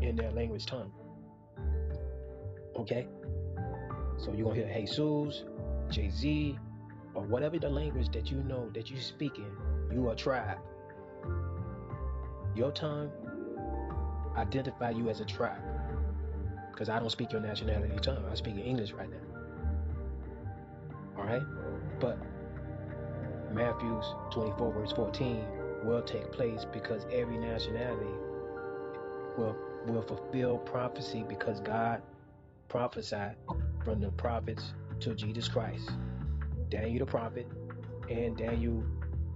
in 0.00 0.16
their 0.16 0.30
language 0.30 0.64
tongue. 0.66 0.92
Okay? 2.76 3.06
So 4.16 4.32
you're 4.32 4.44
going 4.44 4.60
to 4.60 4.66
hear 4.66 4.86
Jesus, 4.86 5.44
Jay 5.90 6.10
Z, 6.10 6.58
or 7.14 7.24
whatever 7.24 7.58
the 7.58 7.68
language 7.68 8.10
that 8.12 8.30
you 8.30 8.38
know 8.44 8.70
that 8.74 8.90
you 8.90 9.00
speak 9.00 9.36
in, 9.36 9.50
you 9.92 10.08
are 10.08 10.14
tribe. 10.14 10.58
Your 12.54 12.72
tongue 12.72 13.10
identify 14.36 14.90
you 14.90 15.08
as 15.08 15.20
a 15.20 15.24
tribe. 15.24 15.60
Because 16.72 16.88
I 16.88 16.98
don't 16.98 17.10
speak 17.10 17.32
your 17.32 17.40
nationality 17.40 17.96
tongue. 18.00 18.24
I 18.30 18.34
speak 18.34 18.56
English 18.56 18.92
right 18.92 19.08
now. 19.10 19.40
All 21.18 21.24
right? 21.24 21.42
But 22.00 22.18
Matthew's 23.52 24.06
24, 24.32 24.72
verse 24.72 24.92
14 24.92 25.44
will 25.84 26.02
take 26.02 26.30
place 26.32 26.64
because 26.72 27.04
every 27.12 27.38
nationality 27.38 28.10
will 29.36 29.56
will 29.86 30.02
fulfill 30.02 30.58
prophecy 30.58 31.24
because 31.28 31.60
God 31.60 32.02
prophesied 32.68 33.36
from 33.84 34.00
the 34.00 34.10
prophets 34.10 34.72
to 35.00 35.14
Jesus 35.14 35.48
Christ. 35.48 35.90
Daniel 36.68 37.00
the 37.00 37.10
prophet 37.10 37.46
and 38.10 38.36
Daniel 38.36 38.84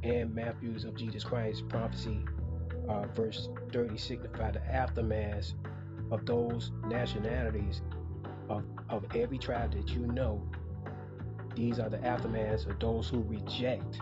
and 0.03 0.35
Matthew's 0.35 0.85
of 0.85 0.95
Jesus 0.95 1.25
Christ 1.25 1.67
prophecy, 1.69 2.21
uh, 2.89 3.07
verse 3.15 3.49
30 3.73 3.97
signify 3.97 4.51
the 4.51 4.65
aftermath 4.67 5.53
of 6.11 6.25
those 6.27 6.71
nationalities 6.87 7.83
of, 8.49 8.65
of 8.89 9.05
every 9.15 9.39
tribe 9.39 9.73
that 9.75 9.89
you 9.91 10.07
know 10.07 10.43
these 11.55 11.79
are 11.79 11.89
the 11.89 11.99
aftermaths 11.99 12.67
of 12.69 12.79
those 12.81 13.09
who 13.09 13.23
reject 13.23 14.01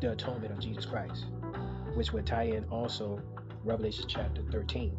the 0.00 0.12
atonement 0.12 0.52
of 0.52 0.58
Jesus 0.58 0.84
Christ, 0.84 1.26
which 1.94 2.12
would 2.12 2.26
tie 2.26 2.44
in 2.44 2.64
also 2.64 3.20
Revelation 3.64 4.04
chapter 4.08 4.42
13. 4.50 4.96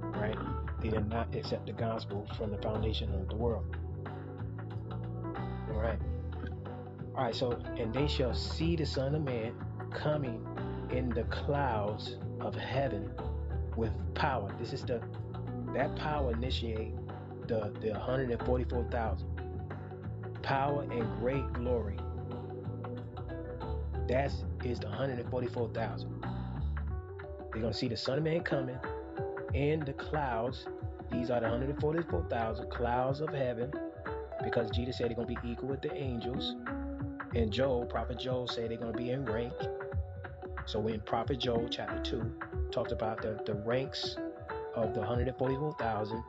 Right? 0.00 0.36
They 0.80 0.90
did 0.90 1.08
not 1.08 1.34
accept 1.34 1.66
the 1.66 1.72
gospel 1.72 2.26
from 2.36 2.50
the 2.50 2.58
foundation 2.58 3.14
of 3.14 3.28
the 3.28 3.36
world. 3.36 3.76
All 5.72 5.80
right. 5.80 5.98
All 7.16 7.24
right, 7.24 7.34
so, 7.34 7.52
and 7.78 7.92
they 7.92 8.06
shall 8.06 8.34
see 8.34 8.76
the 8.76 8.86
Son 8.86 9.14
of 9.14 9.22
Man 9.22 9.54
coming 9.92 10.46
in 10.90 11.10
the 11.10 11.24
clouds 11.24 12.16
of 12.40 12.54
heaven 12.54 13.10
with 13.76 13.92
power. 14.14 14.54
This 14.60 14.72
is 14.72 14.82
the, 14.82 15.02
that 15.74 15.96
power 15.96 16.32
initiate 16.32 16.94
the, 17.48 17.72
the 17.80 17.90
144,000. 17.92 19.28
Power 20.42 20.82
and 20.82 21.20
great 21.20 21.52
glory. 21.54 21.98
That 24.08 24.32
is 24.64 24.80
the 24.80 24.88
144,000. 24.88 26.26
They're 27.52 27.62
going 27.62 27.72
to 27.72 27.78
see 27.78 27.88
the 27.88 27.96
Son 27.96 28.18
of 28.18 28.24
Man 28.24 28.42
coming 28.42 28.78
in 29.54 29.80
the 29.80 29.94
clouds 29.94 30.66
These 31.12 31.30
are 31.30 31.40
the 31.40 31.48
144,000 31.48 32.70
clouds 32.70 33.20
of 33.20 33.30
heaven 33.30 33.72
because 34.44 34.70
Jesus 34.70 34.98
said 34.98 35.08
they're 35.10 35.16
going 35.16 35.34
to 35.34 35.40
be 35.42 35.52
equal 35.52 35.70
with 35.70 35.82
the 35.82 35.94
angels. 35.94 36.56
And 37.34 37.52
Joel, 37.52 37.86
Prophet 37.86 38.18
Joel, 38.18 38.48
said 38.48 38.70
they're 38.70 38.78
going 38.78 38.92
to 38.92 38.98
be 38.98 39.10
in 39.10 39.24
rank. 39.24 39.52
So 40.66 40.86
in 40.88 41.00
Prophet 41.00 41.38
Joel 41.38 41.68
chapter 41.70 41.98
2, 42.02 42.32
talked 42.70 42.92
about 42.92 43.22
the, 43.22 43.40
the 43.46 43.54
ranks 43.54 44.16
of 44.74 44.94
the 44.94 45.00
144,000. 45.00 46.22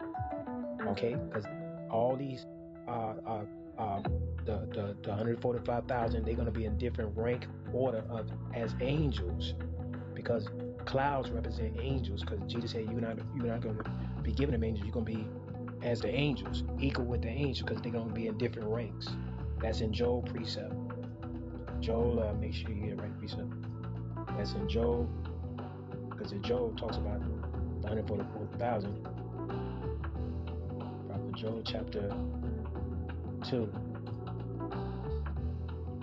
Okay, 0.87 1.15
because 1.15 1.45
all 1.89 2.15
these 2.15 2.45
uh, 2.87 3.13
uh, 3.25 3.43
um, 3.77 4.03
the, 4.45 4.67
the, 4.73 4.95
the 5.03 5.09
145,000, 5.09 6.25
they're 6.25 6.33
going 6.33 6.45
to 6.45 6.51
be 6.51 6.65
in 6.65 6.77
different 6.77 7.15
rank 7.15 7.47
order 7.71 8.03
of 8.09 8.29
as 8.53 8.75
angels 8.81 9.53
because 10.13 10.49
clouds 10.85 11.29
represent 11.29 11.75
angels 11.79 12.23
because 12.23 12.39
Jesus 12.51 12.71
said 12.71 12.87
you're 12.91 12.99
not 12.99 13.17
you're 13.35 13.45
not 13.45 13.61
going 13.61 13.77
to 13.77 13.83
be 14.21 14.31
given 14.31 14.51
them 14.51 14.63
angels 14.63 14.83
you're 14.85 14.93
going 14.93 15.05
to 15.05 15.11
be 15.11 15.27
as 15.87 16.01
the 16.01 16.13
angels 16.13 16.63
equal 16.79 17.05
with 17.05 17.21
the 17.21 17.29
angels 17.29 17.61
because 17.61 17.81
they're 17.81 17.91
going 17.91 18.07
to 18.07 18.13
be 18.13 18.27
in 18.27 18.37
different 18.37 18.67
ranks 18.67 19.07
that's 19.61 19.81
in 19.81 19.93
Joel 19.93 20.21
precept 20.23 20.73
Joel 21.81 22.19
uh, 22.21 22.33
make 22.33 22.53
sure 22.53 22.71
you 22.71 22.87
get 22.87 23.01
right 23.01 23.17
precept 23.19 23.49
that's 24.37 24.53
in 24.53 24.67
Joel 24.67 25.09
because 26.09 26.31
in 26.31 26.41
Joel 26.43 26.73
talks 26.77 26.97
about 26.97 27.21
the 27.21 27.29
144,000 27.87 29.03
Prophet 31.07 31.35
Joel 31.35 31.61
chapter 31.65 32.13
2 33.49 33.71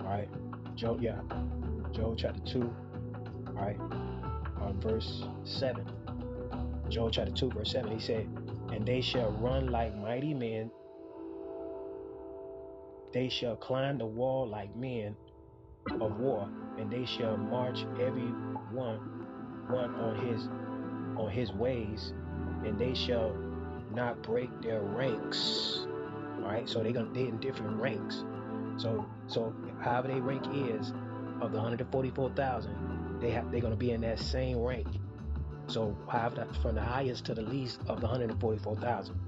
all 0.01 0.13
right? 0.13 0.29
Joel 0.75 1.01
yeah. 1.01 1.19
Joel 1.93 2.15
chapter 2.15 2.41
2 2.51 2.73
all 3.47 3.53
right? 3.53 3.79
On 4.61 4.79
verse 4.81 5.23
7. 5.43 5.85
Joel 6.89 7.09
chapter 7.09 7.31
2, 7.31 7.51
verse 7.51 7.71
7, 7.71 7.91
he 7.91 7.99
said, 7.99 8.27
And 8.71 8.85
they 8.85 9.01
shall 9.01 9.31
run 9.31 9.67
like 9.67 9.95
mighty 9.97 10.33
men, 10.33 10.71
they 13.13 13.29
shall 13.29 13.55
climb 13.55 13.97
the 13.97 14.05
wall 14.05 14.47
like 14.47 14.75
men 14.75 15.15
of 16.01 16.19
war, 16.19 16.49
and 16.77 16.91
they 16.91 17.05
shall 17.05 17.37
march 17.37 17.85
every 17.99 18.29
one 18.71 18.99
one 19.67 19.93
on 19.95 20.15
his 20.25 20.47
on 21.17 21.29
his 21.29 21.51
ways, 21.51 22.13
and 22.65 22.77
they 22.79 22.93
shall 22.93 23.35
not 23.93 24.21
break 24.21 24.49
their 24.61 24.81
ranks. 24.81 25.87
All 26.37 26.43
right, 26.43 26.67
so 26.67 26.83
they're 26.83 26.91
gonna 26.91 27.13
they 27.13 27.27
in 27.27 27.37
different 27.39 27.79
ranks. 27.81 28.23
So 28.77 29.05
so 29.27 29.53
however 29.81 30.07
they 30.07 30.19
rank 30.19 30.45
is 30.53 30.93
of 31.41 31.51
the 31.51 31.57
144,000, 31.57 33.19
they 33.19 33.31
have 33.31 33.51
they're 33.51 33.61
to 33.61 33.75
be 33.75 33.91
in 33.91 34.01
that 34.01 34.19
same 34.19 34.59
rank. 34.59 34.87
So 35.67 35.97
however, 36.07 36.47
from 36.61 36.75
the 36.75 36.81
highest 36.81 37.25
to 37.25 37.33
the 37.33 37.41
least 37.41 37.79
of 37.87 37.99
the 37.99 38.07
144,000. 38.07 39.19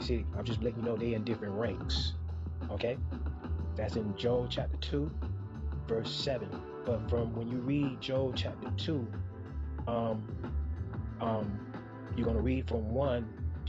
You 0.00 0.06
see, 0.06 0.26
I'm 0.36 0.44
just 0.44 0.62
letting 0.62 0.80
you 0.80 0.86
know 0.86 0.96
they're 0.96 1.14
in 1.14 1.24
different 1.24 1.54
ranks. 1.54 2.14
Okay, 2.70 2.96
that's 3.76 3.96
in 3.96 4.16
Joel 4.16 4.46
chapter 4.48 4.76
two, 4.78 5.10
verse 5.90 6.10
seven. 6.10 6.48
But 6.86 7.10
from 7.10 7.34
when 7.34 7.48
you 7.48 7.58
read 7.58 8.00
Joel 8.00 8.32
chapter 8.32 8.70
two, 8.76 9.06
um, 9.88 10.24
um, 11.20 11.60
you're 12.16 12.24
going 12.24 12.36
to 12.36 12.42
read 12.42 12.68
from 12.68 12.88
one 12.90 13.28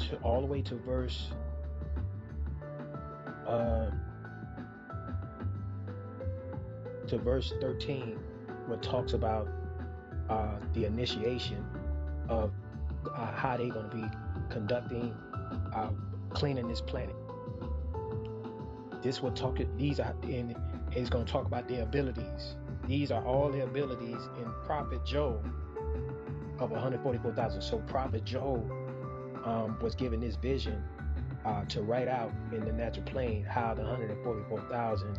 to 0.09 0.15
all 0.17 0.39
the 0.39 0.47
way 0.47 0.61
to 0.61 0.75
verse. 0.75 1.29
Uh, 3.47 3.89
to 7.07 7.17
verse 7.17 7.51
13 7.59 8.17
what 8.67 8.81
talks 8.81 9.11
about 9.11 9.49
uh, 10.29 10.59
the 10.73 10.85
initiation 10.85 11.65
of 12.29 12.53
uh, 13.13 13.25
how 13.33 13.57
they're 13.57 13.67
going 13.67 13.89
to 13.89 13.97
be 13.97 14.05
conducting 14.49 15.13
uh, 15.75 15.89
cleaning 16.29 16.67
this 16.67 16.79
planet. 16.79 17.15
This 19.01 19.21
will 19.21 19.31
talk. 19.31 19.57
These 19.75 19.99
are 19.99 20.15
in. 20.23 20.55
Is 20.95 21.09
going 21.09 21.25
to 21.25 21.31
talk 21.31 21.45
about 21.45 21.67
their 21.69 21.83
abilities. 21.83 22.55
These 22.87 23.11
are 23.11 23.23
all 23.25 23.49
their 23.49 23.63
abilities 23.63 24.19
in 24.37 24.51
Prophet 24.65 25.05
Joel 25.05 25.43
of 26.59 26.71
144,000. 26.71 27.61
So 27.61 27.79
Prophet 27.79 28.25
Joel 28.25 28.69
um, 29.45 29.77
was 29.81 29.95
given 29.95 30.19
this 30.19 30.35
vision 30.35 30.83
uh, 31.45 31.65
to 31.65 31.81
write 31.81 32.07
out 32.07 32.31
in 32.51 32.65
the 32.65 32.73
natural 32.73 33.05
plane 33.05 33.43
how 33.43 33.73
the 33.73 33.81
144,000 33.83 35.17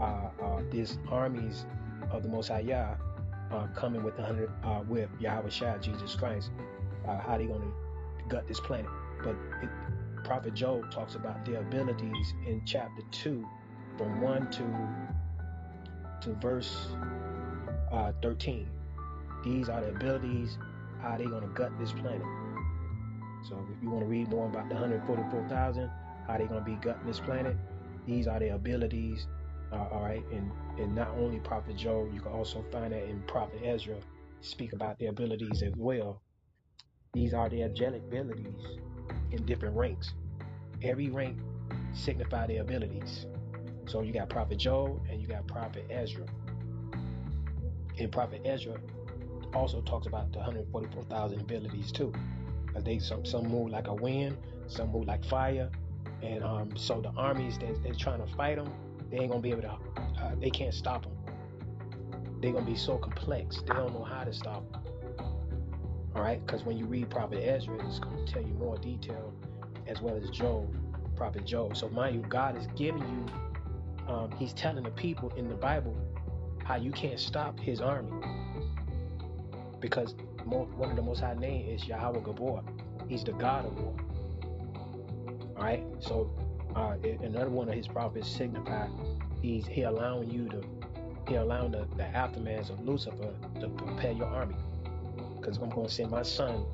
uh, 0.00 0.02
uh, 0.02 0.62
these 0.70 0.98
armies 1.10 1.66
of 2.10 2.22
the 2.22 2.28
Most 2.28 2.48
High 2.48 2.60
Yah 2.60 2.94
uh, 3.50 3.66
coming 3.74 4.02
with 4.02 4.16
the 4.16 4.22
hundred 4.22 4.50
uh, 4.64 4.82
with 4.88 5.10
Yahawashi, 5.20 5.82
Jesus 5.82 6.14
Christ, 6.14 6.50
uh, 7.06 7.18
how 7.18 7.36
they 7.36 7.46
gonna 7.46 7.72
gut 8.28 8.46
this 8.48 8.60
planet. 8.60 8.90
But 9.22 9.36
it, 9.62 9.68
Prophet 10.24 10.54
Joel 10.54 10.84
talks 10.90 11.14
about 11.14 11.44
their 11.44 11.60
abilities 11.60 12.34
in 12.46 12.62
chapter 12.64 13.02
two, 13.10 13.46
from 13.96 14.20
one 14.20 14.50
to 14.50 14.64
to 16.22 16.34
verse 16.34 16.88
uh, 17.92 18.12
13. 18.22 18.68
These 19.42 19.68
are 19.68 19.80
the 19.80 19.88
abilities 19.88 20.58
how 21.00 21.16
they 21.16 21.24
gonna 21.24 21.46
gut 21.48 21.72
this 21.78 21.92
planet. 21.92 22.22
So 23.48 23.66
if 23.74 23.82
you 23.82 23.90
want 23.90 24.02
to 24.04 24.06
read 24.06 24.28
more 24.28 24.46
about 24.46 24.68
the 24.68 24.74
144,000, 24.74 25.90
how 26.26 26.36
they 26.36 26.44
gonna 26.44 26.60
be 26.60 26.74
gutting 26.74 27.06
this 27.06 27.20
planet, 27.20 27.56
these 28.06 28.26
are 28.26 28.38
their 28.38 28.54
abilities 28.54 29.26
uh, 29.72 29.86
all 29.92 30.02
right, 30.02 30.24
and 30.32 30.50
and 30.78 30.94
not 30.94 31.08
only 31.10 31.38
Prophet 31.38 31.76
Joel, 31.76 32.10
you 32.12 32.20
can 32.20 32.32
also 32.32 32.64
find 32.72 32.92
that 32.92 33.04
in 33.04 33.22
Prophet 33.22 33.60
Ezra, 33.64 33.96
speak 34.40 34.72
about 34.72 34.98
their 34.98 35.10
abilities 35.10 35.62
as 35.62 35.72
well. 35.76 36.20
These 37.12 37.34
are 37.34 37.48
the 37.48 37.62
angelic 37.62 38.02
abilities 38.02 38.78
in 39.30 39.44
different 39.46 39.76
ranks. 39.76 40.12
Every 40.82 41.08
rank 41.10 41.38
signify 41.92 42.46
their 42.46 42.62
abilities. 42.62 43.26
So 43.90 44.02
you 44.02 44.12
got 44.12 44.28
Prophet 44.28 44.58
Joel 44.58 45.02
and 45.10 45.20
you 45.20 45.26
got 45.26 45.46
Prophet 45.46 45.86
Ezra. 45.90 46.24
And 47.98 48.12
Prophet 48.12 48.40
Ezra 48.44 48.76
also 49.52 49.80
talks 49.80 50.06
about 50.06 50.32
the 50.32 50.38
144,000 50.38 51.40
abilities 51.40 51.90
too. 51.90 52.12
Because 52.66 52.84
they 52.84 53.00
some 53.00 53.24
some 53.24 53.48
move 53.48 53.70
like 53.70 53.88
a 53.88 53.94
wind, 53.94 54.36
some 54.68 54.92
move 54.92 55.06
like 55.06 55.24
fire, 55.24 55.70
and 56.22 56.44
um, 56.44 56.76
so 56.76 57.00
the 57.00 57.10
armies 57.16 57.58
that 57.58 57.82
they're 57.82 57.92
trying 57.94 58.24
to 58.24 58.32
fight 58.34 58.56
them 58.56 58.72
they 59.10 59.18
ain't 59.18 59.30
gonna 59.30 59.42
be 59.42 59.50
able 59.50 59.62
to. 59.62 59.76
Uh, 59.98 60.34
they 60.40 60.50
can't 60.50 60.72
stop 60.72 61.02
them. 61.02 61.16
They're 62.40 62.52
gonna 62.52 62.64
be 62.64 62.76
so 62.76 62.96
complex. 62.96 63.60
They 63.66 63.74
don't 63.74 63.92
know 63.92 64.04
how 64.04 64.22
to 64.22 64.32
stop 64.32 64.70
them. 64.72 64.82
All 66.14 66.22
right, 66.22 66.44
because 66.44 66.64
when 66.64 66.76
you 66.76 66.86
read 66.86 67.10
Prophet 67.10 67.42
Ezra, 67.44 67.74
it's 67.86 67.98
gonna 67.98 68.24
tell 68.24 68.42
you 68.42 68.54
more 68.54 68.78
detail, 68.78 69.32
as 69.88 70.00
well 70.00 70.16
as 70.16 70.30
Job, 70.30 70.72
Prophet 71.16 71.44
Job. 71.44 71.76
So 71.76 71.88
mind 71.88 72.14
you, 72.14 72.22
God 72.28 72.56
is 72.56 72.68
giving 72.76 73.02
you. 73.02 73.26
Um, 74.10 74.32
he's 74.32 74.52
telling 74.52 74.82
the 74.82 74.90
people 74.90 75.30
in 75.36 75.48
the 75.48 75.54
Bible 75.54 75.96
how 76.64 76.74
you 76.74 76.90
can't 76.90 77.18
stop 77.18 77.60
His 77.60 77.80
army, 77.80 78.10
because 79.78 80.16
one 80.44 80.90
of 80.90 80.96
the 80.96 81.02
Most 81.02 81.20
High 81.20 81.34
name 81.34 81.68
is 81.68 81.86
Yahweh 81.86 82.18
Gabor. 82.20 82.62
He's 83.08 83.22
the 83.22 83.32
God 83.32 83.66
of 83.66 83.80
war. 83.80 83.94
All 85.56 85.62
right, 85.62 85.84
so 86.00 86.28
uh, 86.74 86.96
another 87.22 87.50
one 87.50 87.68
of 87.68 87.74
his 87.74 87.86
prophets 87.86 88.28
signify 88.28 88.88
he's 89.42 89.66
he 89.66 89.82
allowing 89.82 90.30
you 90.30 90.48
to 90.48 90.62
he 91.28 91.36
allowing 91.36 91.70
the, 91.70 91.86
the 91.96 92.04
aftermath 92.04 92.70
of 92.70 92.80
Lucifer 92.80 93.32
to 93.60 93.68
prepare 93.68 94.12
your 94.12 94.26
army. 94.26 94.56
Because 95.36 95.58
I'm 95.58 95.68
going 95.70 95.86
to 95.86 95.92
send 95.92 96.10
my 96.10 96.22
son 96.22 96.64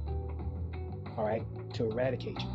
all 1.19 1.25
right 1.25 1.45
to 1.75 1.91
eradicate 1.91 2.41
you. 2.41 2.49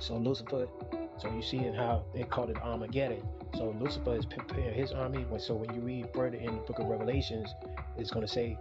So 0.00 0.16
Lucifer 0.16 0.68
so 1.16 1.30
you 1.30 1.42
see 1.42 1.58
how 1.58 2.04
they 2.12 2.24
called 2.24 2.50
it 2.50 2.56
Armageddon 2.62 3.22
so 3.56 3.74
Lucifer 3.80 4.16
is 4.16 4.26
preparing 4.26 4.74
his 4.74 4.92
army 4.92 5.24
so 5.38 5.54
when 5.54 5.74
you 5.74 5.80
read 5.80 6.08
further 6.14 6.36
in 6.36 6.46
the 6.46 6.62
book 6.62 6.78
of 6.78 6.86
Revelations 6.86 7.54
it's 7.96 8.10
going 8.10 8.26
to 8.26 8.32
say 8.32 8.58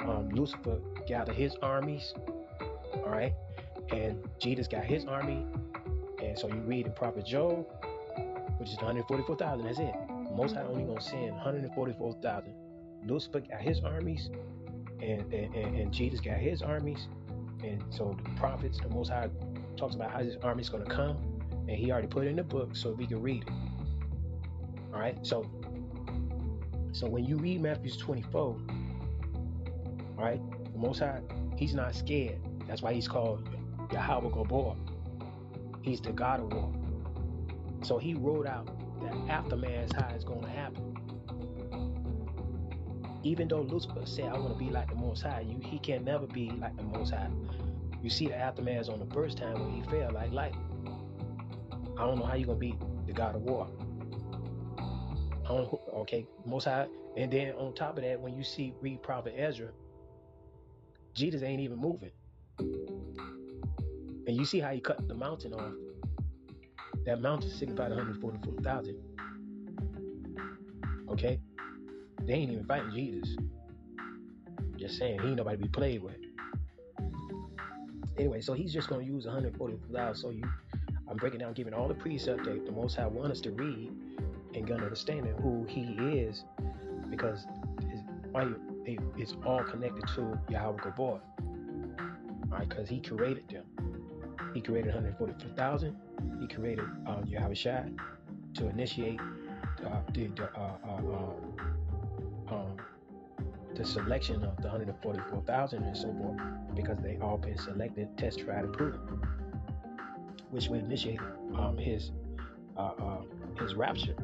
um, 0.00 0.28
Lucifer 0.32 0.78
gathered 1.06 1.34
his 1.34 1.56
armies 1.62 2.14
all 2.94 3.10
right 3.10 3.34
and 3.90 4.18
Jesus 4.40 4.66
got 4.66 4.84
his 4.84 5.04
army 5.04 5.44
and 6.22 6.38
so 6.38 6.48
you 6.48 6.60
read 6.60 6.86
in 6.86 6.92
Prophet 6.92 7.26
Joel, 7.26 7.62
which 8.58 8.70
is 8.70 8.76
144,000. 8.76 9.64
That's 9.64 9.78
it. 9.78 9.94
Most 10.34 10.54
High 10.54 10.62
only 10.62 10.84
gonna 10.84 11.00
send 11.00 11.32
144,000. 11.32 12.54
Lucifer 13.06 13.40
got 13.40 13.60
his 13.60 13.80
armies, 13.80 14.30
and, 15.00 15.32
and, 15.32 15.54
and 15.54 15.92
Jesus 15.92 16.20
got 16.20 16.38
his 16.38 16.62
armies. 16.62 17.08
And 17.62 17.82
so 17.90 18.16
the 18.24 18.30
prophets, 18.38 18.78
the 18.80 18.88
Most 18.88 19.10
High 19.10 19.28
talks 19.76 19.94
about 19.94 20.10
how 20.10 20.18
his 20.18 20.36
army's 20.42 20.68
gonna 20.68 20.84
come, 20.84 21.16
and 21.68 21.76
he 21.76 21.90
already 21.90 22.08
put 22.08 22.24
it 22.24 22.28
in 22.28 22.36
the 22.36 22.42
book 22.42 22.74
so 22.74 22.92
we 22.92 23.06
can 23.06 23.22
read 23.22 23.42
it. 23.42 23.65
All 24.96 25.02
right. 25.02 25.18
So 25.26 25.44
so 26.92 27.06
when 27.06 27.26
you 27.26 27.36
read 27.36 27.60
Matthew 27.60 27.90
24, 27.90 28.40
all 28.40 28.58
right, 30.16 30.40
the 30.72 30.78
Most 30.78 31.00
High, 31.00 31.20
he's 31.54 31.74
not 31.74 31.94
scared. 31.94 32.38
That's 32.66 32.80
why 32.80 32.94
he's 32.94 33.06
called 33.06 33.46
Yahweh 33.92 34.30
Gabor. 34.30 34.74
He's 35.82 36.00
the 36.00 36.12
God 36.12 36.40
of 36.40 36.54
war. 36.54 36.72
So 37.82 37.98
he 37.98 38.14
wrote 38.14 38.46
out 38.46 38.70
that 39.02 39.12
aftermath 39.30 39.92
how 39.92 40.08
it's 40.14 40.24
going 40.24 40.40
to 40.40 40.48
happen. 40.48 40.96
Even 43.22 43.48
though 43.48 43.60
Lucifer 43.60 44.06
said, 44.06 44.32
I 44.32 44.38
want 44.38 44.58
to 44.58 44.64
be 44.64 44.70
like 44.70 44.88
the 44.88 44.96
Most 44.96 45.20
High, 45.20 45.44
you, 45.46 45.60
he 45.62 45.78
can 45.78 46.02
never 46.02 46.26
be 46.26 46.50
like 46.58 46.74
the 46.78 46.84
Most 46.84 47.10
High. 47.10 47.28
You 48.02 48.08
see 48.08 48.28
the 48.28 48.36
aftermath 48.36 48.88
on 48.88 49.00
the 49.00 49.14
first 49.14 49.36
time 49.36 49.60
when 49.60 49.70
he 49.70 49.82
fell 49.90 50.12
like 50.14 50.32
light. 50.32 50.54
I 51.98 52.06
don't 52.06 52.18
know 52.18 52.24
how 52.24 52.36
you're 52.36 52.46
gonna 52.46 52.58
beat 52.58 52.80
the 53.06 53.12
God 53.12 53.34
of 53.34 53.42
War. 53.42 53.68
I 55.46 55.48
don't, 55.50 55.80
okay, 55.94 56.26
most 56.44 56.64
high. 56.64 56.88
And 57.16 57.32
then 57.32 57.52
on 57.52 57.72
top 57.74 57.96
of 57.96 58.04
that, 58.04 58.20
when 58.20 58.34
you 58.34 58.42
see 58.42 58.74
read 58.80 59.00
Prophet 59.02 59.34
Ezra, 59.36 59.68
Jesus 61.14 61.42
ain't 61.42 61.60
even 61.60 61.78
moving. 61.78 62.10
And 62.58 64.36
you 64.36 64.44
see 64.44 64.58
how 64.58 64.72
he 64.72 64.80
cut 64.80 65.06
the 65.06 65.14
mountain 65.14 65.54
off. 65.54 65.72
That 67.04 67.20
mountain 67.20 67.50
signified 67.50 67.90
144,000. 67.90 69.00
Okay? 71.10 71.38
They 72.22 72.32
ain't 72.32 72.50
even 72.50 72.64
fighting 72.64 72.90
Jesus. 72.90 73.36
Just 74.76 74.98
saying, 74.98 75.20
he 75.20 75.28
ain't 75.28 75.36
nobody 75.36 75.58
to 75.58 75.62
be 75.62 75.68
played 75.68 76.02
with. 76.02 76.16
Anyway, 78.18 78.40
so 78.40 78.52
he's 78.52 78.72
just 78.72 78.88
to 78.88 78.98
use 79.00 79.26
144,000. 79.26 80.20
So 80.20 80.30
you, 80.30 80.42
I'm 81.08 81.16
breaking 81.16 81.38
down, 81.38 81.52
giving 81.52 81.72
all 81.72 81.86
the 81.86 81.94
precepts 81.94 82.46
that 82.46 82.66
the 82.66 82.72
Most 82.72 82.96
High 82.96 83.06
want 83.06 83.30
us 83.30 83.40
to 83.42 83.52
read 83.52 83.92
and 84.66 84.74
gonna 84.76 84.84
understand 84.84 85.26
who 85.42 85.64
He 85.68 85.92
is, 86.18 86.44
because 87.10 87.46
it's, 88.84 89.02
it's 89.16 89.34
all 89.44 89.62
connected 89.62 90.06
to 90.14 90.38
Yahweh 90.50 90.82
Gabor. 90.82 91.20
Right, 92.48 92.68
because 92.68 92.88
He 92.88 93.00
created 93.00 93.48
them. 93.48 93.64
He 94.54 94.60
created 94.60 94.94
144,000. 94.94 95.96
He 96.40 96.48
created 96.48 96.84
um, 97.06 97.24
Yahawashi 97.24 97.96
to 98.54 98.68
initiate 98.68 99.20
uh, 99.20 100.00
the, 100.12 100.28
the, 100.28 100.44
uh, 100.56 100.76
uh, 100.88 102.54
um, 102.54 102.76
the 103.74 103.84
selection 103.84 104.42
of 104.44 104.56
the 104.56 104.68
144,000 104.68 105.82
and 105.82 105.96
so 105.96 106.12
forth, 106.14 106.40
because 106.74 106.98
they 107.02 107.18
all 107.20 107.36
been 107.36 107.58
selected, 107.58 108.08
test, 108.16 108.40
tried, 108.40 108.64
and 108.64 108.72
proven, 108.72 109.00
which 110.50 110.68
would 110.68 110.80
initiate 110.80 111.20
um, 111.54 111.76
his 111.76 112.12
uh, 112.78 112.92
uh, 112.98 113.22
his 113.58 113.74
rapture. 113.74 114.14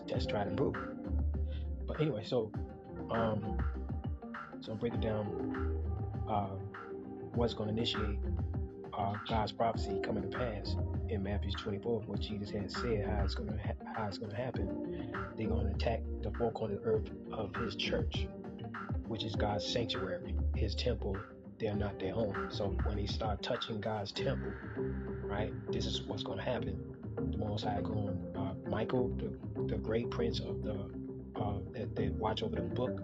Test, 0.00 0.30
tried, 0.30 0.46
and 0.46 0.56
prove. 0.56 0.76
But 1.86 2.00
anyway, 2.00 2.22
so 2.24 2.50
um, 3.10 3.58
so 4.60 4.74
breaking 4.74 5.00
down 5.00 5.78
uh, 6.28 6.48
what's 7.34 7.54
going 7.54 7.68
to 7.68 7.74
initiate 7.74 8.18
uh, 8.96 9.16
God's 9.28 9.52
prophecy 9.52 10.00
coming 10.02 10.22
to 10.22 10.36
pass 10.36 10.76
in 11.08 11.22
Matthew 11.22 11.50
24, 11.52 12.00
what 12.06 12.20
Jesus 12.20 12.50
had 12.50 12.70
said 12.70 13.06
how 13.06 13.24
it's 13.24 13.34
going 13.34 13.50
to 13.50 13.58
ha- 13.58 13.92
how 13.96 14.06
it's 14.06 14.18
going 14.18 14.30
to 14.30 14.36
happen. 14.36 15.12
They're 15.36 15.48
going 15.48 15.68
to 15.68 15.74
attack 15.74 16.00
the 16.22 16.30
four 16.32 16.52
corners 16.52 16.80
earth 16.84 17.10
of 17.32 17.54
His 17.56 17.74
church, 17.74 18.26
which 19.08 19.24
is 19.24 19.34
God's 19.34 19.66
sanctuary, 19.66 20.34
His 20.56 20.74
temple. 20.74 21.16
They're 21.58 21.74
not 21.74 21.98
their 21.98 22.14
own. 22.14 22.48
So 22.50 22.76
when 22.84 22.96
they 22.96 23.06
start 23.06 23.42
touching 23.42 23.80
God's 23.80 24.12
temple, 24.12 24.52
right, 25.22 25.52
this 25.70 25.86
is 25.86 26.02
what's 26.02 26.22
going 26.22 26.38
to 26.38 26.44
happen. 26.44 26.78
The 27.30 27.38
Most 27.38 27.64
High 27.64 27.80
going, 27.82 28.18
uh, 28.36 28.68
Michael, 28.68 29.08
the, 29.08 29.51
the 29.68 29.76
great 29.76 30.10
prince 30.10 30.40
of 30.40 30.62
the 30.62 30.72
uh, 31.40 31.58
that, 31.72 31.94
that 31.96 32.12
watch 32.14 32.42
over 32.42 32.56
the 32.56 32.62
book, 32.62 33.00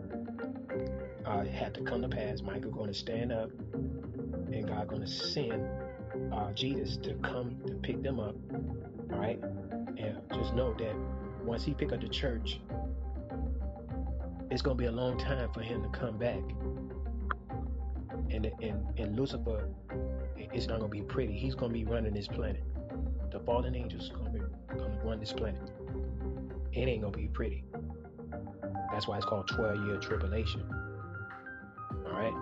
uh, 1.25 1.45
had 1.45 1.75
to 1.75 1.83
come 1.83 2.03
to 2.03 2.09
pass. 2.09 2.43
Michael 2.43 2.71
going 2.71 2.89
to 2.89 2.99
stand 2.99 3.33
up 3.33 3.51
and 4.53 4.67
God 4.67 4.89
going 4.89 5.03
to 5.03 5.09
send 5.09 5.67
uh, 6.33 6.53
Jesus 6.53 6.97
to 6.99 7.15
come 7.15 7.57
to 7.67 7.75
pick 7.75 8.03
them 8.03 8.21
up. 8.21 8.35
All 9.13 9.19
right, 9.19 9.41
and 9.97 10.21
just 10.33 10.55
know 10.55 10.75
that 10.75 10.95
once 11.45 11.65
he 11.65 11.75
pick 11.75 11.93
up 11.93 12.01
the 12.01 12.09
church, 12.09 12.61
it's 14.51 14.63
going 14.63 14.77
to 14.77 14.81
be 14.81 14.87
a 14.87 14.93
long 14.93 15.19
time 15.19 15.51
for 15.53 15.61
him 15.61 15.83
to 15.83 15.89
come 15.89 16.19
back. 16.19 16.43
And 18.31 18.51
and 18.61 18.87
and 18.99 19.17
Lucifer, 19.17 19.69
it's 20.37 20.67
not 20.67 20.81
going 20.81 20.91
to 20.91 20.99
be 20.99 21.03
pretty. 21.03 21.33
He's 21.33 21.55
going 21.55 21.73
to 21.73 21.79
be 21.79 21.85
running 21.85 22.13
this 22.13 22.29
planet. 22.29 22.63
The 23.31 23.41
fallen 23.41 23.75
angels 23.75 24.11
going 24.11 24.25
to 24.27 24.31
be 24.31 24.39
going 24.77 24.93
to 24.93 24.99
run 25.05 25.21
this 25.21 25.33
planet. 25.33 25.61
It 26.73 26.89
ain't 26.89 27.03
to 27.03 27.11
be 27.11 27.29
pretty. 27.29 27.65
That's 28.93 29.07
why 29.07 29.17
it's 29.17 29.27
called 29.27 29.49
12 29.49 29.87
year 29.87 29.97
tribulation. 29.99 30.63
All 32.07 32.13
right. 32.13 32.33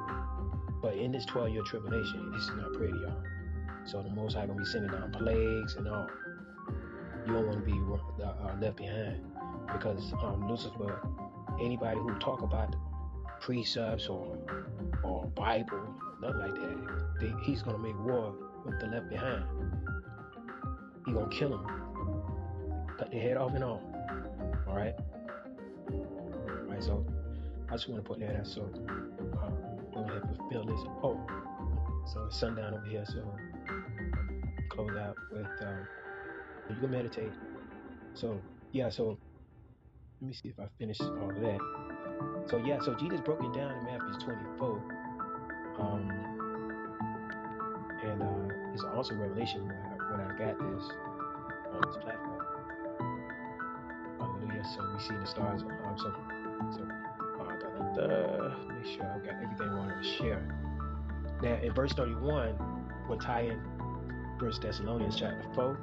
But 0.82 0.94
in 0.94 1.12
this 1.12 1.24
12 1.26 1.50
year 1.50 1.62
tribulation, 1.62 2.32
it's 2.34 2.48
not 2.48 2.72
pretty, 2.74 2.94
y'all. 2.94 3.22
So 3.84 4.02
the 4.02 4.10
Most 4.10 4.34
High 4.34 4.46
gonna 4.46 4.58
be 4.58 4.64
sending 4.64 4.90
down 4.90 5.12
plagues 5.12 5.76
and 5.76 5.88
all. 5.88 6.08
You 7.26 7.32
don't 7.32 7.46
want 7.46 7.64
to 7.64 7.72
be 7.72 7.78
uh, 8.22 8.26
uh, 8.26 8.56
left 8.60 8.76
behind 8.76 9.20
because 9.72 10.12
um, 10.22 10.48
Lucifer, 10.48 11.00
anybody 11.60 11.98
who 11.98 12.16
talk 12.18 12.42
about 12.42 12.74
precepts 13.40 14.08
or 14.08 14.36
or 15.02 15.26
Bible, 15.34 15.94
nothing 16.20 16.38
like 16.38 16.54
that, 16.54 17.20
they, 17.20 17.32
he's 17.44 17.62
gonna 17.62 17.78
make 17.78 17.98
war 18.04 18.34
with 18.64 18.78
the 18.80 18.86
left 18.86 19.08
behind. 19.08 19.44
He 21.04 21.12
gonna 21.12 21.28
kill 21.28 21.50
them, 21.50 21.66
cut 22.98 23.10
their 23.10 23.20
head 23.20 23.36
off 23.36 23.54
and 23.54 23.64
all. 23.64 23.95
Right. 24.76 24.94
Right. 26.68 26.82
So 26.82 27.06
I 27.68 27.72
just 27.72 27.88
want 27.88 28.04
to 28.04 28.08
put 28.08 28.20
that 28.20 28.36
out. 28.36 28.46
So. 28.46 28.62
Um, 29.42 29.54
go 29.94 30.04
ahead 30.04 30.22
and 30.22 30.36
fulfill 30.36 30.64
this. 30.64 30.80
Oh, 31.02 31.18
so 32.12 32.24
it's 32.26 32.38
sundown 32.38 32.74
over 32.74 32.86
here, 32.86 33.04
so 33.06 33.24
close 34.70 34.96
out 34.96 35.16
with 35.32 35.46
um, 35.62 35.86
you 36.68 36.76
can 36.76 36.90
meditate. 36.90 37.32
So 38.14 38.42
yeah, 38.72 38.88
so 38.90 39.18
let 40.20 40.28
me 40.28 40.34
see 40.34 40.48
if 40.48 40.58
I 40.58 40.66
finish 40.78 41.00
all 41.00 41.30
of 41.30 41.40
that. 41.40 41.58
So 42.48 42.58
yeah, 42.58 42.78
so 42.80 42.94
Jesus 42.94 43.20
broke 43.20 43.42
it 43.42 43.54
down 43.54 43.72
in 43.72 43.84
Matthew 43.84 44.26
24. 44.26 44.82
Um, 45.78 46.10
and 48.04 48.22
uh, 48.22 48.54
it's 48.74 48.84
also 48.84 49.14
revelation 49.14 49.66
when 49.66 49.76
I, 49.76 50.10
when 50.10 50.20
I 50.20 50.38
got 50.38 50.58
this 50.58 50.84
on 51.72 51.82
this 51.86 51.96
platform. 52.04 52.55
So 54.74 54.84
we 54.92 55.00
see 55.00 55.14
the 55.14 55.26
stars. 55.26 55.62
Um, 55.62 55.96
so, 55.96 56.12
so 56.74 58.02
uh, 58.02 58.54
make 58.68 58.86
sure 58.96 59.04
I've 59.04 59.24
got 59.24 59.34
everything 59.42 59.68
I 59.68 59.74
wanted 59.74 60.02
to 60.02 60.08
share. 60.16 60.42
Now, 61.42 61.54
in 61.62 61.72
verse 61.72 61.92
31, 61.92 62.58
we'll 63.08 63.18
tie 63.18 63.42
in 63.42 63.60
First 64.40 64.62
Thessalonians 64.62 65.16
chapter 65.16 65.46
4 65.54 65.78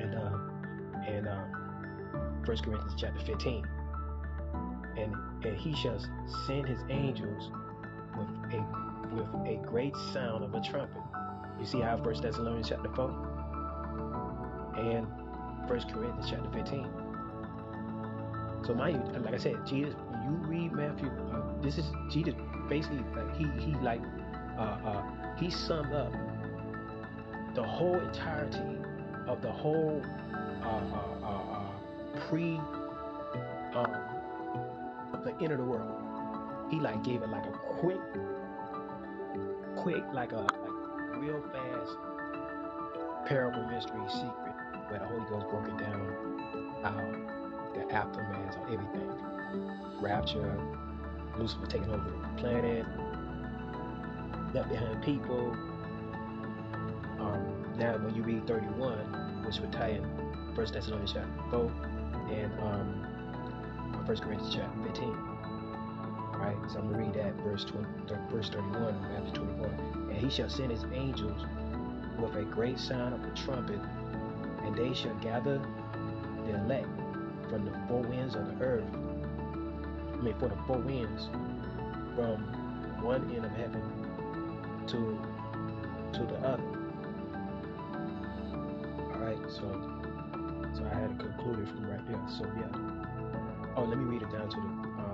and 0.00 0.14
uh, 0.14 0.38
and 1.10 1.28
um, 1.28 2.42
First 2.44 2.64
Corinthians 2.64 2.94
chapter 2.98 3.24
15. 3.24 3.66
And 4.96 5.14
and 5.44 5.56
he 5.56 5.74
shall 5.74 5.98
send 6.46 6.66
his 6.68 6.80
angels 6.90 7.50
with 8.18 8.28
a 8.52 8.64
with 9.14 9.26
a 9.46 9.56
great 9.66 9.96
sound 10.12 10.44
of 10.44 10.54
a 10.54 10.60
trumpet. 10.60 11.02
You 11.58 11.64
see 11.64 11.80
how 11.80 11.96
First 12.02 12.22
Thessalonians 12.22 12.68
chapter 12.68 12.90
4 12.94 13.40
and 14.76 15.06
First 15.70 15.92
Corinthians 15.92 16.26
chapter 16.28 16.50
15. 16.50 16.88
So 18.66 18.74
you, 18.74 18.98
like 19.22 19.34
I 19.34 19.38
said, 19.38 19.64
Jesus 19.64 19.94
you 20.24 20.32
read 20.48 20.72
Matthew, 20.72 21.08
uh, 21.32 21.42
this 21.62 21.78
is 21.78 21.84
Jesus 22.10 22.34
basically 22.68 23.04
like 23.14 23.36
he 23.36 23.46
he 23.60 23.74
like 23.74 24.00
uh, 24.58 24.62
uh, 24.84 25.02
he 25.38 25.48
summed 25.48 25.92
up 25.92 26.12
the 27.54 27.62
whole 27.62 27.94
entirety 28.00 28.80
of 29.28 29.40
the 29.42 29.50
whole 29.52 30.02
uh, 30.34 30.66
uh, 30.66 30.80
uh, 31.22 31.28
uh 31.28 32.20
pre 32.28 32.56
um, 33.76 33.94
of 35.12 35.22
the 35.22 35.32
end 35.40 35.52
of 35.52 35.58
the 35.58 35.64
world. 35.64 35.94
He 36.68 36.80
like 36.80 37.04
gave 37.04 37.22
it 37.22 37.28
like 37.28 37.46
a 37.46 37.52
quick, 37.78 38.00
quick 39.76 40.02
like 40.12 40.32
a 40.32 40.38
like 40.38 41.20
real 41.20 41.40
fast 41.52 41.96
parable 43.28 43.64
mystery 43.68 44.02
secret 44.10 44.49
where 44.90 44.98
the 44.98 45.06
Holy 45.06 45.24
Ghost 45.30 45.48
broke 45.48 45.68
it 45.68 45.78
down 45.78 46.80
how 46.82 46.96
the 47.74 47.92
aftermath 47.94 48.56
of 48.56 48.72
everything 48.72 49.10
rapture, 50.00 50.58
Lucifer 51.36 51.66
taking 51.66 51.90
over 51.90 52.10
the 52.10 52.40
planet, 52.40 52.84
left 54.54 54.68
behind 54.68 55.02
people. 55.02 55.52
Um, 57.20 57.74
now, 57.78 57.96
when 57.98 58.14
you 58.14 58.22
read 58.22 58.46
31, 58.46 59.44
which 59.44 59.58
would 59.60 59.72
tie 59.72 59.90
in 59.90 60.52
First 60.54 60.74
Thessalonians 60.74 61.12
chapter 61.12 61.50
4 61.50 61.70
and 62.30 62.52
um, 62.60 63.10
1 64.06 64.16
Corinthians 64.18 64.54
chapter 64.54 64.88
15. 64.88 65.16
Right, 66.40 66.56
so 66.72 66.78
I'm 66.78 66.90
gonna 66.90 67.04
read 67.04 67.14
that 67.14 67.34
verse 67.44 67.64
20, 67.64 67.86
verse 68.30 68.48
31, 68.48 69.00
Matthew 69.02 69.32
24. 69.34 69.66
And 70.10 70.16
he 70.16 70.30
shall 70.30 70.48
send 70.48 70.70
his 70.70 70.84
angels 70.94 71.44
with 72.18 72.34
a 72.34 72.44
great 72.44 72.78
sound 72.78 73.14
of 73.14 73.22
a 73.22 73.34
trumpet, 73.36 73.78
and 74.70 74.78
they 74.78 74.94
shall 74.94 75.14
gather 75.16 75.60
the 76.46 76.54
elect 76.54 76.86
from 77.48 77.64
the 77.64 77.72
four 77.88 78.02
winds 78.02 78.34
of 78.36 78.46
the 78.46 78.64
earth 78.64 78.84
I 80.12 80.22
mean, 80.22 80.34
for 80.38 80.48
the 80.48 80.56
four 80.66 80.76
winds 80.76 81.28
from 82.14 82.42
one 83.02 83.32
end 83.34 83.46
of 83.46 83.52
heaven 83.52 83.82
to 84.88 85.18
to 86.12 86.26
the 86.26 86.36
other. 86.46 86.62
All 88.98 89.20
right, 89.20 89.38
so 89.48 89.62
so 90.74 90.84
I 90.84 90.94
had 90.94 91.18
to 91.18 91.24
conclude 91.24 91.60
it 91.60 91.68
from 91.68 91.90
right 91.90 92.06
there. 92.06 92.20
So 92.28 92.44
yeah. 92.44 92.68
Oh, 93.76 93.84
let 93.84 93.96
me 93.96 94.04
read 94.04 94.22
it 94.22 94.30
down 94.30 94.50
to 94.50 94.56
the 94.56 94.62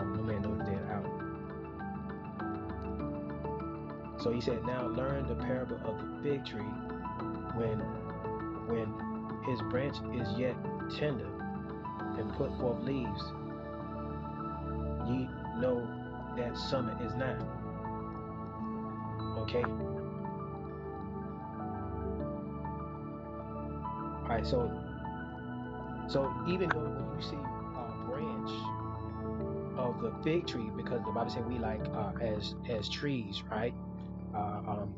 um, 0.01 0.17
no 0.17 0.23
man 0.23 0.43
dead 0.65 0.83
out. 0.91 1.07
So 4.21 4.33
he 4.33 4.41
said, 4.41 4.65
Now 4.65 4.89
learn 4.89 5.29
the 5.29 5.37
parable 5.37 5.79
of 5.85 5.99
the 5.99 6.07
fig 6.23 6.45
tree 6.45 6.63
when 7.55 7.79
when 8.67 9.16
his 9.47 9.61
branch 9.71 9.97
is 10.15 10.29
yet 10.39 10.57
tender 10.99 11.29
and 12.19 12.33
put 12.35 12.51
forth 12.59 12.83
leaves, 12.83 13.23
ye 15.09 15.29
know 15.59 15.87
that 16.37 16.57
summer 16.57 16.97
is 17.05 17.15
nigh. 17.15 17.37
Okay? 19.39 19.65
Alright, 24.23 24.47
so 24.47 24.71
so 26.09 26.33
even 26.49 26.69
though 26.69 26.81
when 26.81 27.17
you 27.17 27.23
see 27.23 27.37
a 27.37 28.09
branch 28.09 28.51
of 29.77 30.01
the 30.01 30.13
fig 30.23 30.47
tree, 30.47 30.71
because 30.77 31.01
the 31.05 31.11
Bible 31.11 31.31
said 31.31 31.47
we 31.49 31.59
like 31.59 31.85
uh, 31.95 32.13
as 32.21 32.55
as 32.69 32.89
trees, 32.89 33.43
right? 33.51 33.75
Uh, 34.35 34.61
um, 34.67 34.95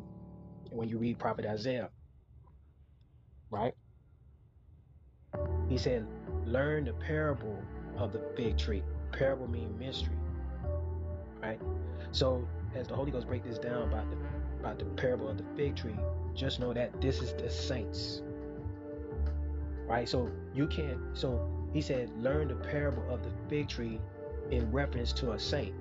when 0.70 0.88
you 0.88 0.98
read 0.98 1.18
Prophet 1.18 1.46
Isaiah, 1.46 1.90
right? 3.50 3.74
He 5.78 5.84
said, 5.84 6.08
learn 6.44 6.86
the 6.86 6.92
parable 6.92 7.62
of 7.98 8.12
the 8.12 8.18
fig 8.36 8.58
tree. 8.58 8.82
Parable 9.12 9.46
means 9.46 9.78
mystery, 9.78 10.16
right? 11.40 11.60
So 12.10 12.48
as 12.74 12.88
the 12.88 12.96
Holy 12.96 13.12
Ghost 13.12 13.28
break 13.28 13.44
this 13.44 13.60
down 13.60 13.84
about 13.84 14.10
the 14.10 14.16
about 14.58 14.80
the 14.80 14.86
parable 14.86 15.28
of 15.28 15.38
the 15.38 15.44
fig 15.56 15.76
tree, 15.76 15.94
just 16.34 16.58
know 16.58 16.74
that 16.74 17.00
this 17.00 17.22
is 17.22 17.32
the 17.32 17.48
saints, 17.48 18.22
right? 19.86 20.08
So 20.08 20.28
you 20.52 20.66
can't. 20.66 20.98
So 21.14 21.48
he 21.72 21.80
said, 21.80 22.10
learn 22.20 22.48
the 22.48 22.56
parable 22.56 23.04
of 23.08 23.22
the 23.22 23.30
fig 23.48 23.68
tree 23.68 24.00
in 24.50 24.72
reference 24.72 25.12
to 25.12 25.30
a 25.30 25.38
saint. 25.38 25.76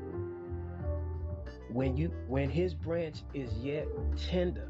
When 1.72 1.98
you 1.98 2.12
when 2.28 2.52
his 2.52 2.76
branch 2.76 3.24
is 3.34 3.52
yet 3.58 3.88
tender, 4.16 4.70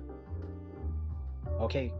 okay, 1.59 1.91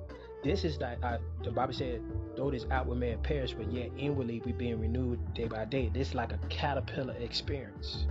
this 0.47 0.63
is 0.63 0.79
like 0.79 0.97
uh, 1.03 1.17
the 1.43 1.51
Bible 1.51 1.73
said, 1.73 2.01
though 2.35 2.49
this 2.49 2.65
outward 2.71 2.99
man 2.99 3.17
perish, 3.19 3.53
but 3.53 3.71
yet 3.71 3.89
inwardly 3.97 4.41
we 4.45 4.53
being 4.53 4.79
renewed 4.79 5.19
day 5.33 5.47
by 5.47 5.65
day. 5.65 5.89
This 5.93 6.09
is 6.09 6.15
like 6.15 6.31
a 6.31 6.39
caterpillar 6.49 7.15
experience. 7.15 8.07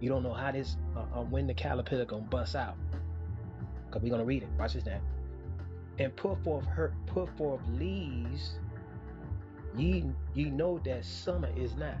You 0.00 0.10
don't 0.10 0.22
know 0.22 0.34
how 0.34 0.52
this, 0.52 0.76
uh, 0.94 1.20
uh, 1.20 1.22
when 1.22 1.46
the 1.46 1.54
caterpillar 1.54 2.04
gonna 2.04 2.22
bust 2.22 2.54
out, 2.54 2.76
cause 3.90 4.02
we're 4.02 4.10
gonna 4.10 4.24
read 4.24 4.42
it. 4.42 4.48
Watch 4.58 4.74
this 4.74 4.84
now. 4.84 5.00
And 5.98 6.14
put 6.16 6.42
forth 6.44 6.66
her, 6.66 6.92
put 7.06 7.34
forth 7.38 7.60
leaves. 7.72 8.58
Ye, 9.76 10.04
ye 10.34 10.44
know 10.50 10.80
that 10.84 11.04
summer 11.04 11.48
is 11.56 11.74
not. 11.76 11.96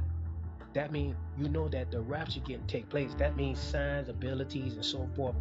That 0.74 0.92
means 0.92 1.16
you 1.38 1.48
know 1.48 1.68
that 1.68 1.90
the 1.90 2.00
rapture 2.00 2.40
can 2.40 2.66
take 2.66 2.88
place. 2.88 3.14
That 3.14 3.36
means 3.36 3.60
signs, 3.60 4.08
abilities, 4.08 4.74
and 4.74 4.84
so 4.84 5.08
forth. 5.16 5.36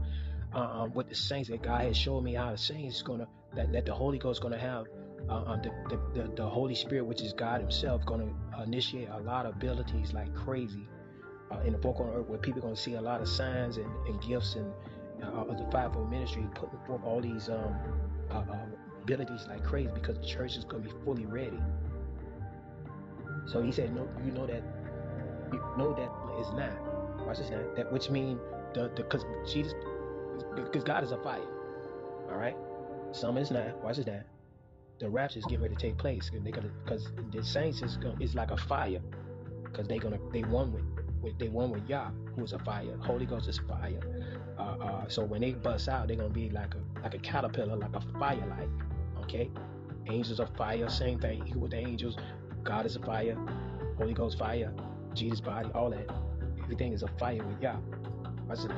Uh, 0.55 0.59
um, 0.59 0.93
with 0.93 1.09
the 1.09 1.15
saints 1.15 1.49
that 1.49 1.63
God 1.63 1.81
has 1.81 1.97
showed 1.97 2.21
me 2.23 2.35
how 2.35 2.51
the 2.51 2.57
saints 2.57 2.97
is 2.97 3.01
gonna 3.01 3.27
that, 3.55 3.71
that 3.71 3.85
the 3.85 3.93
Holy 3.93 4.17
Ghost 4.17 4.37
is 4.37 4.43
gonna 4.43 4.57
have 4.57 4.87
uh, 5.29 5.43
um, 5.45 5.61
the, 5.61 5.99
the, 6.13 6.27
the, 6.35 6.45
Holy 6.45 6.75
Spirit, 6.75 7.05
which 7.05 7.21
is 7.21 7.33
God 7.33 7.61
Himself, 7.61 8.05
going 8.05 8.19
to 8.19 8.63
initiate 8.63 9.07
a 9.09 9.19
lot 9.19 9.45
of 9.45 9.55
abilities 9.55 10.13
like 10.13 10.33
crazy 10.35 10.87
uh, 11.51 11.59
in 11.59 11.71
the 11.71 11.77
book 11.77 11.99
on 11.99 12.09
earth, 12.09 12.27
where 12.27 12.39
people 12.39 12.59
are 12.59 12.63
going 12.63 12.75
to 12.75 12.81
see 12.81 12.95
a 12.95 13.01
lot 13.01 13.21
of 13.21 13.27
signs 13.29 13.77
and, 13.77 13.89
and 14.07 14.21
gifts 14.21 14.55
and 14.55 14.71
uh, 15.23 15.45
of 15.45 15.57
the 15.57 15.65
fivefold 15.71 16.09
ministry, 16.09 16.45
putting 16.55 16.77
forth 16.85 17.01
all 17.05 17.21
these 17.21 17.47
um, 17.49 17.75
uh, 18.31 18.39
um, 18.39 18.73
abilities 19.01 19.45
like 19.47 19.63
crazy 19.63 19.89
because 19.93 20.17
the 20.17 20.25
church 20.25 20.57
is 20.57 20.65
going 20.65 20.83
to 20.83 20.89
be 20.89 20.95
fully 21.05 21.25
ready. 21.25 21.59
So 23.45 23.61
He 23.61 23.71
said, 23.71 23.95
"No, 23.95 24.07
you 24.25 24.31
know 24.31 24.45
that, 24.45 24.63
you 25.53 25.59
know 25.77 25.93
that 25.93 26.41
is 26.41 26.51
not." 26.53 27.25
Watch 27.25 27.37
this. 27.37 27.49
That 27.49 27.91
which 27.91 28.09
means 28.09 28.39
the 28.73 28.91
because 28.95 29.23
Jesus, 29.49 29.73
because 30.55 30.83
God 30.83 31.03
is 31.03 31.11
a 31.11 31.17
fire. 31.17 31.39
All 32.29 32.37
right. 32.37 32.55
Some 33.13 33.37
is 33.37 33.51
not. 33.51 33.81
Watch 33.83 33.97
this 33.97 34.07
now 34.07 34.21
the 35.03 35.09
rapture 35.09 35.39
is 35.39 35.45
getting 35.45 35.61
ready 35.61 35.75
to 35.75 35.81
take 35.81 35.97
place, 35.97 36.31
and 36.33 36.45
they're 36.45 36.53
gonna 36.53 36.71
because 36.83 37.09
the 37.31 37.43
saints 37.43 37.81
is 37.81 37.97
it's 38.21 38.35
like 38.35 38.51
a 38.51 38.57
fire, 38.57 39.01
because 39.63 39.87
they 39.87 39.97
gonna 39.97 40.19
they 40.31 40.43
won 40.43 40.71
with, 40.71 40.83
with 41.21 41.37
they 41.37 41.49
won 41.49 41.71
with 41.71 41.87
Yah, 41.89 42.09
who 42.35 42.43
is 42.43 42.53
a 42.53 42.59
fire. 42.59 42.95
Holy 43.01 43.25
Ghost 43.25 43.49
is 43.49 43.59
fire. 43.59 43.99
Uh, 44.57 44.61
uh, 44.61 45.09
so 45.09 45.25
when 45.25 45.41
they 45.41 45.51
bust 45.51 45.89
out, 45.89 46.07
they're 46.07 46.15
gonna 46.15 46.29
be 46.29 46.49
like 46.51 46.73
a 46.75 47.01
like 47.01 47.13
a 47.15 47.17
caterpillar, 47.17 47.75
like 47.75 47.93
a 47.93 48.01
firelight. 48.17 48.69
Okay, 49.23 49.51
angels 50.07 50.39
of 50.39 50.55
fire, 50.55 50.87
same 50.89 51.19
thing. 51.19 51.43
Equal 51.47 51.63
with 51.63 51.71
the 51.71 51.77
angels. 51.77 52.15
God 52.63 52.85
is 52.85 52.95
a 52.95 52.99
fire. 53.01 53.37
Holy 53.97 54.13
Ghost 54.13 54.37
fire. 54.37 54.71
Jesus 55.13 55.41
body, 55.41 55.69
all 55.75 55.89
that. 55.89 56.09
Everything 56.63 56.93
is 56.93 57.03
a 57.03 57.09
fire 57.19 57.43
with 57.43 57.61
Yah. 57.61 57.75
What's 58.45 58.63
it? 58.63 58.71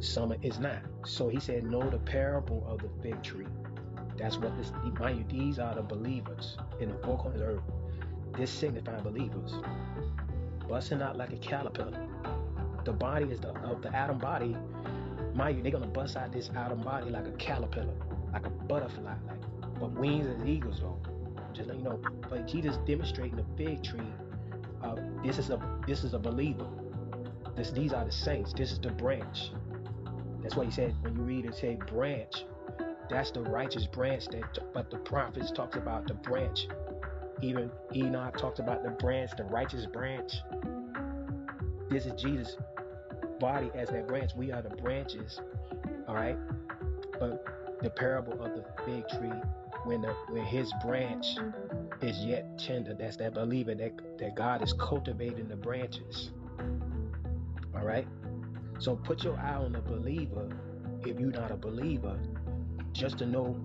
Summer 0.00 0.36
is 0.42 0.58
not. 0.58 0.82
So 1.06 1.28
he 1.28 1.38
said, 1.38 1.62
know 1.64 1.88
the 1.88 1.98
parable 1.98 2.66
of 2.68 2.82
the 2.82 2.90
fig 3.02 3.22
tree. 3.22 3.46
That's 4.16 4.36
what 4.36 4.56
this, 4.56 4.72
mind 4.98 5.18
you, 5.18 5.38
these 5.38 5.58
are 5.58 5.74
the 5.74 5.82
believers 5.82 6.56
in 6.80 6.88
the 6.88 6.94
corners 6.96 7.26
of 7.26 7.34
the 7.34 7.44
earth. 7.46 7.62
This 8.36 8.50
signifies 8.50 9.02
believers. 9.02 9.54
Busting 10.68 11.02
out 11.02 11.16
like 11.16 11.32
a 11.32 11.36
caterpillar. 11.36 11.98
The 12.84 12.92
body 12.92 13.26
is 13.26 13.40
the 13.40 13.50
of 13.50 13.82
the 13.82 13.94
atom 13.94 14.18
body. 14.18 14.56
Mind 15.34 15.56
you, 15.56 15.62
they're 15.62 15.72
gonna 15.72 15.86
bust 15.86 16.16
out 16.16 16.32
this 16.32 16.50
atom 16.56 16.82
body 16.82 17.10
like 17.10 17.26
a 17.26 17.32
caterpillar, 17.32 17.94
like 18.32 18.46
a 18.46 18.50
butterfly, 18.50 19.14
like 19.26 19.80
but 19.80 19.92
wings 19.92 20.26
as 20.26 20.46
eagles 20.46 20.80
though. 20.80 20.98
Just 21.52 21.68
let 21.68 21.78
you 21.78 21.84
know. 21.84 22.00
But 22.28 22.46
Jesus 22.46 22.76
demonstrating 22.86 23.36
the 23.36 23.44
fig 23.56 23.82
tree. 23.82 24.00
Uh, 24.82 24.96
this 25.24 25.38
is 25.38 25.50
a 25.50 25.60
this 25.86 26.04
is 26.04 26.14
a 26.14 26.18
believer. 26.18 26.66
This 27.56 27.70
these 27.70 27.92
are 27.92 28.04
the 28.04 28.12
saints. 28.12 28.52
This 28.52 28.72
is 28.72 28.78
the 28.78 28.90
branch. 28.90 29.50
That's 30.42 30.56
why 30.56 30.66
he 30.66 30.70
said 30.70 30.94
when 31.02 31.16
you 31.16 31.22
read 31.22 31.46
it, 31.46 31.54
say 31.54 31.76
branch 31.86 32.44
that's 33.08 33.30
the 33.30 33.42
righteous 33.42 33.86
branch 33.86 34.26
that 34.28 34.58
but 34.72 34.90
the 34.90 34.98
prophets 34.98 35.50
talks 35.50 35.76
about 35.76 36.06
the 36.06 36.14
branch. 36.14 36.68
Even 37.42 37.70
Enoch 37.94 38.36
talks 38.38 38.58
about 38.58 38.82
the 38.82 38.90
branch, 38.90 39.30
the 39.36 39.44
righteous 39.44 39.86
branch. 39.86 40.32
This 41.90 42.06
is 42.06 42.12
Jesus' 42.20 42.56
body 43.38 43.70
as 43.74 43.90
that 43.90 44.08
branch. 44.08 44.32
We 44.36 44.52
are 44.52 44.62
the 44.62 44.70
branches. 44.70 45.40
Alright? 46.08 46.38
But 47.18 47.44
the 47.82 47.90
parable 47.90 48.42
of 48.42 48.54
the 48.54 48.64
fig 48.84 49.08
tree, 49.08 49.40
when 49.84 50.02
the 50.02 50.14
when 50.28 50.44
his 50.44 50.72
branch 50.82 51.26
is 52.00 52.18
yet 52.24 52.58
tender, 52.58 52.94
that's 52.94 53.16
that 53.18 53.34
believer 53.34 53.74
that, 53.74 54.18
that 54.18 54.34
God 54.34 54.62
is 54.62 54.72
cultivating 54.74 55.48
the 55.48 55.56
branches. 55.56 56.30
Alright? 57.74 58.06
So 58.78 58.96
put 58.96 59.24
your 59.24 59.36
eye 59.36 59.54
on 59.54 59.72
the 59.72 59.80
believer 59.80 60.48
if 61.04 61.20
you're 61.20 61.30
not 61.30 61.50
a 61.50 61.56
believer 61.56 62.18
just 62.94 63.18
to 63.18 63.26
know 63.26 63.56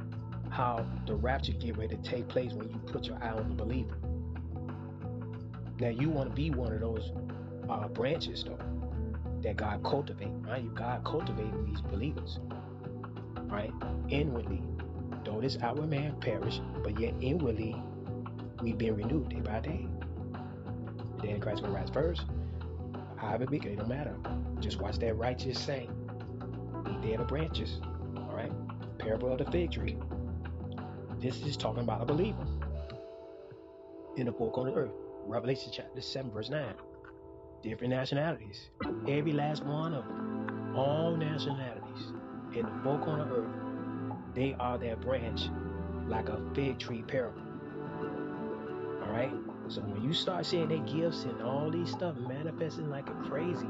how 0.49 0.85
the 1.05 1.13
rapture 1.13 1.53
get 1.53 1.77
ready 1.77 1.95
to 1.95 2.01
take 2.01 2.27
place 2.27 2.51
when 2.53 2.67
you 2.67 2.77
put 2.87 3.05
your 3.05 3.17
eye 3.23 3.29
on 3.29 3.47
the 3.47 3.55
believer. 3.55 3.95
Now 5.79 5.89
you 5.89 6.09
want 6.09 6.29
to 6.29 6.35
be 6.35 6.49
one 6.49 6.73
of 6.73 6.81
those 6.81 7.11
uh, 7.69 7.87
branches 7.89 8.43
though 8.43 8.59
that 9.41 9.55
God 9.55 9.83
cultivate, 9.83 10.31
right? 10.41 10.63
You 10.63 10.71
God 10.71 11.05
cultivating 11.05 11.65
these 11.65 11.79
believers, 11.81 12.39
right? 13.45 13.71
Inwardly, 14.09 14.61
though 15.23 15.39
this 15.39 15.57
outward 15.61 15.89
man 15.89 16.19
perish, 16.19 16.59
but 16.83 16.99
yet 16.99 17.13
inwardly 17.21 17.81
we've 18.61 18.77
been 18.77 18.95
renewed 18.95 19.29
day 19.29 19.39
by 19.39 19.59
day. 19.59 19.85
The 21.17 21.27
day 21.27 21.33
of 21.33 21.41
Christ 21.41 21.61
will 21.61 21.69
rise 21.69 21.89
first. 21.91 22.25
However 23.15 23.45
big, 23.45 23.65
it 23.65 23.77
don't 23.77 23.87
matter. 23.87 24.15
Just 24.59 24.81
watch 24.81 24.97
that 24.99 25.15
righteous 25.17 25.59
saint. 25.59 25.89
They 27.03 27.13
are 27.13 27.19
the 27.19 27.25
branches 27.25 27.79
parable 29.09 29.31
of 29.31 29.39
the 29.39 29.51
fig 29.51 29.71
tree. 29.71 29.97
This 31.19 31.41
is 31.41 31.57
talking 31.57 31.81
about 31.81 32.03
a 32.03 32.05
believer 32.05 32.45
in 34.17 34.27
the 34.27 34.31
corners 34.31 34.67
of 34.67 34.75
the 34.75 34.81
earth. 34.81 34.91
Revelation 35.25 35.71
chapter 35.73 35.99
7, 35.99 36.29
verse 36.29 36.51
9. 36.51 36.75
Different 37.63 37.89
nationalities. 37.91 38.69
Every 39.07 39.31
last 39.33 39.65
one 39.65 39.95
of 39.95 40.05
them. 40.05 40.75
All 40.75 41.17
nationalities 41.17 42.13
in 42.53 42.67
the 42.67 42.71
four 42.83 42.99
corners 42.99 43.25
of 43.25 43.31
earth. 43.31 44.15
They 44.35 44.55
are 44.59 44.77
their 44.77 44.95
branch 44.95 45.49
like 46.07 46.29
a 46.29 46.39
fig 46.53 46.77
tree 46.77 47.01
parable. 47.01 47.41
Alright? 49.01 49.33
So 49.69 49.81
when 49.81 50.03
you 50.03 50.13
start 50.13 50.45
seeing 50.45 50.67
their 50.67 50.85
gifts 50.85 51.23
and 51.23 51.41
all 51.41 51.71
these 51.71 51.89
stuff 51.89 52.15
manifesting 52.15 52.91
like 52.91 53.09
a 53.09 53.13
crazy, 53.27 53.65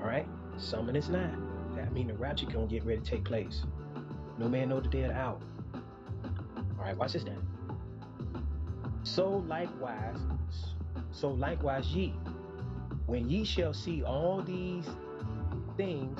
alright, 0.00 0.26
some 0.56 0.88
of 0.88 0.96
it's 0.96 1.08
not. 1.08 1.30
That 1.76 1.92
means 1.92 2.08
the 2.08 2.14
rapture 2.14 2.46
gonna 2.46 2.66
get 2.66 2.84
ready 2.84 3.00
to 3.00 3.08
take 3.08 3.24
place. 3.24 3.62
No 4.42 4.48
man 4.48 4.70
know 4.70 4.80
the 4.80 4.88
day 4.88 5.02
the 5.02 5.14
hour. 5.14 5.38
All 5.72 6.84
right, 6.84 6.96
watch 6.96 7.12
this 7.12 7.24
now. 7.24 7.38
So 9.04 9.44
likewise, 9.46 10.16
so 11.12 11.28
likewise 11.28 11.86
ye, 11.94 12.12
when 13.06 13.30
ye 13.30 13.44
shall 13.44 13.72
see 13.72 14.02
all 14.02 14.42
these 14.42 14.88
things, 15.76 16.18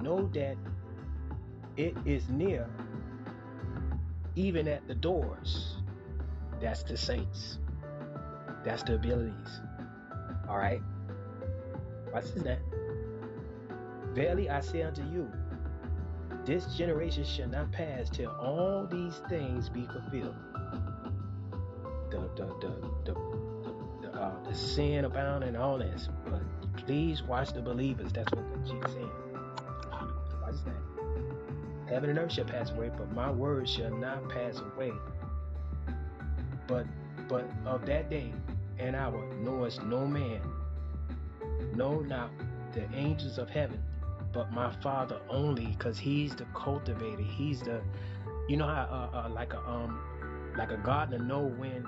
know 0.00 0.30
that 0.32 0.56
it 1.76 1.94
is 2.06 2.30
near, 2.30 2.66
even 4.36 4.66
at 4.66 4.88
the 4.88 4.94
doors. 4.94 5.82
That's 6.62 6.82
the 6.82 6.96
saints. 6.96 7.58
That's 8.64 8.82
the 8.84 8.94
abilities. 8.94 9.60
All 10.48 10.56
right. 10.56 10.80
Watch 12.10 12.32
this 12.32 12.42
now. 12.42 12.56
Verily 14.14 14.48
I 14.48 14.60
say 14.60 14.80
unto 14.80 15.02
you, 15.02 15.30
this 16.50 16.74
generation 16.74 17.22
shall 17.22 17.46
not 17.46 17.70
pass 17.70 18.10
till 18.10 18.28
all 18.32 18.84
these 18.90 19.22
things 19.28 19.68
be 19.68 19.86
fulfilled. 19.86 20.34
The 22.10 22.28
the 22.34 22.46
the 22.60 22.72
the 23.04 23.14
the, 24.02 24.08
uh, 24.10 24.32
the 24.42 24.52
sin 24.52 25.04
abound 25.04 25.44
and 25.44 25.56
all 25.56 25.78
this, 25.78 26.08
but 26.24 26.42
please 26.76 27.22
watch 27.22 27.52
the 27.52 27.62
believers. 27.62 28.12
That's 28.12 28.32
what 28.32 28.64
Jesus 28.64 28.92
saying. 28.92 29.10
Watch 30.42 30.56
that. 30.64 31.88
Heaven 31.88 32.10
and 32.10 32.18
earth 32.18 32.32
shall 32.32 32.46
pass 32.46 32.72
away, 32.72 32.90
but 32.98 33.14
my 33.14 33.30
words 33.30 33.70
shall 33.70 33.94
not 33.96 34.28
pass 34.28 34.60
away. 34.74 34.90
But 36.66 36.84
but 37.28 37.48
of 37.64 37.86
that 37.86 38.10
day 38.10 38.32
and 38.80 38.96
hour 38.96 39.24
knoweth 39.36 39.80
no 39.84 40.04
man, 40.04 40.40
no 41.76 42.00
not 42.00 42.32
the 42.72 42.92
angels 42.92 43.38
of 43.38 43.48
heaven, 43.48 43.80
but 44.32 44.52
my 44.52 44.70
Father 44.82 45.20
only, 45.28 45.66
because 45.66 45.98
He's 45.98 46.34
the 46.34 46.46
cultivator. 46.54 47.22
He's 47.22 47.60
the, 47.60 47.80
you 48.48 48.56
know 48.56 48.66
how 48.66 49.10
uh, 49.14 49.26
uh, 49.26 49.28
like 49.30 49.52
a 49.54 49.60
um 49.60 50.00
like 50.56 50.70
a 50.70 50.76
gardener 50.78 51.18
know 51.18 51.42
when 51.42 51.86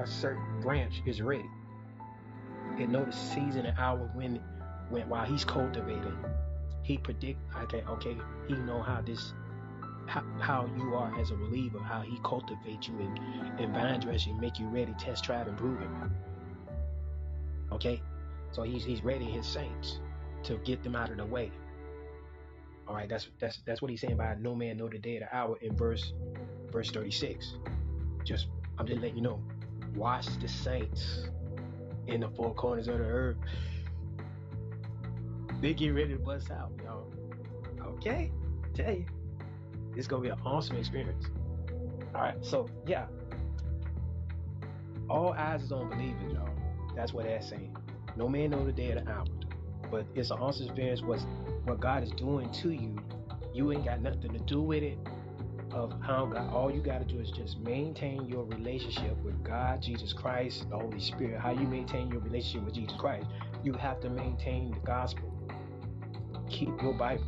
a 0.00 0.06
certain 0.06 0.60
branch 0.60 1.02
is 1.06 1.20
ready. 1.20 1.48
It 2.78 2.88
know 2.88 3.04
the 3.04 3.12
season 3.12 3.66
and 3.66 3.78
hour 3.78 4.10
when 4.14 4.40
when 4.88 5.08
while 5.08 5.24
He's 5.24 5.44
cultivating. 5.44 6.16
He 6.82 6.98
predict 6.98 7.38
okay 7.62 7.82
okay 7.88 8.16
He 8.48 8.54
know 8.54 8.82
how 8.82 9.00
this 9.00 9.32
how, 10.06 10.22
how 10.38 10.70
you 10.76 10.94
are 10.94 11.18
as 11.18 11.30
a 11.30 11.34
believer, 11.34 11.78
how 11.78 12.02
He 12.02 12.18
cultivates 12.24 12.88
you 12.88 12.98
and, 12.98 13.18
and 13.60 13.72
vine 13.72 14.00
dress 14.00 14.26
you, 14.26 14.34
make 14.34 14.58
you 14.58 14.66
ready, 14.66 14.94
test, 14.98 15.24
tried, 15.24 15.48
and 15.48 15.56
proven. 15.56 15.88
Okay, 17.72 18.02
so 18.52 18.62
He's 18.62 18.84
He's 18.84 19.02
ready 19.02 19.24
His 19.24 19.46
saints 19.46 20.00
to 20.44 20.56
get 20.58 20.82
them 20.82 20.94
out 20.94 21.10
of 21.10 21.16
the 21.16 21.24
way. 21.24 21.50
All 22.86 22.94
right, 22.94 23.08
that's 23.08 23.28
that's 23.40 23.60
that's 23.66 23.80
what 23.80 23.90
he's 23.90 24.00
saying 24.00 24.16
by 24.16 24.36
no 24.38 24.54
man 24.54 24.76
know 24.76 24.88
the 24.88 24.98
day 24.98 25.16
or 25.16 25.20
the 25.20 25.36
hour 25.36 25.56
in 25.62 25.74
verse 25.74 26.12
verse 26.70 26.90
36. 26.90 27.54
Just 28.24 28.48
I'm 28.78 28.86
just 28.86 29.00
letting 29.00 29.16
you 29.16 29.22
know. 29.22 29.40
Watch 29.94 30.26
the 30.40 30.48
saints 30.48 31.28
in 32.08 32.20
the 32.20 32.28
four 32.30 32.52
corners 32.54 32.88
of 32.88 32.98
the 32.98 33.04
earth. 33.04 33.36
They 35.60 35.72
get 35.72 35.90
ready 35.90 36.14
to 36.14 36.18
bust 36.18 36.50
out, 36.50 36.72
y'all. 36.82 37.10
Okay? 37.80 38.30
Tell 38.74 38.92
you. 38.92 39.06
It's 39.96 40.08
gonna 40.08 40.22
be 40.22 40.28
an 40.28 40.38
awesome 40.44 40.76
experience. 40.76 41.26
Alright, 42.14 42.44
so 42.44 42.68
yeah. 42.86 43.06
All 45.08 45.32
eyes 45.32 45.62
is 45.62 45.72
on 45.72 45.88
believers, 45.88 46.32
y'all. 46.32 46.48
That's 46.96 47.12
what 47.12 47.24
that's 47.24 47.48
saying. 47.48 47.76
No 48.16 48.28
man 48.28 48.50
know 48.50 48.64
the 48.64 48.72
day 48.72 48.92
or 48.92 49.00
the 49.00 49.10
hour. 49.10 49.24
But 49.90 50.06
it's 50.14 50.30
an 50.30 50.38
awesome 50.38 50.66
experience 50.66 51.02
what's 51.02 51.26
what 51.64 51.80
God 51.80 52.02
is 52.02 52.10
doing 52.10 52.50
to 52.52 52.70
you, 52.70 52.96
you 53.52 53.72
ain't 53.72 53.84
got 53.84 54.00
nothing 54.00 54.32
to 54.32 54.38
do 54.40 54.60
with 54.60 54.82
it. 54.82 54.98
Of 55.70 55.92
how 56.02 56.26
God, 56.26 56.52
all 56.52 56.70
you 56.70 56.80
got 56.80 56.98
to 57.00 57.04
do 57.04 57.18
is 57.18 57.32
just 57.32 57.58
maintain 57.58 58.26
your 58.26 58.44
relationship 58.44 59.16
with 59.24 59.42
God, 59.42 59.82
Jesus 59.82 60.12
Christ, 60.12 60.70
the 60.70 60.78
Holy 60.78 61.00
Spirit. 61.00 61.40
How 61.40 61.50
you 61.50 61.66
maintain 61.66 62.12
your 62.12 62.20
relationship 62.20 62.64
with 62.64 62.74
Jesus 62.74 62.96
Christ? 62.96 63.26
You 63.64 63.72
have 63.72 64.00
to 64.02 64.08
maintain 64.08 64.70
the 64.70 64.78
gospel. 64.80 65.32
Keep 66.48 66.80
your 66.80 66.94
Bible. 66.94 67.24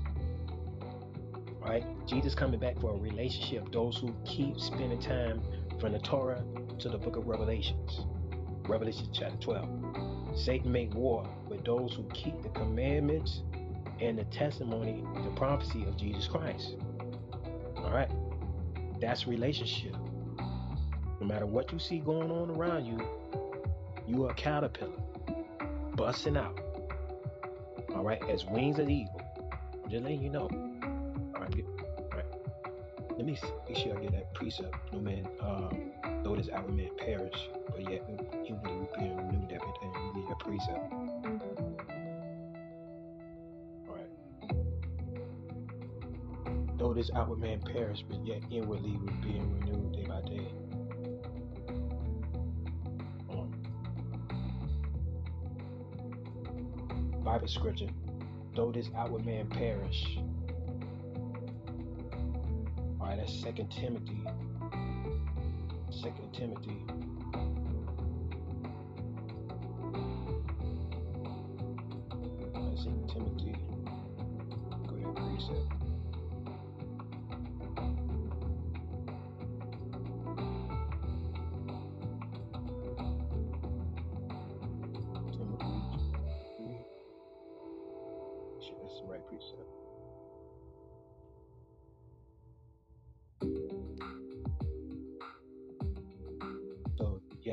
Right? 1.61 1.85
Jesus 2.07 2.37
coming 2.37 2.61
back 2.61 2.79
for 2.81 2.93
a 2.93 2.97
relationship. 2.97 3.73
Those 3.73 3.97
who 3.97 4.15
keep 4.25 4.61
spending 4.61 5.01
time 5.01 5.43
from 5.81 5.93
the 5.93 5.99
Torah 5.99 6.45
to 6.79 6.89
the 6.89 6.99
book 6.99 7.17
of 7.17 7.27
Revelations. 7.27 8.07
Revelation 8.69 9.09
chapter 9.13 9.37
12. 9.39 9.69
Satan 10.37 10.71
make 10.71 10.95
war 10.95 11.29
with 11.49 11.65
those 11.65 11.95
who 11.95 12.05
keep 12.15 12.41
the 12.43 12.49
commandments 12.51 13.43
and 14.01 14.19
the 14.19 14.25
testimony, 14.25 15.05
the 15.25 15.31
prophecy 15.31 15.85
of 15.85 15.97
Jesus 15.97 16.27
Christ. 16.27 16.77
All 17.77 17.91
right? 17.91 18.11
That's 19.01 19.27
relationship. 19.27 19.95
No 21.21 21.27
matter 21.27 21.47
what 21.47 21.73
you 21.73 21.79
see 21.79 21.99
going 21.99 22.31
on 22.31 22.51
around 22.51 22.85
you, 22.85 22.99
you 24.07 24.27
are 24.27 24.31
a 24.31 24.35
caterpillar 24.35 24.93
busting 25.97 26.37
out. 26.37 26.61
All 27.95 28.05
right, 28.05 28.23
as 28.29 28.45
wings 28.45 28.79
of 28.79 28.89
eagle. 28.91 29.23
I'm 29.85 29.91
just 29.91 30.03
letting 30.03 30.23
you 30.23 30.31
know. 30.31 30.49
All 31.35 31.41
right, 31.41 31.65
all 31.99 32.19
right. 32.19 32.25
Let 33.17 33.25
me 33.25 33.39
make 33.67 33.77
sure 33.79 33.97
I 33.97 34.03
get 34.03 34.13
that 34.13 34.35
precept. 34.35 34.75
No 34.93 35.01
man, 35.01 35.27
um, 35.41 35.91
though 36.23 36.37
this 36.37 36.51
outward 36.53 36.77
man 36.77 36.91
perish, 36.99 37.49
but 37.67 37.81
yet 37.91 38.03
he 38.45 38.53
will 38.53 38.89
be 38.99 39.09
renewed 39.09 39.53
every 39.53 39.59
day. 39.59 39.91
We 40.15 40.21
need 40.21 40.31
a 40.31 40.35
precept. 40.37 40.93
This 46.97 47.11
outward 47.15 47.39
man 47.39 47.61
perish, 47.61 48.03
but 48.09 48.25
yet 48.25 48.41
inwardly 48.51 48.97
we're 49.03 49.13
being 49.23 49.61
renewed 49.61 49.93
day 49.93 50.07
by 50.09 50.23
day. 50.23 50.49
Bible 57.23 57.49
scripture. 57.49 57.89
Though 58.55 58.73
this 58.73 58.89
outward 58.97 59.27
man 59.27 59.47
perish. 59.49 60.17
Alright, 62.99 63.19
that's 63.19 63.43
Second 63.43 63.69
Timothy. 63.71 64.23
Second 65.91 66.33
Timothy. 66.33 66.83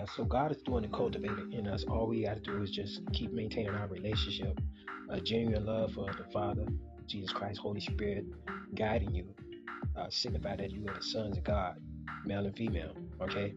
Yeah, 0.04 0.14
so 0.16 0.24
God 0.24 0.51
is 0.51 0.58
doing 0.64 0.84
the 0.84 0.89
cultivating 0.89 1.54
in 1.54 1.68
us. 1.68 1.84
All 1.88 2.08
we 2.08 2.24
got 2.24 2.36
to 2.36 2.39
do 2.39 2.62
is 2.62 2.72
just 2.72 3.01
keep 3.14 3.32
maintaining 3.32 3.74
our 3.74 3.88
relationship, 3.88 4.60
a 5.10 5.20
genuine 5.20 5.66
love 5.66 5.93
for 5.93 6.12
the 6.12 6.30
Father, 6.32 6.66
Jesus 7.08 7.32
Christ, 7.32 7.60
Holy 7.60 7.80
Spirit, 7.80 8.26
guiding 8.76 9.14
you, 9.14 9.34
uh, 9.97 10.08
signify 10.10 10.56
that 10.58 10.72
you 10.72 10.86
are 10.88 10.95
the 10.95 11.04
sons 11.04 11.38
of 11.38 11.43
God, 11.43 11.80
male 12.26 12.45
and 12.45 12.56
female. 12.56 12.93
Okay. 13.22 13.54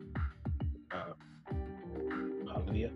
Uh, 0.92 1.12
hallelujah. 2.52 2.90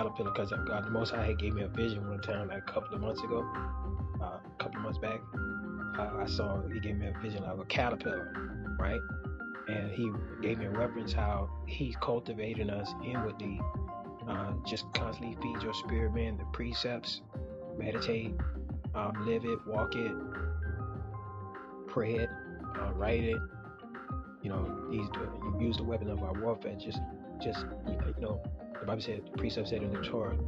Caterpillar 0.00 0.30
because 0.30 0.50
the 0.50 0.90
Most 0.90 1.10
High 1.10 1.26
had 1.26 1.38
gave 1.38 1.54
me 1.54 1.62
a 1.62 1.68
vision 1.68 2.08
one 2.08 2.20
time 2.20 2.48
like 2.48 2.58
a 2.58 2.72
couple 2.72 2.94
of 2.94 3.00
months 3.00 3.22
ago, 3.22 3.46
uh, 4.20 4.24
a 4.24 4.40
couple 4.58 4.78
of 4.78 4.82
months 4.82 4.98
back. 4.98 5.20
Uh, 5.98 6.22
I 6.22 6.26
saw 6.26 6.60
he 6.72 6.80
gave 6.80 6.96
me 6.96 7.08
a 7.08 7.18
vision 7.20 7.44
of 7.44 7.60
a 7.60 7.64
caterpillar, 7.64 8.76
right? 8.78 9.00
And 9.68 9.90
he 9.90 10.10
gave 10.40 10.58
me 10.58 10.66
a 10.66 10.70
reference 10.70 11.12
how 11.12 11.50
he's 11.66 11.94
cultivating 12.00 12.70
us 12.70 12.92
inwardly. 13.04 13.60
Uh, 14.28 14.52
just 14.66 14.84
constantly 14.94 15.36
feed 15.42 15.62
your 15.62 15.74
spirit, 15.74 16.14
man. 16.14 16.38
The 16.38 16.44
precepts, 16.52 17.20
meditate, 17.76 18.32
um, 18.94 19.26
live 19.26 19.44
it, 19.44 19.58
walk 19.66 19.94
it, 19.94 20.12
pray 21.88 22.14
it, 22.14 22.30
uh, 22.80 22.92
write 22.92 23.24
it. 23.24 23.38
You 24.42 24.50
know, 24.50 24.86
he's 24.90 25.06
use 25.60 25.76
the 25.76 25.84
weapon 25.84 26.08
of 26.08 26.22
our 26.22 26.32
warfare. 26.40 26.76
Just, 26.76 27.00
just 27.42 27.66
you 27.86 28.22
know, 28.22 28.42
the 28.80 28.86
Bible 28.86 29.02
said, 29.02 29.22
the 29.30 29.38
precept 29.38 29.68
said 29.68 29.82
in 29.82 29.92
the 29.92 30.00
Torah, 30.00 30.38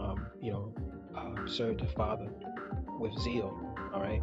um, 0.00 0.26
you 0.40 0.52
know, 0.52 0.74
uh, 1.16 1.46
serve 1.46 1.78
the 1.78 1.86
Father 1.88 2.28
with 2.98 3.12
zeal. 3.20 3.58
All 3.92 4.00
right. 4.00 4.22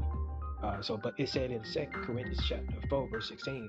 Uh, 0.63 0.81
so, 0.81 0.97
but 0.97 1.13
it 1.17 1.29
said 1.29 1.51
in 1.51 1.63
Second 1.63 2.03
Corinthians 2.03 2.43
chapter 2.47 2.75
four, 2.89 3.07
verse 3.09 3.27
sixteen, 3.29 3.67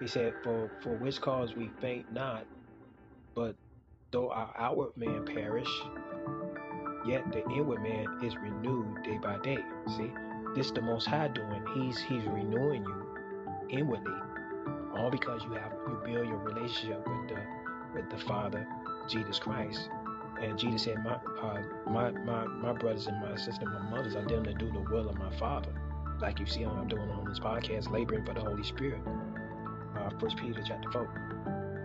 he 0.00 0.06
said, 0.06 0.32
"For 0.42 0.70
for 0.82 0.96
which 0.96 1.20
cause 1.20 1.54
we 1.54 1.70
faint 1.80 2.10
not, 2.12 2.46
but 3.34 3.56
though 4.10 4.30
our 4.30 4.54
outward 4.58 4.92
man 4.96 5.24
perish, 5.26 5.68
yet 7.06 7.30
the 7.32 7.44
inward 7.50 7.82
man 7.82 8.06
is 8.24 8.36
renewed 8.36 9.02
day 9.04 9.18
by 9.18 9.38
day." 9.42 9.58
See, 9.96 10.10
this 10.54 10.66
is 10.66 10.72
the 10.72 10.80
Most 10.80 11.06
High 11.06 11.28
doing. 11.28 11.62
He's 11.74 11.98
He's 11.98 12.24
renewing 12.24 12.84
you 12.84 13.78
inwardly, 13.78 14.14
all 14.96 15.10
because 15.10 15.42
you 15.44 15.52
have 15.52 15.72
you 15.88 16.00
build 16.04 16.26
your 16.26 16.38
relationship 16.38 17.06
with 17.06 17.28
the 17.28 17.42
with 17.94 18.08
the 18.10 18.18
Father, 18.24 18.66
Jesus 19.10 19.38
Christ. 19.38 19.88
And 20.40 20.58
Jesus 20.58 20.84
said, 20.84 21.04
"My 21.04 21.18
uh, 21.42 21.62
my 21.90 22.10
my 22.12 22.46
my 22.46 22.72
brothers 22.72 23.06
and 23.06 23.20
my 23.20 23.36
sisters, 23.36 23.58
and 23.60 23.72
my 23.72 23.90
mothers 23.90 24.16
are 24.16 24.24
them 24.24 24.44
that 24.44 24.58
do 24.58 24.70
the 24.72 24.80
will 24.80 25.08
of 25.08 25.18
my 25.18 25.30
Father." 25.36 25.72
like 26.20 26.38
you 26.38 26.46
see 26.46 26.64
I'm 26.64 26.88
doing 26.88 27.10
on 27.10 27.24
this 27.24 27.38
podcast, 27.38 27.90
laboring 27.90 28.24
for 28.24 28.34
the 28.34 28.40
Holy 28.40 28.62
Spirit. 28.62 29.00
Uh, 29.96 30.10
First 30.20 30.36
Peter 30.36 30.62
chapter 30.66 30.90
four. 30.90 31.08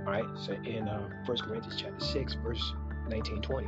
All 0.05 0.11
right. 0.11 0.26
So 0.36 0.53
in 0.53 0.88
uh, 0.88 1.09
First 1.26 1.43
Corinthians 1.43 1.80
chapter 1.82 2.03
six, 2.03 2.36
verse 2.36 2.73
19, 3.09 3.41
20. 3.41 3.67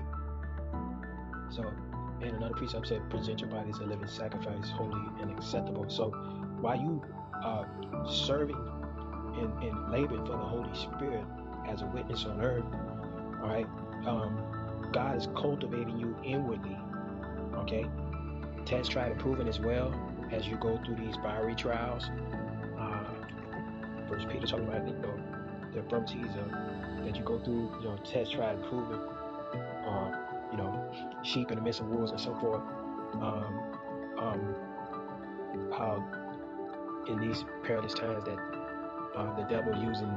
So, 1.50 1.64
and 2.22 2.36
another 2.36 2.56
precept 2.56 2.88
said, 2.88 3.10
"Present 3.10 3.42
your 3.42 3.50
bodies 3.50 3.78
a 3.78 3.84
living 3.84 4.08
sacrifice, 4.08 4.70
holy 4.70 5.00
and 5.22 5.32
acceptable." 5.32 5.90
So, 5.90 6.10
while 6.60 6.78
you 6.78 7.02
uh, 7.44 7.64
serving 8.10 8.58
and, 9.38 9.64
and 9.64 9.92
laboring 9.92 10.26
for 10.26 10.34
the 10.34 10.38
Holy 10.38 10.74
Spirit 10.76 11.24
as 11.68 11.82
a 11.82 11.86
witness 11.88 12.26
on 12.26 12.42
earth, 12.42 12.66
all 13.42 13.50
right, 13.50 13.68
um, 14.06 14.90
God 14.92 15.18
is 15.18 15.28
cultivating 15.36 15.98
you 15.98 16.16
inwardly. 16.24 16.78
Okay, 17.56 17.86
test, 18.66 18.92
try, 18.92 19.08
and 19.08 19.20
proven 19.20 19.48
as 19.48 19.60
well 19.60 19.94
as 20.32 20.48
you 20.48 20.58
go 20.58 20.80
through 20.86 20.96
these 20.96 21.16
fiery 21.18 21.56
trials. 21.56 22.06
Uh, 22.80 23.04
First 24.08 24.30
Peter 24.30 24.48
talking 24.48 24.68
about 24.68 24.88
you 24.88 24.94
know, 24.94 25.20
the 25.74 25.80
infirmities 25.80 26.32
of, 26.36 26.52
that 27.04 27.16
you 27.16 27.24
go 27.24 27.40
through, 27.40 27.72
you 27.82 27.90
know, 27.90 27.98
test, 28.06 28.34
try, 28.34 28.52
and 28.52 28.64
prove 28.66 28.92
it. 28.92 29.00
Uh, 29.86 30.12
you 30.52 30.58
know, 30.58 30.92
sheep 31.24 31.52
in 31.52 31.58
the 31.58 31.62
midst 31.62 31.82
of 31.82 31.88
wolves 31.88 32.12
and 32.12 32.20
so 32.20 32.34
forth. 32.40 32.62
Um, 33.14 33.62
um, 34.18 34.56
how 35.72 36.04
in 37.08 37.20
these 37.20 37.46
perilous 37.64 37.94
times 37.94 38.24
that 38.26 38.38
uh, 39.16 39.36
the 39.36 39.44
devil 39.44 39.74
using 39.82 40.12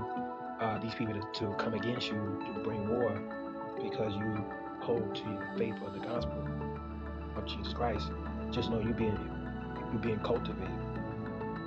uh, 0.61 0.79
these 0.79 0.95
people 0.95 1.15
to, 1.15 1.41
to 1.41 1.55
come 1.55 1.75
against 1.75 2.09
you 2.09 2.43
to 2.55 2.61
bring 2.63 2.89
war 2.89 3.19
because 3.83 4.15
you 4.15 4.45
hold 4.81 5.15
to 5.15 5.23
the 5.23 5.59
faith 5.59 5.75
of 5.87 5.95
the 5.95 6.01
gospel 6.01 6.47
of 7.37 7.47
Jesus 7.47 7.73
Christ. 7.73 8.11
Just 8.51 8.71
know 8.71 8.81
you 8.81 8.93
being 8.93 9.19
you're 9.93 10.03
being 10.03 10.21
cultivated. 10.21 10.71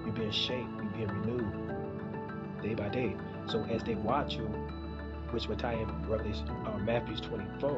You're 0.06 0.14
being 0.14 0.32
shaped. 0.32 0.70
You're 0.78 0.92
being 0.92 1.08
renewed 1.08 2.62
day 2.62 2.74
by 2.74 2.90
day. 2.90 3.16
So 3.48 3.64
as 3.66 3.84
they 3.84 3.96
watch 3.96 4.36
you, 4.36 4.46
which 5.32 5.48
tie 5.58 5.74
in 5.74 6.10
Revelation, 6.10 6.48
uh, 6.66 6.78
Matthew's 6.78 7.20
24. 7.22 7.70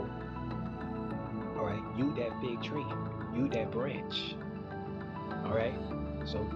All 1.57 1.65
right, 1.65 1.81
you 1.97 2.13
that 2.15 2.41
big 2.41 2.61
tree, 2.61 2.85
you 3.33 3.47
that 3.49 3.71
branch. 3.71 4.35
All 5.45 5.55
right, 5.55 5.73
so 6.25 6.47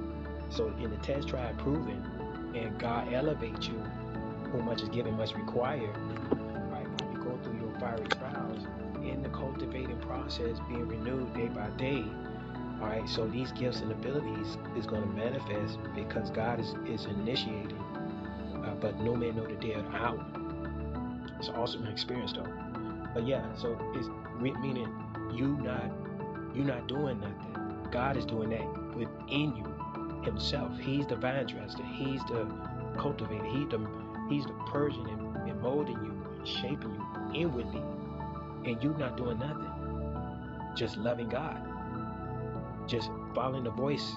so 0.49 0.67
in 0.81 0.89
the 0.91 0.97
test, 0.97 1.29
try 1.29 1.51
proving, 1.53 2.03
and 2.55 2.77
God 2.79 3.13
elevates 3.13 3.67
you. 3.67 3.81
Who 4.51 4.61
much 4.63 4.81
is 4.81 4.89
given, 4.89 5.15
much 5.15 5.35
required. 5.35 5.95
Right, 6.71 6.87
when 7.01 7.11
you 7.13 7.23
go 7.23 7.39
through 7.43 7.59
your 7.59 7.79
fiery 7.79 8.07
trials, 8.07 8.65
in 9.03 9.23
the 9.23 9.29
cultivating 9.29 9.99
process, 10.01 10.57
being 10.67 10.87
renewed 10.87 11.33
day 11.33 11.47
by 11.47 11.69
day, 11.71 12.03
all 12.81 12.87
right, 12.87 13.07
so 13.09 13.27
these 13.27 13.51
gifts 13.51 13.81
and 13.81 13.91
abilities 13.91 14.57
is 14.77 14.85
going 14.85 15.01
to 15.01 15.09
manifest 15.09 15.77
because 15.95 16.29
God 16.31 16.59
is, 16.59 16.75
is 16.87 17.05
initiating, 17.05 17.77
uh, 18.63 18.75
but 18.79 18.99
no 18.99 19.15
man 19.15 19.35
know 19.35 19.45
the 19.45 19.55
day 19.55 19.73
or 19.73 19.81
the 19.81 19.89
hour. 19.89 20.25
It's 21.37 21.49
an 21.49 21.55
awesome 21.55 21.85
experience 21.87 22.33
though. 22.33 22.47
But 23.13 23.27
yeah, 23.27 23.43
so 23.55 23.77
it's 23.95 24.07
meaning 24.39 24.87
you 25.33 25.57
not 25.61 25.91
you 26.55 26.63
not 26.63 26.87
doing 26.87 27.19
nothing. 27.19 27.89
God 27.91 28.17
is 28.17 28.25
doing 28.25 28.49
that 28.51 28.95
within 28.95 29.55
you 29.55 30.23
Himself. 30.23 30.77
He's 30.79 31.05
the 31.07 31.15
vine 31.15 31.47
dresser. 31.47 31.83
He's 31.83 32.21
the 32.25 32.47
cultivator. 32.97 33.45
He's 33.45 33.69
the 33.69 33.79
He's 34.29 34.45
the 34.45 34.53
purging 34.67 35.09
and, 35.09 35.49
and 35.49 35.61
molding 35.61 35.95
you 35.95 36.25
and 36.37 36.47
shaping 36.47 36.95
you 36.95 37.41
inwardly, 37.41 37.83
and 38.65 38.81
you 38.83 38.95
not 38.97 39.17
doing 39.17 39.39
nothing. 39.39 39.71
Just 40.75 40.97
loving 40.97 41.29
God 41.29 41.69
just 42.89 43.11
following 43.35 43.63
the 43.63 43.71
voice 43.71 44.13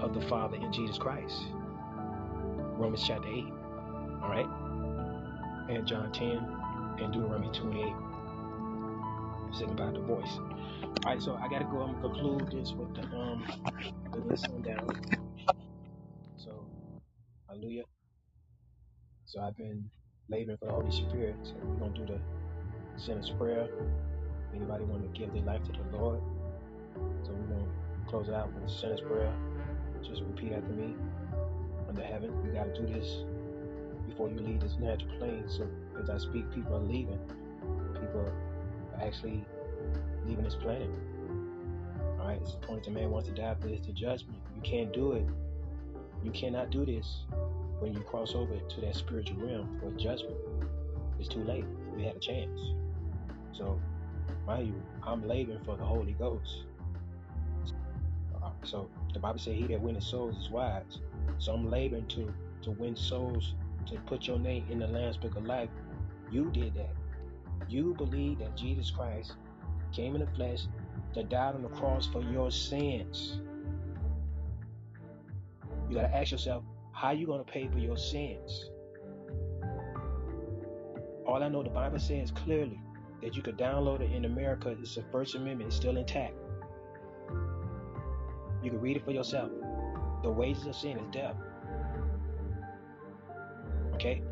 of 0.00 0.12
the 0.12 0.20
Father 0.20 0.56
in 0.56 0.70
Jesus 0.70 0.98
Christ. 0.98 1.46
Romans 2.76 3.02
chapter 3.06 3.28
8. 3.28 3.44
All 4.22 4.28
right? 4.28 4.46
And 5.70 5.86
John 5.86 6.12
10 6.12 6.28
and 7.02 7.12
Deuteronomy 7.12 7.50
28. 7.52 7.94
Sing 9.56 9.70
about 9.70 9.94
the 9.94 10.00
voice. 10.00 10.38
All 11.04 11.12
right, 11.12 11.22
so 11.22 11.36
I 11.36 11.48
gotta 11.48 11.64
go. 11.64 11.82
I'm 11.82 12.00
gonna 12.00 12.14
conclude 12.14 12.50
this 12.50 12.72
with 12.72 12.94
the 12.94 13.02
um 13.16 13.44
the 14.12 14.18
list 14.18 14.46
down. 14.62 15.21
So 19.32 19.40
I've 19.40 19.56
been 19.56 19.88
laboring 20.28 20.58
for 20.58 20.66
the 20.66 20.72
Holy 20.72 20.90
Spirit. 20.90 21.36
So 21.42 21.54
we're 21.64 21.76
gonna 21.76 21.96
do 21.96 22.04
the 22.04 22.20
sinner's 23.00 23.30
prayer. 23.30 23.66
Anybody 24.54 24.84
want 24.84 25.10
to 25.10 25.18
give 25.18 25.32
their 25.32 25.42
life 25.42 25.62
to 25.64 25.72
the 25.72 25.96
Lord? 25.96 26.20
So 27.24 27.32
we're 27.32 27.56
gonna 27.56 27.72
close 28.08 28.28
it 28.28 28.34
out 28.34 28.52
with 28.52 28.64
the 28.64 28.68
sinner's 28.68 29.00
prayer. 29.00 29.32
Just 30.02 30.20
repeat 30.20 30.52
after 30.52 30.68
me. 30.74 30.94
Under 31.88 32.02
heaven, 32.02 32.30
you 32.44 32.52
got 32.52 32.74
to 32.74 32.82
do 32.82 32.92
this 32.92 33.24
before 34.06 34.28
you 34.28 34.36
leave 34.36 34.60
this 34.60 34.76
natural 34.78 35.16
plane. 35.16 35.44
So 35.48 35.66
as 36.02 36.10
I 36.10 36.18
speak, 36.18 36.52
people 36.52 36.76
are 36.76 36.80
leaving. 36.80 37.18
People 37.94 38.20
are 38.20 39.02
actually 39.02 39.46
leaving 40.26 40.44
this 40.44 40.56
planet. 40.56 40.90
All 42.20 42.26
right, 42.26 42.38
it's 42.38 42.52
appointed 42.52 42.92
man 42.92 43.10
wants 43.10 43.30
to 43.30 43.34
die, 43.34 43.56
but 43.58 43.70
it's 43.70 43.86
the 43.86 43.94
judgment. 43.94 44.42
You 44.54 44.60
can't 44.60 44.92
do 44.92 45.12
it. 45.12 45.24
You 46.22 46.32
cannot 46.32 46.68
do 46.68 46.84
this 46.84 47.24
when 47.82 47.92
you 47.92 48.00
cross 48.00 48.34
over 48.34 48.56
to 48.56 48.80
that 48.80 48.94
spiritual 48.94 49.36
realm 49.38 49.80
for 49.80 49.90
judgment. 49.92 50.36
It's 51.18 51.28
too 51.28 51.42
late. 51.42 51.64
We 51.96 52.04
had 52.04 52.16
a 52.16 52.20
chance. 52.20 52.60
So, 53.52 53.80
mind 54.46 54.68
you, 54.68 54.82
I'm 55.04 55.26
laboring 55.26 55.62
for 55.64 55.76
the 55.76 55.84
Holy 55.84 56.12
Ghost. 56.12 56.64
So 58.64 58.88
the 59.12 59.18
Bible 59.18 59.40
says, 59.40 59.54
"He 59.54 59.66
that 59.66 59.80
winneth 59.80 60.04
souls 60.04 60.36
is 60.36 60.50
wise." 60.50 61.00
So 61.38 61.52
I'm 61.52 61.68
laboring 61.68 62.06
to 62.08 62.32
to 62.62 62.70
win 62.70 62.94
souls 62.94 63.54
to 63.86 63.96
put 64.06 64.28
your 64.28 64.38
name 64.38 64.64
in 64.70 64.78
the 64.78 64.86
Lamb's 64.86 65.16
Book 65.16 65.34
of 65.36 65.44
Life. 65.44 65.70
You 66.30 66.50
did 66.50 66.74
that. 66.74 66.94
You 67.68 67.94
believe 67.94 68.38
that 68.38 68.56
Jesus 68.56 68.90
Christ 68.90 69.34
came 69.92 70.14
in 70.14 70.20
the 70.20 70.28
flesh 70.28 70.66
to 71.14 71.24
die 71.24 71.52
on 71.52 71.62
the 71.62 71.68
cross 71.68 72.06
for 72.06 72.22
your 72.22 72.50
sins. 72.52 73.40
You 75.88 75.96
got 75.96 76.02
to 76.02 76.16
ask 76.16 76.30
yourself, 76.30 76.62
how 77.02 77.08
are 77.08 77.14
you 77.14 77.26
going 77.26 77.44
to 77.44 77.52
pay 77.52 77.66
for 77.66 77.80
your 77.80 77.96
sins? 77.96 78.70
All 81.26 81.42
I 81.42 81.48
know, 81.48 81.64
the 81.64 81.68
Bible 81.68 81.98
says 81.98 82.30
clearly 82.30 82.80
that 83.22 83.34
you 83.34 83.42
could 83.42 83.58
download 83.58 84.02
it 84.02 84.12
in 84.12 84.24
America. 84.24 84.68
It's 84.80 84.94
the 84.94 85.02
First 85.10 85.34
Amendment. 85.34 85.66
It's 85.66 85.74
still 85.74 85.96
intact. 85.96 86.34
You 88.62 88.70
can 88.70 88.80
read 88.80 88.98
it 88.98 89.04
for 89.04 89.10
yourself. 89.10 89.50
The 90.22 90.30
wages 90.30 90.64
of 90.64 90.76
sin 90.76 90.96
is 90.96 91.08
death. 91.10 91.34
Okay? 93.94 94.22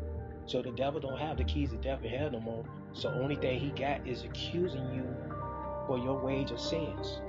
So 0.45 0.61
the 0.61 0.71
devil 0.71 1.01
don't 1.01 1.19
have 1.19 1.35
the 1.35 1.43
keys 1.43 1.73
of 1.73 1.81
death 1.81 1.99
and 2.03 2.15
hell 2.15 2.31
no 2.31 2.39
more. 2.39 2.63
So 2.93 3.09
only 3.09 3.35
thing 3.35 3.59
he 3.59 3.71
got 3.71 4.07
is 4.07 4.23
accusing 4.23 4.93
you 4.93 5.13
for 5.87 5.97
your 5.97 6.23
wage 6.23 6.51
of 6.51 6.59
sins. 6.61 7.19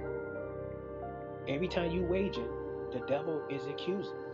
Every 1.49 1.67
time 1.67 1.91
you 1.91 2.05
wage 2.05 2.39
it, 2.39 2.51
the 2.93 3.01
devil 3.09 3.43
is 3.51 3.67
accusing. 3.67 4.32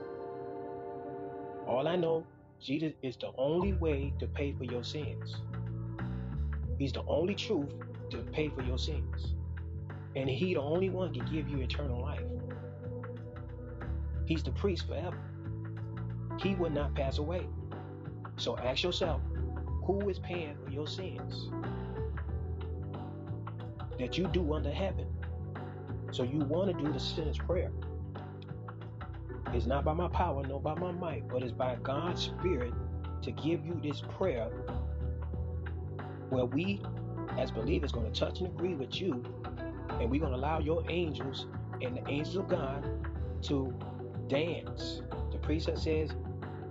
All 1.69 1.87
I 1.87 1.97
know 1.97 2.25
Jesus 2.61 2.95
is 3.03 3.16
the 3.19 3.31
only 3.37 3.75
way 3.75 4.14
to 4.21 4.27
pay 4.27 4.55
for 4.55 4.64
your 4.64 4.83
sins. 4.83 5.37
He's 6.79 6.93
the 6.93 7.05
only 7.07 7.35
truth 7.35 7.71
to 8.09 8.19
pay 8.33 8.49
for 8.49 8.62
your 8.62 8.79
sins. 8.79 9.35
And 10.16 10.31
he 10.31 10.55
the 10.55 10.61
only 10.61 10.89
one 10.89 11.12
can 11.12 11.31
give 11.31 11.47
you 11.47 11.59
eternal 11.59 12.01
life. 12.01 12.25
He's 14.25 14.43
the 14.43 14.53
priest 14.53 14.87
forever. 14.89 15.19
He 16.41 16.55
will 16.55 16.71
not 16.71 16.95
pass 16.95 17.19
away. 17.19 17.47
So 18.37 18.57
ask 18.57 18.83
yourself, 18.83 19.21
who 19.85 20.09
is 20.09 20.19
paying 20.19 20.57
for 20.64 20.71
your 20.71 20.87
sins? 20.87 21.51
That 23.99 24.16
you 24.16 24.27
do 24.29 24.55
under 24.55 24.73
heaven. 24.73 25.07
So 26.12 26.23
you 26.23 26.39
want 26.39 26.75
to 26.75 26.83
do 26.83 26.91
the 26.91 27.01
sinner's 27.01 27.39
prayer. 27.39 27.71
It's 29.55 29.67
not 29.67 29.85
by 29.85 29.95
my 29.95 30.09
power, 30.09 30.43
nor 30.47 30.61
by 30.61 30.75
my 30.75 30.93
might, 30.93 31.29
but 31.29 31.43
it's 31.43 31.53
by 31.53 31.77
God's 31.83 32.23
Spirit 32.23 32.75
to 33.23 33.31
give 33.33 33.65
you 33.65 33.81
this 33.83 34.03
prayer 34.17 34.49
where 36.29 36.45
we, 36.45 36.83
as 37.39 37.51
believers, 37.51 37.91
going 37.91 38.11
to 38.11 38.19
touch 38.19 38.41
and 38.41 38.49
agree 38.49 38.75
with 38.75 39.01
you, 39.01 39.25
and 40.01 40.11
we're 40.11 40.21
going 40.21 40.33
to 40.33 40.39
allow 40.39 40.59
your 40.59 40.85
angels 40.91 41.47
and 41.81 41.97
the 41.97 42.09
angels 42.09 42.37
of 42.37 42.49
God 42.49 42.87
to 43.43 43.75
dance. 44.29 45.03
The 45.33 45.39
precept 45.39 45.79
says 45.79 46.11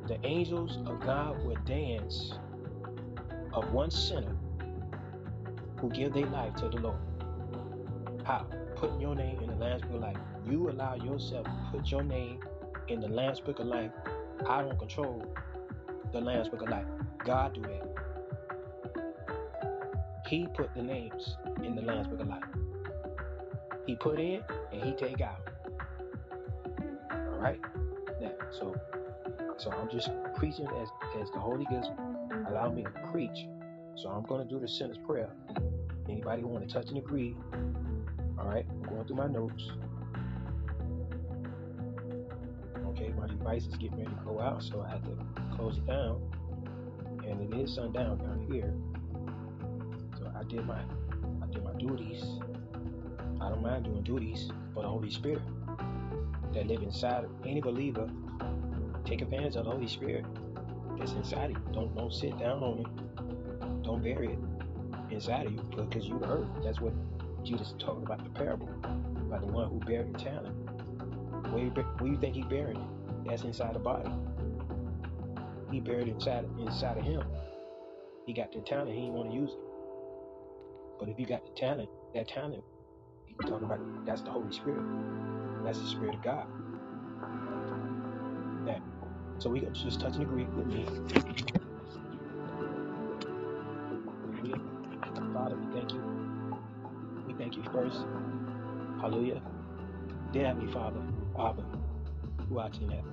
the 0.08 0.24
angels 0.26 0.78
of 0.86 1.00
God 1.02 1.44
will 1.44 1.58
dance 1.66 2.34
of 3.54 3.72
one 3.74 3.90
sinner 3.90 4.36
who 5.80 5.90
give 5.90 6.14
their 6.14 6.28
life 6.28 6.56
to 6.56 6.70
the 6.70 6.78
Lord. 6.78 7.00
How? 8.24 8.46
Putting 8.76 9.02
your 9.02 9.16
name 9.16 9.40
in 9.42 9.50
the 9.50 9.56
Lamb's 9.56 9.82
Book 9.82 9.96
of 9.96 10.02
Life. 10.02 10.18
You 10.46 10.70
allow 10.70 10.96
yourself 10.96 11.46
to 11.46 11.52
put 11.72 11.90
your 11.90 12.04
name 12.04 12.40
in 12.88 13.02
the 13.02 13.08
Lamb's 13.08 13.40
Book 13.40 13.60
of 13.60 13.68
Life. 13.68 13.92
I 14.48 14.62
don't 14.62 14.80
control 14.80 15.26
the 16.12 16.22
Lamb's 16.22 16.50
Book 16.50 16.62
of 16.62 16.70
Life. 16.70 16.86
God 17.26 17.54
do 17.54 17.62
that. 17.62 17.94
He 20.28 20.48
put 20.54 20.74
the 20.76 20.84
names 20.84 21.36
in 21.64 21.76
the 21.76 21.82
Lamb's 21.82 22.08
Book 22.08 22.22
of 22.22 22.28
Life. 22.28 22.44
He 23.86 23.96
put 23.96 24.20
in 24.20 24.42
and 24.72 24.82
he 24.82 24.94
take 24.94 25.22
out. 25.22 25.50
All 27.12 27.40
right. 27.40 27.60
Now, 28.22 28.32
so, 28.52 28.76
so 29.58 29.72
I'm 29.72 29.90
just 29.90 30.10
preaching 30.36 30.68
as 30.82 30.90
as 31.22 31.32
the 31.32 31.40
Holy 31.40 31.66
Ghost 31.70 31.92
allow 32.50 32.70
me 32.70 32.84
to 32.84 32.90
preach. 33.12 33.48
So 33.96 34.10
I'm 34.10 34.24
to 34.26 34.46
do 34.46 34.60
the 34.60 34.68
sinner's 34.68 34.98
prayer. 34.98 35.30
Anybody 36.10 36.44
want 36.44 36.68
to 36.68 36.74
touch 36.74 36.90
and 36.90 36.98
agree? 36.98 37.36
All 38.40 38.48
right. 38.48 38.66
I'm 38.70 38.84
going 38.84 39.06
through 39.06 39.16
my 39.16 39.28
notes. 39.28 39.72
My 43.44 43.56
is 43.56 43.68
getting 43.68 43.98
ready 43.98 44.10
to 44.10 44.22
go 44.26 44.40
out, 44.40 44.64
so 44.64 44.82
I 44.82 44.92
had 44.92 45.04
to 45.06 45.18
close 45.56 45.78
it 45.78 45.88
down. 45.88 46.22
And 47.26 47.42
it 47.42 47.58
is 47.58 47.74
sundown 47.74 48.18
down 48.20 48.46
here. 48.50 48.74
So 50.18 50.32
I 50.38 50.44
did 50.44 50.66
my 50.66 50.80
I 50.80 51.48
did 51.52 51.64
my 51.64 51.74
duties. 51.74 52.24
I 53.42 53.50
don't 53.50 53.62
mind 53.62 53.86
doing 53.86 54.04
duties 54.04 54.50
for 54.74 54.84
the 54.84 54.90
Holy 54.90 55.10
Spirit 55.10 55.42
that 56.54 56.68
live 56.68 56.82
inside 56.82 57.26
of 57.26 57.32
any 57.46 57.62
believer. 57.62 58.10
Take 59.06 59.22
advantage 59.22 59.56
of 59.56 59.66
the 59.66 59.72
Holy 59.72 59.88
Spirit 59.88 60.26
that's 60.98 61.14
inside 61.14 61.52
you. 61.52 61.58
Don't 61.74 61.96
don't 61.96 62.14
sit 62.14 62.38
down 62.40 62.64
on 62.64 62.80
it. 62.80 63.84
Don't 63.84 64.02
bury 64.02 64.34
it 64.34 64.40
inside 65.12 65.48
of 65.48 65.54
you 65.54 65.62
because 65.76 66.08
you 66.08 66.20
earth. 66.24 66.48
That's 66.64 66.82
what 66.82 66.94
Jesus 67.44 67.74
talked 67.80 68.04
about 68.04 68.24
the 68.24 68.30
parable 68.32 68.70
about 69.28 69.42
the 69.42 69.48
one 69.48 69.70
who 69.70 69.80
buried 69.80 70.18
talent. 70.18 70.56
Where 71.52 71.66
where 71.66 72.12
you 72.12 72.18
think 72.18 72.36
he 72.36 72.44
buried 72.44 72.78
it? 72.78 72.97
That's 73.28 73.44
inside 73.44 73.76
the 73.76 73.80
body. 73.80 74.10
He 75.72 75.80
buried 75.82 76.08
inside 76.08 76.46
inside 76.60 76.98
of 76.98 77.04
him. 77.04 77.24
He 78.26 78.34
got 78.34 78.52
the 78.52 78.62
talent. 78.62 78.90
He 78.90 79.02
didn't 79.02 79.14
want 79.14 79.32
to 79.32 79.36
use 79.36 79.52
it. 79.52 79.60
But 81.00 81.10
if 81.10 81.20
you 81.20 81.26
got 81.26 81.44
the 81.46 81.52
talent, 81.60 81.90
that 82.14 82.28
talent, 82.28 82.64
he's 83.26 83.38
talking 83.50 83.66
about 83.66 84.06
that's 84.06 84.22
the 84.22 84.32
Holy 84.32 84.52
Spirit. 84.52 84.84
That's 85.64 85.80
the 85.80 85.88
Spirit 85.88 86.16
of 86.16 86.24
God. 86.24 86.48
That. 88.66 88.82
So 89.40 89.50
we 89.50 89.62
just 89.62 90.00
touch 90.00 90.14
and 90.16 90.24
agree 90.24 90.46
with 90.46 90.68
me. 90.68 90.86
Father, 95.34 95.56
we 95.58 95.80
thank 95.80 95.92
you. 95.94 96.04
We 97.28 97.34
thank 97.34 97.56
you 97.56 97.64
first. 97.72 97.98
Hallelujah. 99.00 99.42
Dear 100.32 100.48
Heavenly 100.48 100.74
Father, 100.74 101.00
Abba, 101.40 101.64
in 102.50 102.90
heaven. 102.90 103.04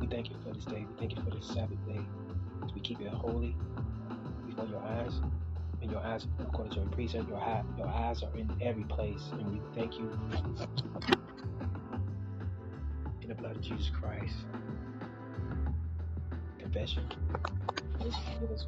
We 0.00 0.06
thank 0.06 0.30
you 0.30 0.36
for 0.44 0.54
this 0.54 0.64
day. 0.64 0.86
We 0.88 0.98
thank 0.98 1.16
you 1.16 1.22
for 1.22 1.30
this 1.30 1.46
Sabbath 1.46 1.84
day. 1.86 2.00
We 2.74 2.80
keep 2.80 3.00
it 3.00 3.08
holy 3.08 3.56
before 4.46 4.66
your 4.66 4.82
eyes. 4.82 5.20
And 5.82 5.90
your 5.90 6.00
eyes, 6.00 6.26
according 6.38 6.72
to 6.74 6.80
your 6.80 6.88
precept, 6.90 7.28
your, 7.28 7.64
your 7.76 7.88
eyes 7.88 8.22
are 8.22 8.34
in 8.38 8.50
every 8.62 8.84
place. 8.84 9.22
And 9.32 9.52
we 9.52 9.60
thank 9.74 9.98
you 9.98 10.10
in 13.20 13.28
the 13.28 13.34
blood 13.34 13.56
of 13.56 13.62
Jesus 13.62 13.90
Christ. 14.00 14.34
Confession. 16.58 17.06
Forgive 17.98 18.50
us 18.50 18.66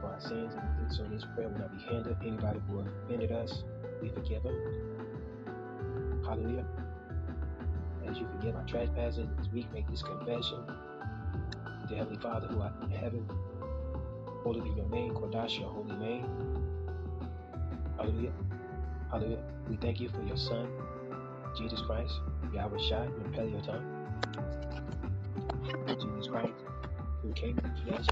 for 0.00 0.06
our 0.06 0.20
sins 0.20 0.54
and 0.54 0.92
so 0.92 1.04
this 1.04 1.24
prayer 1.34 1.48
will 1.48 1.58
not 1.58 1.72
be 1.72 1.82
hindered. 1.84 2.16
Anybody 2.22 2.60
who 2.68 2.80
offended 2.80 3.32
us, 3.32 3.62
we 4.00 4.08
forgive 4.08 4.42
them. 4.42 4.56
Hallelujah. 6.24 6.66
Forgive 8.46 8.60
our 8.60 8.68
trespasses, 8.68 9.26
as 9.40 9.48
we 9.48 9.66
make 9.74 9.90
this 9.90 10.04
confession, 10.04 10.62
dear 11.88 11.98
Heavenly 11.98 12.22
Father 12.22 12.46
who 12.46 12.60
art 12.60 12.74
in 12.80 12.90
heaven, 12.90 13.28
holy 14.44 14.60
be 14.60 14.70
your 14.70 14.88
name, 14.88 15.14
Kodash 15.14 15.58
your 15.58 15.68
holy 15.68 15.96
name. 15.96 16.24
Hallelujah. 17.96 18.30
Hallelujah. 19.10 19.42
We 19.68 19.74
thank 19.78 19.98
you 19.98 20.08
for 20.10 20.22
your 20.22 20.36
Son, 20.36 20.68
Jesus 21.58 21.80
Christ, 21.80 22.20
Yahweh 22.54 22.78
Shai, 22.88 23.06
and 23.06 23.34
Peleoton. 23.34 23.84
Jesus 25.88 26.28
Christ, 26.28 26.54
who 27.22 27.32
came 27.32 27.56
the 27.56 27.90
flesh, 27.90 28.06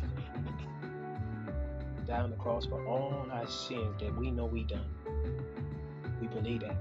died 2.09 2.22
on 2.22 2.30
the 2.30 2.37
cross 2.37 2.66
for 2.66 2.85
all 2.89 3.24
our 3.30 3.47
sins 3.47 3.95
that 4.01 4.12
we 4.18 4.32
know 4.32 4.47
we 4.47 4.64
done. 4.64 4.91
We 6.20 6.26
believe 6.26 6.62
that. 6.62 6.76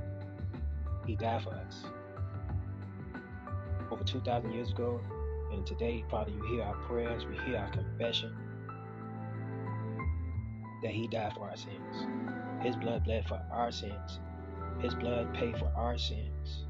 He 1.05 1.15
died 1.15 1.43
for 1.43 1.51
us. 1.51 1.83
Over 4.03 4.11
2,000 4.11 4.51
years 4.51 4.69
ago, 4.71 4.99
and 5.53 5.65
today, 5.65 6.03
Father, 6.11 6.29
you 6.29 6.43
hear 6.47 6.63
our 6.63 6.75
prayers, 6.87 7.25
we 7.25 7.37
hear 7.45 7.57
our 7.57 7.69
confession 7.69 8.35
that 10.81 10.91
He 10.91 11.07
died 11.07 11.31
for 11.33 11.47
our 11.49 11.55
sins. 11.55 12.05
His 12.61 12.75
blood 12.75 13.05
bled 13.05 13.25
for 13.29 13.41
our 13.49 13.71
sins. 13.71 14.19
His 14.81 14.93
blood 14.93 15.33
paid 15.33 15.57
for 15.57 15.71
our 15.77 15.97
sins. 15.97 16.65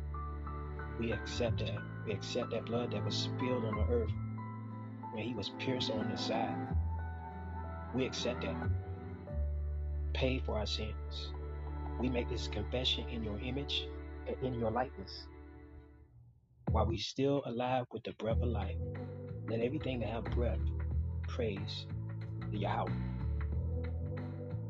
We 1.00 1.12
accept 1.12 1.58
that. 1.60 1.80
We 2.06 2.14
accept 2.14 2.52
that 2.52 2.66
blood 2.66 2.92
that 2.92 3.04
was 3.04 3.16
spilled 3.16 3.66
on 3.66 3.78
the 3.78 3.92
earth 3.92 4.12
when 5.14 5.24
He 5.24 5.34
was 5.34 5.50
pierced 5.58 5.90
on 5.90 6.12
the 6.12 6.18
side. 6.18 6.56
We 7.96 8.06
accept 8.06 8.42
that. 8.42 8.70
Pay 10.14 10.38
for 10.38 10.60
our 10.60 10.68
sins. 10.68 11.32
We 12.00 12.10
make 12.10 12.30
this 12.30 12.48
confession 12.48 13.10
in 13.10 13.24
your 13.24 13.40
image 13.40 13.88
and 14.28 14.36
in 14.44 14.60
your 14.60 14.70
likeness. 14.70 15.26
While 16.74 16.88
we 16.88 16.98
still 16.98 17.44
alive 17.46 17.86
with 17.92 18.02
the 18.02 18.14
breath 18.14 18.42
of 18.42 18.50
life, 18.50 18.78
let 19.48 19.60
everything 19.60 20.00
that 20.00 20.10
have 20.10 20.24
breath 20.24 20.58
praise 21.28 21.86
the 22.52 22.58
Yahweh. 22.58 22.90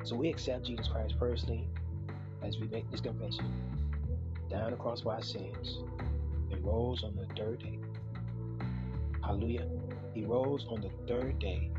So 0.04 0.18
we 0.18 0.28
accept 0.28 0.66
Jesus 0.66 0.90
Christ 0.90 1.16
personally 1.18 1.66
as 2.42 2.60
we 2.60 2.68
make 2.68 2.92
this 2.92 3.00
confession. 3.00 3.50
Down 4.50 4.72
the 4.72 4.76
cross 4.76 5.00
for 5.00 5.14
our 5.14 5.22
sins 5.22 5.80
and 6.52 6.62
rose 6.66 7.06
on 7.06 7.16
the 7.16 7.26
third 7.36 7.60
day. 7.60 7.80
Hallelujah. 9.24 9.70
He 10.14 10.26
rose 10.26 10.66
on 10.70 10.82
the 10.82 10.92
third 11.08 11.40
day. 11.40 11.72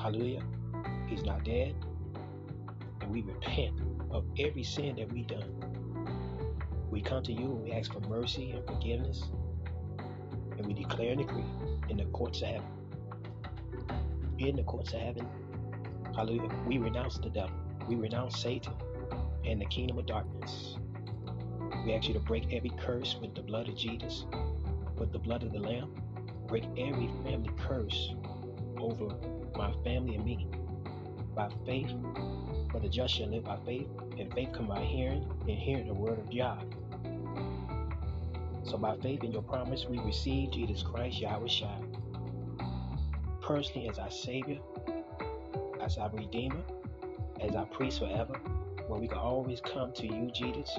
Hallelujah. 0.00 0.42
He's 1.06 1.22
not 1.22 1.44
dead. 1.44 1.76
And 3.02 3.10
we 3.12 3.22
repent 3.22 3.80
of 4.10 4.24
every 4.36 4.64
sin 4.64 4.96
that 4.96 5.12
we've 5.12 5.28
done. 5.28 5.65
We 6.96 7.02
come 7.02 7.22
to 7.24 7.32
you 7.32 7.44
and 7.44 7.62
we 7.62 7.72
ask 7.72 7.92
for 7.92 8.00
mercy 8.08 8.52
and 8.52 8.66
forgiveness. 8.66 9.22
And 10.56 10.64
we 10.66 10.72
declare 10.72 11.10
and 11.12 11.18
decree 11.18 11.44
in 11.90 11.98
the 11.98 12.06
courts 12.06 12.40
of 12.40 12.48
heaven. 12.48 12.66
In 14.38 14.56
the 14.56 14.62
courts 14.62 14.94
of 14.94 15.00
heaven. 15.00 15.28
Hallelujah. 16.14 16.48
We 16.66 16.78
renounce 16.78 17.18
the 17.18 17.28
devil. 17.28 17.54
We 17.86 17.96
renounce 17.96 18.40
Satan 18.40 18.72
and 19.44 19.60
the 19.60 19.66
kingdom 19.66 19.98
of 19.98 20.06
darkness. 20.06 20.76
We 21.84 21.92
ask 21.92 22.08
you 22.08 22.14
to 22.14 22.20
break 22.20 22.54
every 22.54 22.70
curse 22.70 23.18
with 23.20 23.34
the 23.34 23.42
blood 23.42 23.68
of 23.68 23.76
Jesus, 23.76 24.24
with 24.96 25.12
the 25.12 25.18
blood 25.18 25.42
of 25.42 25.52
the 25.52 25.60
Lamb. 25.60 25.94
Break 26.48 26.64
every 26.78 27.10
family 27.22 27.50
curse 27.58 28.14
over 28.78 29.14
my 29.54 29.70
family 29.84 30.14
and 30.14 30.24
me. 30.24 30.48
By 31.34 31.50
faith, 31.66 31.92
for 32.70 32.80
the 32.80 32.88
just 32.88 33.12
shall 33.12 33.28
live 33.28 33.44
by 33.44 33.58
faith, 33.66 33.88
and 34.18 34.32
faith 34.32 34.48
come 34.54 34.68
by 34.68 34.80
hearing, 34.80 35.30
and 35.42 35.58
hearing 35.58 35.88
the 35.88 35.92
word 35.92 36.18
of 36.18 36.32
Yah. 36.32 36.56
So 38.68 38.76
by 38.76 38.96
faith 38.96 39.22
in 39.22 39.30
your 39.30 39.42
promise, 39.42 39.86
we 39.88 39.98
receive 40.00 40.50
Jesus 40.50 40.82
Christ, 40.82 41.20
Yahawashi, 41.20 41.68
personally 43.40 43.88
as 43.88 43.98
our 43.98 44.10
Savior, 44.10 44.58
as 45.80 45.98
our 45.98 46.10
Redeemer, 46.10 46.62
as 47.40 47.54
our 47.54 47.66
priest 47.66 48.00
forever, 48.00 48.34
where 48.88 48.98
we 48.98 49.06
can 49.06 49.18
always 49.18 49.60
come 49.60 49.92
to 49.92 50.06
you, 50.06 50.32
Jesus. 50.32 50.76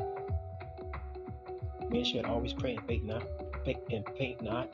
Men 1.90 2.04
should 2.04 2.26
always 2.26 2.52
pray 2.52 2.76
and 2.76 2.86
faint 2.88 3.06
not, 3.06 3.24
faint 3.64 3.80
and 3.90 4.06
faint 4.18 4.42
not, 4.42 4.70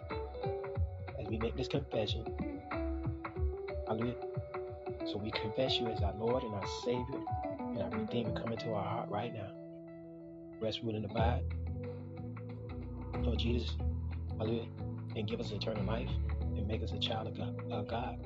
as 1.20 1.28
we 1.28 1.38
make 1.38 1.56
this 1.56 1.68
confession. 1.68 2.26
Hallelujah. 3.88 4.16
So 5.06 5.18
we 5.18 5.30
confess 5.30 5.78
you 5.78 5.86
as 5.88 6.02
our 6.02 6.16
Lord 6.16 6.42
and 6.42 6.56
our 6.56 6.68
Savior 6.84 7.22
and 7.60 7.78
our 7.84 7.90
Redeemer. 7.92 8.32
Come 8.32 8.54
into 8.54 8.74
our 8.74 8.84
heart 8.84 9.10
right 9.10 9.32
now. 9.32 9.52
Rest, 10.60 10.82
rule, 10.82 10.96
and 10.96 11.06
abide. 11.06 11.44
Lord 13.22 13.40
Jesus, 13.40 13.76
hallelujah. 14.38 14.68
And 15.16 15.28
give 15.28 15.40
us 15.40 15.52
eternal 15.52 15.84
life 15.84 16.10
and 16.42 16.68
make 16.68 16.84
us 16.84 16.92
a 16.92 17.00
child 17.00 17.28
of 17.28 17.38
God, 17.38 17.72
of 17.72 17.88
God 17.88 18.18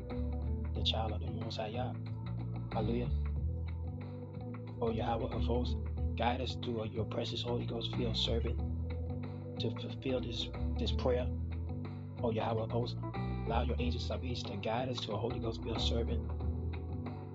the 0.77 0.83
child 0.83 1.11
of 1.11 1.19
the 1.19 1.31
Most 1.31 1.57
High 1.57 1.67
Yah. 1.67 1.91
Hallelujah. 2.71 3.09
Oh 4.79 4.91
Yahweh 4.91 5.35
of 5.35 5.43
hosts, 5.43 5.75
guide 6.17 6.39
us 6.41 6.55
through 6.63 6.85
your 6.85 7.05
precious 7.05 7.41
Holy 7.41 7.65
Ghost 7.65 7.95
filled 7.95 8.15
servant 8.15 8.59
to 9.59 9.71
fulfill 9.71 10.21
this, 10.21 10.47
this 10.77 10.91
prayer. 10.91 11.27
Oh 12.21 12.31
Yahweh 12.31 12.61
of 12.61 12.71
hosts, 12.71 12.95
allow 13.47 13.63
your 13.63 13.75
angels 13.79 14.09
of 14.11 14.23
east 14.23 14.47
to 14.47 14.57
guide 14.57 14.89
us 14.89 14.99
to 15.01 15.13
a 15.13 15.17
Holy 15.17 15.39
Ghost 15.39 15.63
filled 15.63 15.81
servant 15.81 16.21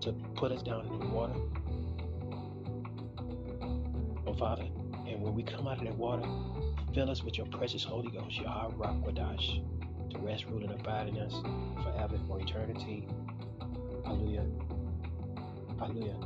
to 0.03 0.13
put 0.37 0.53
us 0.53 0.63
down 0.63 0.87
in 0.87 0.99
the 1.01 1.07
water. 1.07 1.35
Oh 4.27 4.35
Father, 4.35 4.65
and 5.09 5.21
when 5.21 5.35
we 5.35 5.43
come 5.43 5.67
out 5.67 5.79
of 5.79 5.85
that 5.85 5.97
water, 5.97 6.23
fill 6.95 7.11
us 7.11 7.23
with 7.23 7.39
your 7.39 7.47
precious 7.47 7.83
Holy 7.83 8.11
Ghost, 8.11 8.37
your 8.37 8.49
Wadash, 8.49 9.63
to 10.11 10.19
rest, 10.19 10.45
rule, 10.47 10.63
and 10.63 10.73
abide 10.79 11.09
in 11.09 11.19
us 11.19 11.35
forever 11.83 12.19
for 12.27 12.41
eternity. 12.41 13.09
Hallelujah. 14.05 14.47
Hallelujah. 15.79 16.17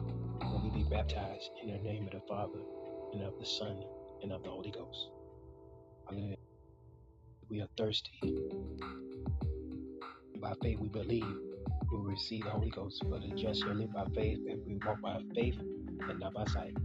When 0.40 0.64
we 0.64 0.82
be 0.82 0.88
baptized 0.88 1.50
in 1.62 1.72
the 1.72 1.78
name 1.78 2.06
of 2.06 2.12
the 2.12 2.20
Father, 2.28 2.58
and 3.12 3.22
of 3.22 3.34
the 3.38 3.46
Son, 3.46 3.80
and 4.22 4.32
of 4.32 4.42
the 4.42 4.50
Holy 4.50 4.72
Ghost. 4.72 5.08
Hallelujah. 6.08 6.36
We 7.48 7.60
are 7.60 7.68
thirsty. 7.76 8.20
By 10.40 10.52
faith, 10.62 10.80
we 10.80 10.88
believe 10.88 11.36
we 11.90 11.98
will 11.98 12.04
receive 12.04 12.44
the 12.44 12.50
Holy 12.50 12.70
Ghost. 12.70 13.04
For 13.08 13.20
the 13.20 13.28
just 13.36 13.60
shall 13.60 13.74
live 13.74 13.92
by 13.92 14.06
faith, 14.14 14.40
and 14.48 14.60
we 14.66 14.78
walk 14.84 15.00
by 15.00 15.22
faith 15.34 15.58
and 16.08 16.18
not 16.18 16.34
by 16.34 16.44
sight. 16.46 16.76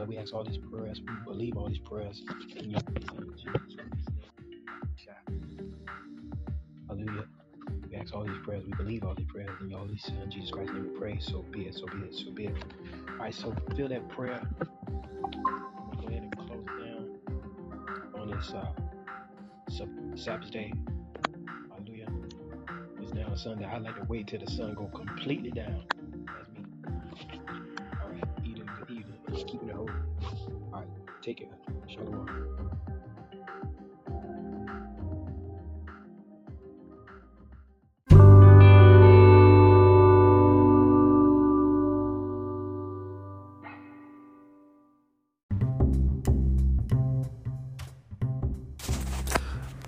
We 0.00 0.16
ask 0.16 0.32
all 0.34 0.42
these 0.42 0.58
prayers. 0.58 1.00
We 1.00 1.12
believe 1.24 1.56
all 1.56 1.68
these 1.68 1.78
prayers 1.78 2.22
in 2.56 2.70
your 2.70 2.80
Jesus. 2.80 3.52
Hallelujah. 6.88 7.26
We 7.90 7.96
ask 7.96 8.14
all 8.14 8.24
these 8.24 8.38
prayers. 8.42 8.64
We 8.64 8.72
believe 8.72 9.04
all 9.04 9.14
these 9.14 9.26
prayers 9.26 9.50
in 9.60 9.68
your 9.70 9.80
Holy 9.80 9.98
Son, 9.98 10.30
Jesus 10.30 10.50
Christ's 10.50 10.72
name. 10.72 10.90
We 10.92 10.98
pray. 10.98 11.18
So 11.20 11.42
be 11.52 11.66
it. 11.66 11.74
So 11.74 11.86
be 11.86 11.98
it. 12.06 12.14
So 12.14 12.30
be 12.32 12.46
it. 12.46 12.54
All 13.10 13.16
right. 13.16 13.34
So 13.34 13.54
feel 13.76 13.88
that 13.88 14.08
prayer. 14.08 14.40
Go 16.00 16.08
ahead 16.08 16.22
and 16.22 16.36
close 16.36 16.64
down 16.66 17.18
on 18.18 18.30
this 18.30 18.52
uh, 18.54 18.72
Sabbath 20.16 20.50
day. 20.50 20.72
Hallelujah. 21.70 22.08
It's 23.00 23.12
now 23.12 23.34
Sunday. 23.34 23.66
I 23.66 23.78
like 23.78 23.96
to 23.96 24.04
wait 24.08 24.28
till 24.28 24.40
the 24.40 24.50
sun 24.50 24.74
go 24.74 24.86
completely 24.86 25.50
down. 25.50 25.84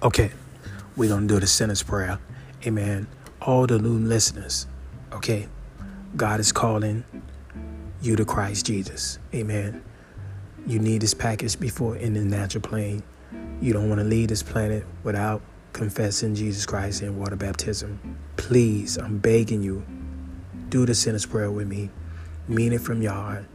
Okay, 0.05 0.33
we're 0.97 1.09
going 1.09 1.27
to 1.29 1.35
do 1.35 1.41
the 1.41 1.47
sinner's 1.47 1.83
prayer. 1.83 2.19
Amen. 2.67 3.07
All 3.41 3.67
the 3.67 3.79
new 3.79 3.99
listeners, 3.99 4.67
okay, 5.11 5.49
God 6.15 6.41
is 6.41 6.53
calling 6.53 7.05
you 8.03 8.15
to 8.15 8.27
Christ 8.27 8.67
Jesus. 8.67 9.19
Amen. 9.35 9.83
You 10.67 10.79
need 10.79 11.01
this 11.01 11.15
package 11.15 11.59
before 11.59 11.97
in 11.97 12.13
the 12.13 12.21
natural 12.21 12.61
plane. 12.61 13.03
You 13.63 13.73
don't 13.73 13.89
want 13.89 13.99
to 13.99 14.05
leave 14.05 14.29
this 14.29 14.43
planet 14.43 14.85
without 15.05 15.41
confessing 15.73 16.35
Jesus 16.35 16.67
Christ 16.67 17.01
in 17.01 17.19
water 17.19 17.37
baptism. 17.37 18.19
Please, 18.37 18.99
I'm 18.99 19.17
begging 19.17 19.63
you, 19.63 19.87
do 20.69 20.85
the 20.85 20.95
sinner's 20.95 21.25
prayer 21.25 21.51
with 21.51 21.67
me. 21.67 21.89
Mean 22.47 22.75
it 22.75 22.83
from 22.83 23.01
your 23.01 23.13
heart. 23.13 23.47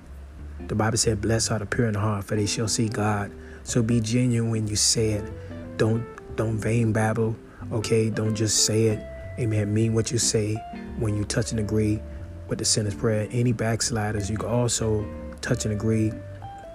The 0.68 0.74
Bible 0.74 0.98
said, 0.98 1.22
Blessed 1.22 1.52
are 1.52 1.60
the 1.60 1.68
pure 1.68 1.88
in 1.88 1.94
heart, 1.94 2.26
for 2.26 2.36
they 2.36 2.48
shall 2.48 2.68
see 2.68 2.90
God. 2.90 3.32
So 3.62 3.84
be 3.84 4.02
genuine 4.02 4.50
when 4.50 4.68
you 4.68 4.76
say 4.76 5.12
it. 5.12 5.32
Don't 5.78 6.04
don't 6.40 6.58
vain 6.58 6.94
babble. 6.94 7.36
Okay, 7.74 8.10
don't 8.10 8.34
just 8.34 8.64
say 8.64 8.86
it. 8.86 9.06
Amen. 9.40 9.74
Mean 9.74 9.94
what 9.94 10.10
you 10.10 10.18
say 10.18 10.56
when 10.98 11.18
you 11.18 11.26
touch 11.26 11.52
and 11.52 11.60
agree 11.60 12.02
with 12.48 12.60
the 12.60 12.64
sinner's 12.64 12.96
prayer. 12.96 13.28
Any 13.30 13.52
backsliders, 13.52 14.30
you 14.30 14.38
can 14.38 14.48
also 14.48 15.06
touch 15.42 15.66
and 15.66 15.74
agree, 15.74 16.14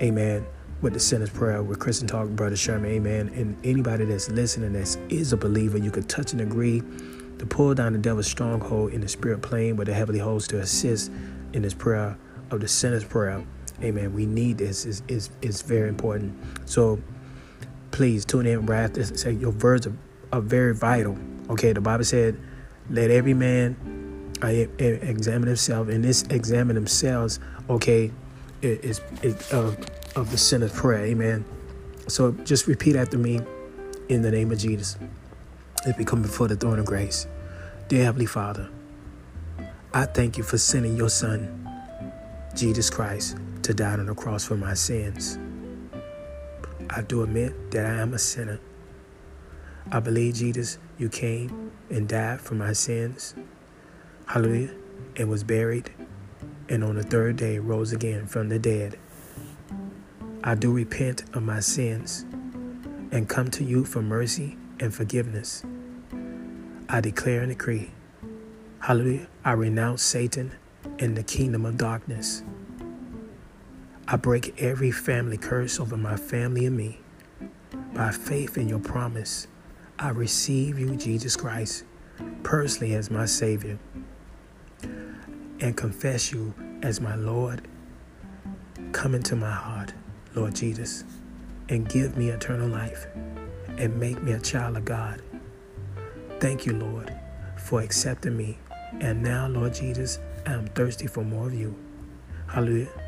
amen, 0.03 0.45
with 0.83 0.93
the 0.93 1.01
sinner's 1.01 1.31
prayer 1.31 1.63
with 1.63 1.79
Christian 1.79 2.07
Talk, 2.07 2.29
Brother 2.29 2.57
Sherman, 2.57 2.91
amen. 2.91 3.31
And 3.35 3.57
anybody 3.65 4.05
that's 4.05 4.29
listening 4.29 4.75
that 4.75 4.99
is 5.09 5.33
a 5.33 5.37
believer, 5.39 5.79
you 5.79 5.91
can 5.91 6.03
touch 6.03 6.33
and 6.33 6.43
agree 6.43 6.83
to 7.39 7.47
pull 7.47 7.73
down 7.73 7.95
the 7.95 7.99
devil's 7.99 8.27
stronghold 8.27 8.93
in 8.93 9.01
the 9.01 9.09
spirit 9.09 9.41
plane 9.41 9.77
with 9.77 9.87
the 9.87 9.95
heavenly 9.95 10.21
host 10.21 10.51
to 10.51 10.61
assist 10.61 11.11
in 11.55 11.63
this 11.63 11.73
prayer 11.73 12.19
of 12.51 12.61
the 12.61 12.69
sinner's 12.69 13.05
prayer. 13.05 13.43
Amen. 13.83 14.13
We 14.13 14.27
need 14.27 14.59
this. 14.59 14.85
It's, 14.85 15.03
it's, 15.09 15.31
it's 15.41 15.63
very 15.63 15.89
important. 15.89 16.37
So 16.69 17.01
please 17.95 18.25
tune 18.25 18.45
in 18.45 18.67
right 18.67 18.83
after 18.83 19.05
say 19.05 19.31
your 19.31 19.53
words 19.53 19.87
are, 19.87 19.97
are 20.33 20.41
very 20.41 20.75
vital. 20.75 21.17
Okay, 21.49 21.73
the 21.73 21.81
Bible 21.81 22.03
said, 22.03 22.37
let 22.91 23.09
every 23.09 23.35
man 23.35 23.77
I 24.43 24.69
examine 24.81 25.47
himself, 25.47 25.89
and 25.89 26.03
this 26.03 26.23
examine 26.25 26.75
themselves, 26.75 27.39
okay, 27.71 28.11
is, 28.63 29.01
is 29.23 29.53
uh, 29.53 29.77
of 30.17 30.31
the 30.33 30.37
sinner's 30.37 30.73
prayer. 30.73 31.05
Amen. 31.07 31.45
So 32.09 32.33
just 32.33 32.67
repeat 32.67 32.97
after 32.97 33.17
me 33.17 33.41
in 34.09 34.23
the 34.23 34.31
name 34.31 34.51
of 34.51 34.59
Jesus 34.59 34.99
as 35.87 35.97
we 35.97 36.05
come 36.05 36.21
before 36.21 36.49
the 36.49 36.57
throne 36.57 36.81
of 36.81 36.87
grace. 36.87 37.29
Dear 37.87 38.05
Heavenly 38.05 38.27
Father, 38.27 38.69
I 39.93 40.07
thank 40.07 40.37
you 40.37 40.43
for 40.43 40.59
sending 40.59 40.97
your 40.97 41.11
Son, 41.11 41.71
Jesus 42.57 42.91
Christ, 42.91 43.37
to 43.63 43.73
die 43.73 43.93
on 43.93 44.07
the 44.07 44.15
cross 44.17 44.45
for 44.45 44.57
my 44.57 44.75
sins. 44.75 45.39
I 46.91 47.03
do 47.03 47.23
admit 47.23 47.71
that 47.73 47.87
I 47.87 48.01
am 48.01 48.15
a 48.15 48.19
sinner. 48.19 48.61
I 49.91 50.01
believe, 50.01 50.35
Jesus, 50.35 50.79
you 50.99 51.09
came 51.09 51.73
and 51.91 52.09
died 52.09 52.41
for 52.41 52.55
my 52.55 52.73
sins 52.73 53.35
hallelujah, 54.27 54.75
and 55.17 55.29
was 55.29 55.45
buried, 55.45 55.91
and 56.69 56.83
on 56.83 56.97
the 56.97 57.03
third 57.03 57.37
day 57.37 57.59
rose 57.59 57.93
again 57.93 58.27
from 58.27 58.49
the 58.49 58.59
dead. 58.59 58.99
I 60.43 60.55
do 60.55 60.73
repent 60.73 61.25
of 61.35 61.43
my 61.43 61.61
sins 61.61 62.25
and 63.11 63.29
come 63.29 63.51
to 63.53 63.65
you 63.65 63.85
for 63.85 64.03
mercy 64.03 64.57
and 64.81 64.95
forgiveness. 64.95 65.63
I 66.89 67.01
declare 67.01 67.41
and 67.41 67.51
decree, 67.51 67.93
hallelujah, 68.81 69.29
I 69.45 69.53
renounce 69.53 70.03
Satan 70.03 70.53
and 70.99 71.17
the 71.17 71.23
kingdom 71.23 71.65
of 71.65 71.77
darkness. 71.77 72.43
I 74.07 74.17
break 74.17 74.61
every 74.61 74.91
family 74.91 75.39
curse 75.39 75.81
over 75.81 75.97
my 75.97 76.17
family 76.17 76.67
and 76.67 76.77
me. 76.77 77.01
By 77.95 78.11
faith 78.11 78.59
in 78.59 78.69
your 78.69 78.81
promise, 78.81 79.47
I 79.99 80.11
receive 80.11 80.79
you, 80.79 80.95
Jesus 80.97 81.37
Christ, 81.37 81.85
personally 82.43 82.95
as 82.95 83.11
my 83.11 83.25
Savior 83.25 83.79
and 85.61 85.77
confess 85.77 86.33
you 86.33 86.53
as 86.83 87.01
my 87.01 87.15
Lord. 87.15 87.67
Come 88.93 89.15
into 89.15 89.37
my 89.37 89.51
heart, 89.51 89.95
Lord 90.35 90.55
Jesus, 90.55 91.05
and 91.71 91.89
give 91.89 92.19
me 92.19 92.29
eternal 92.29 92.69
life 92.69 93.07
and 93.79 93.99
make 93.99 94.23
me 94.23 94.33
a 94.33 94.41
child 94.41 94.77
of 94.77 94.85
God. 94.85 95.23
Thank 96.41 96.67
you, 96.67 96.75
Lord, 96.75 97.15
for 97.57 97.81
accepting 97.81 98.37
me. 98.37 98.59
And 99.01 99.23
now, 99.23 99.49
Lord 99.49 99.73
Jesus, 99.73 100.19
I 100.47 100.53
am 100.53 100.67
thirsty 100.67 101.07
for 101.07 101.25
more 101.25 101.47
of 101.47 101.55
you. 101.55 101.75
Hallelujah. 102.47 103.04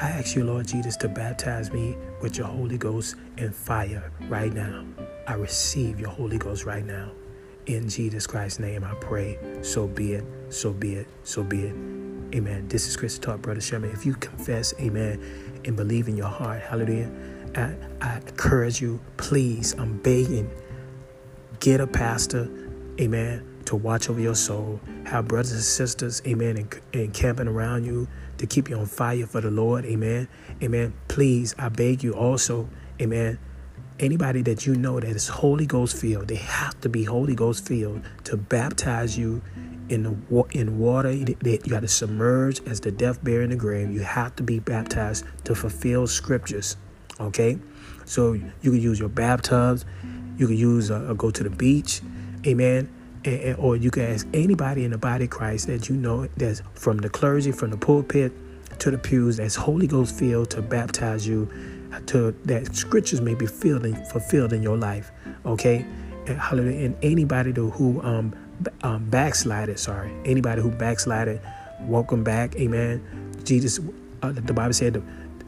I 0.00 0.08
ask 0.08 0.34
you, 0.34 0.44
Lord 0.44 0.66
Jesus, 0.66 0.96
to 0.98 1.08
baptize 1.08 1.72
me 1.72 1.96
with 2.20 2.36
your 2.36 2.46
Holy 2.46 2.78
Ghost 2.78 3.16
and 3.38 3.54
fire 3.54 4.10
right 4.28 4.52
now. 4.52 4.84
I 5.26 5.34
receive 5.34 6.00
your 6.00 6.10
Holy 6.10 6.38
Ghost 6.38 6.64
right 6.64 6.84
now. 6.84 7.10
In 7.66 7.88
Jesus 7.88 8.26
Christ's 8.26 8.58
name, 8.58 8.84
I 8.84 8.94
pray. 8.94 9.38
So 9.62 9.86
be 9.86 10.12
it, 10.12 10.24
so 10.50 10.72
be 10.72 10.96
it, 10.96 11.06
so 11.22 11.42
be 11.42 11.62
it. 11.62 11.74
Amen. 12.34 12.66
This 12.68 12.88
is 12.88 12.96
Chris 12.96 13.18
Talk, 13.18 13.40
Brother 13.40 13.60
Sherman. 13.60 13.90
If 13.90 14.04
you 14.04 14.14
confess, 14.14 14.74
amen, 14.80 15.22
and 15.64 15.76
believe 15.76 16.08
in 16.08 16.16
your 16.16 16.28
heart, 16.28 16.60
hallelujah, 16.60 17.10
I, 17.54 17.74
I 18.00 18.16
encourage 18.16 18.80
you, 18.82 19.00
please, 19.16 19.72
I'm 19.78 19.98
begging, 19.98 20.50
get 21.60 21.80
a 21.80 21.86
pastor, 21.86 22.50
amen, 23.00 23.62
to 23.66 23.76
watch 23.76 24.10
over 24.10 24.20
your 24.20 24.34
soul, 24.34 24.80
have 25.06 25.28
brothers 25.28 25.52
and 25.52 25.62
sisters, 25.62 26.20
amen, 26.26 26.68
encamping 26.92 27.46
around 27.46 27.84
you 27.84 28.08
to 28.38 28.46
keep 28.46 28.68
you 28.68 28.76
on 28.76 28.86
fire 28.86 29.26
for 29.26 29.40
the 29.40 29.50
Lord, 29.50 29.84
amen. 29.84 30.28
Amen. 30.62 30.94
Please, 31.08 31.54
I 31.58 31.68
beg 31.68 32.02
you 32.02 32.14
also, 32.14 32.68
amen. 33.00 33.38
Anybody 33.98 34.42
that 34.42 34.66
you 34.66 34.74
know 34.74 34.98
that 34.98 35.10
is 35.10 35.28
Holy 35.28 35.66
Ghost 35.66 35.96
filled, 35.96 36.28
they 36.28 36.36
have 36.36 36.80
to 36.80 36.88
be 36.88 37.04
Holy 37.04 37.34
Ghost 37.34 37.66
filled 37.66 38.02
to 38.24 38.36
baptize 38.36 39.16
you 39.16 39.40
in 39.88 40.02
the 40.02 40.44
in 40.50 40.78
water. 40.78 41.12
You 41.12 41.36
got 41.68 41.80
to 41.80 41.88
submerge 41.88 42.60
as 42.66 42.80
the 42.80 42.90
death 42.90 43.22
buried 43.22 43.44
in 43.44 43.50
the 43.50 43.56
grave. 43.56 43.92
You 43.92 44.00
have 44.00 44.34
to 44.36 44.42
be 44.42 44.58
baptized 44.58 45.24
to 45.44 45.54
fulfill 45.54 46.06
scriptures. 46.06 46.76
Okay, 47.20 47.58
so 48.04 48.32
you 48.32 48.52
can 48.62 48.80
use 48.80 48.98
your 48.98 49.08
bathtubs. 49.08 49.84
You 50.38 50.48
can 50.48 50.56
use 50.56 50.90
uh, 50.90 51.14
go 51.16 51.30
to 51.30 51.44
the 51.44 51.50
beach. 51.50 52.00
Amen 52.46 52.88
and, 53.24 53.56
or 53.58 53.76
you 53.76 53.90
can 53.90 54.02
ask 54.04 54.26
anybody 54.34 54.84
in 54.84 54.90
the 54.90 54.98
body 54.98 55.24
of 55.24 55.30
Christ 55.30 55.66
that 55.66 55.88
you 55.88 55.96
know 55.96 56.28
that's 56.36 56.62
from 56.74 56.98
the 56.98 57.08
clergy, 57.08 57.52
from 57.52 57.70
the 57.70 57.76
pulpit 57.76 58.32
to 58.80 58.90
the 58.90 58.98
pews, 58.98 59.36
that's 59.36 59.54
Holy 59.54 59.86
Ghost 59.86 60.18
filled 60.18 60.50
to 60.50 60.62
baptize 60.62 61.26
you, 61.26 61.48
to 62.06 62.32
that 62.44 62.74
scriptures 62.74 63.20
may 63.20 63.34
be 63.34 63.46
filled 63.46 63.84
and 63.84 64.06
fulfilled 64.08 64.52
in 64.52 64.62
your 64.62 64.76
life. 64.76 65.10
Okay, 65.46 65.86
and 66.26 66.38
hallelujah. 66.38 66.86
And 66.86 66.96
anybody 67.02 67.52
who 67.52 68.02
um, 68.02 68.34
um 68.82 69.04
backslided, 69.10 69.78
sorry, 69.78 70.12
anybody 70.24 70.60
who 70.60 70.70
backslided, 70.70 71.40
welcome 71.82 72.24
back. 72.24 72.56
Amen. 72.56 73.02
Jesus, 73.44 73.80
uh, 74.22 74.32
the 74.32 74.52
Bible 74.52 74.74
said. 74.74 75.02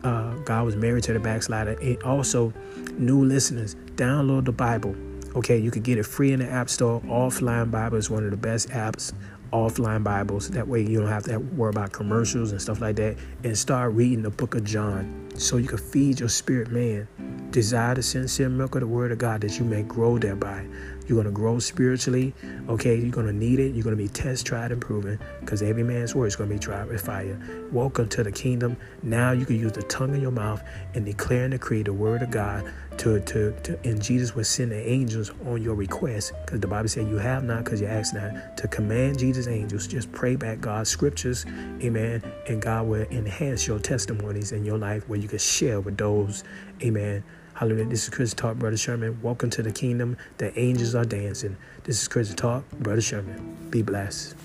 Uh, 0.04 0.34
God 0.44 0.64
was 0.64 0.76
married 0.76 1.02
to 1.04 1.14
the 1.14 1.18
backslider. 1.18 1.72
And 1.80 2.00
also, 2.04 2.52
new 2.96 3.24
listeners, 3.24 3.74
download 3.96 4.44
the 4.44 4.52
Bible 4.52 4.94
Okay, 5.36 5.58
you 5.58 5.70
could 5.70 5.82
get 5.82 5.98
it 5.98 6.04
free 6.04 6.32
in 6.32 6.40
the 6.40 6.48
App 6.48 6.70
Store. 6.70 7.02
Offline 7.02 7.70
Bible 7.70 7.98
is 7.98 8.08
one 8.08 8.24
of 8.24 8.30
the 8.30 8.38
best 8.38 8.70
apps. 8.70 9.12
Offline 9.52 10.02
Bibles. 10.02 10.48
That 10.48 10.66
way 10.66 10.80
you 10.80 11.00
don't 11.00 11.10
have 11.10 11.24
to 11.24 11.36
worry 11.36 11.68
about 11.68 11.92
commercials 11.92 12.52
and 12.52 12.60
stuff 12.60 12.80
like 12.80 12.96
that. 12.96 13.18
And 13.44 13.56
start 13.56 13.92
reading 13.92 14.22
the 14.22 14.30
book 14.30 14.54
of 14.54 14.64
John 14.64 15.28
so 15.34 15.58
you 15.58 15.68
can 15.68 15.76
feed 15.76 16.20
your 16.20 16.30
spirit 16.30 16.70
man. 16.70 17.06
Desire 17.50 17.94
the 17.94 18.02
sincere 18.02 18.48
milk 18.48 18.76
of 18.76 18.80
the 18.80 18.86
word 18.86 19.12
of 19.12 19.18
God 19.18 19.42
that 19.42 19.58
you 19.58 19.66
may 19.66 19.82
grow 19.82 20.16
thereby. 20.16 20.66
You're 21.06 21.16
going 21.16 21.26
to 21.26 21.30
grow 21.30 21.58
spiritually. 21.58 22.34
Okay, 22.68 22.96
you're 22.96 23.10
going 23.10 23.26
to 23.26 23.32
need 23.32 23.60
it. 23.60 23.74
You're 23.74 23.84
going 23.84 23.96
to 23.96 24.02
be 24.02 24.08
test, 24.08 24.44
tried, 24.44 24.72
and 24.72 24.80
proven 24.80 25.20
because 25.40 25.62
every 25.62 25.84
man's 25.84 26.14
word 26.14 26.26
is 26.26 26.36
going 26.36 26.50
to 26.50 26.56
be 26.56 26.58
tried 26.58 26.88
with 26.88 27.00
fire. 27.00 27.38
Welcome 27.70 28.08
to 28.10 28.24
the 28.24 28.32
kingdom. 28.32 28.76
Now 29.02 29.30
you 29.30 29.46
can 29.46 29.56
use 29.56 29.72
the 29.72 29.82
tongue 29.84 30.14
in 30.14 30.20
your 30.20 30.32
mouth 30.32 30.62
and 30.94 31.04
declare 31.04 31.44
and 31.44 31.52
decree 31.52 31.82
the 31.82 31.92
word 31.92 32.22
of 32.22 32.30
God 32.30 32.72
to, 32.98 33.20
to, 33.20 33.52
to 33.60 33.78
and 33.84 34.02
Jesus 34.02 34.34
will 34.34 34.44
send 34.44 34.72
the 34.72 34.88
angels 34.88 35.30
on 35.46 35.62
your 35.62 35.74
request 35.74 36.32
because 36.44 36.60
the 36.60 36.66
Bible 36.66 36.88
said 36.88 37.06
you 37.08 37.18
have 37.18 37.44
not 37.44 37.64
because 37.64 37.80
you 37.80 37.86
ask 37.86 38.14
not 38.14 38.56
to 38.56 38.66
command 38.68 39.18
Jesus' 39.18 39.46
angels. 39.46 39.86
Just 39.86 40.10
pray 40.12 40.34
back 40.34 40.60
God's 40.60 40.90
scriptures. 40.90 41.46
Amen. 41.82 42.22
And 42.48 42.60
God 42.60 42.86
will 42.88 43.06
enhance 43.10 43.66
your 43.66 43.78
testimonies 43.78 44.52
in 44.52 44.64
your 44.64 44.78
life 44.78 45.08
where 45.08 45.18
you 45.18 45.28
can 45.28 45.38
share 45.38 45.80
with 45.80 45.96
those. 45.96 46.42
Amen 46.82 47.22
Hallelujah. 47.56 47.86
This 47.86 48.02
is 48.02 48.10
Chris 48.10 48.34
Talk, 48.34 48.58
Brother 48.58 48.76
Sherman. 48.76 49.18
Welcome 49.22 49.48
to 49.48 49.62
the 49.62 49.72
kingdom. 49.72 50.18
The 50.36 50.56
angels 50.60 50.94
are 50.94 51.06
dancing. 51.06 51.56
This 51.84 52.02
is 52.02 52.06
Chris 52.06 52.34
Talk, 52.34 52.70
Brother 52.72 53.00
Sherman. 53.00 53.56
Be 53.70 53.80
blessed. 53.80 54.36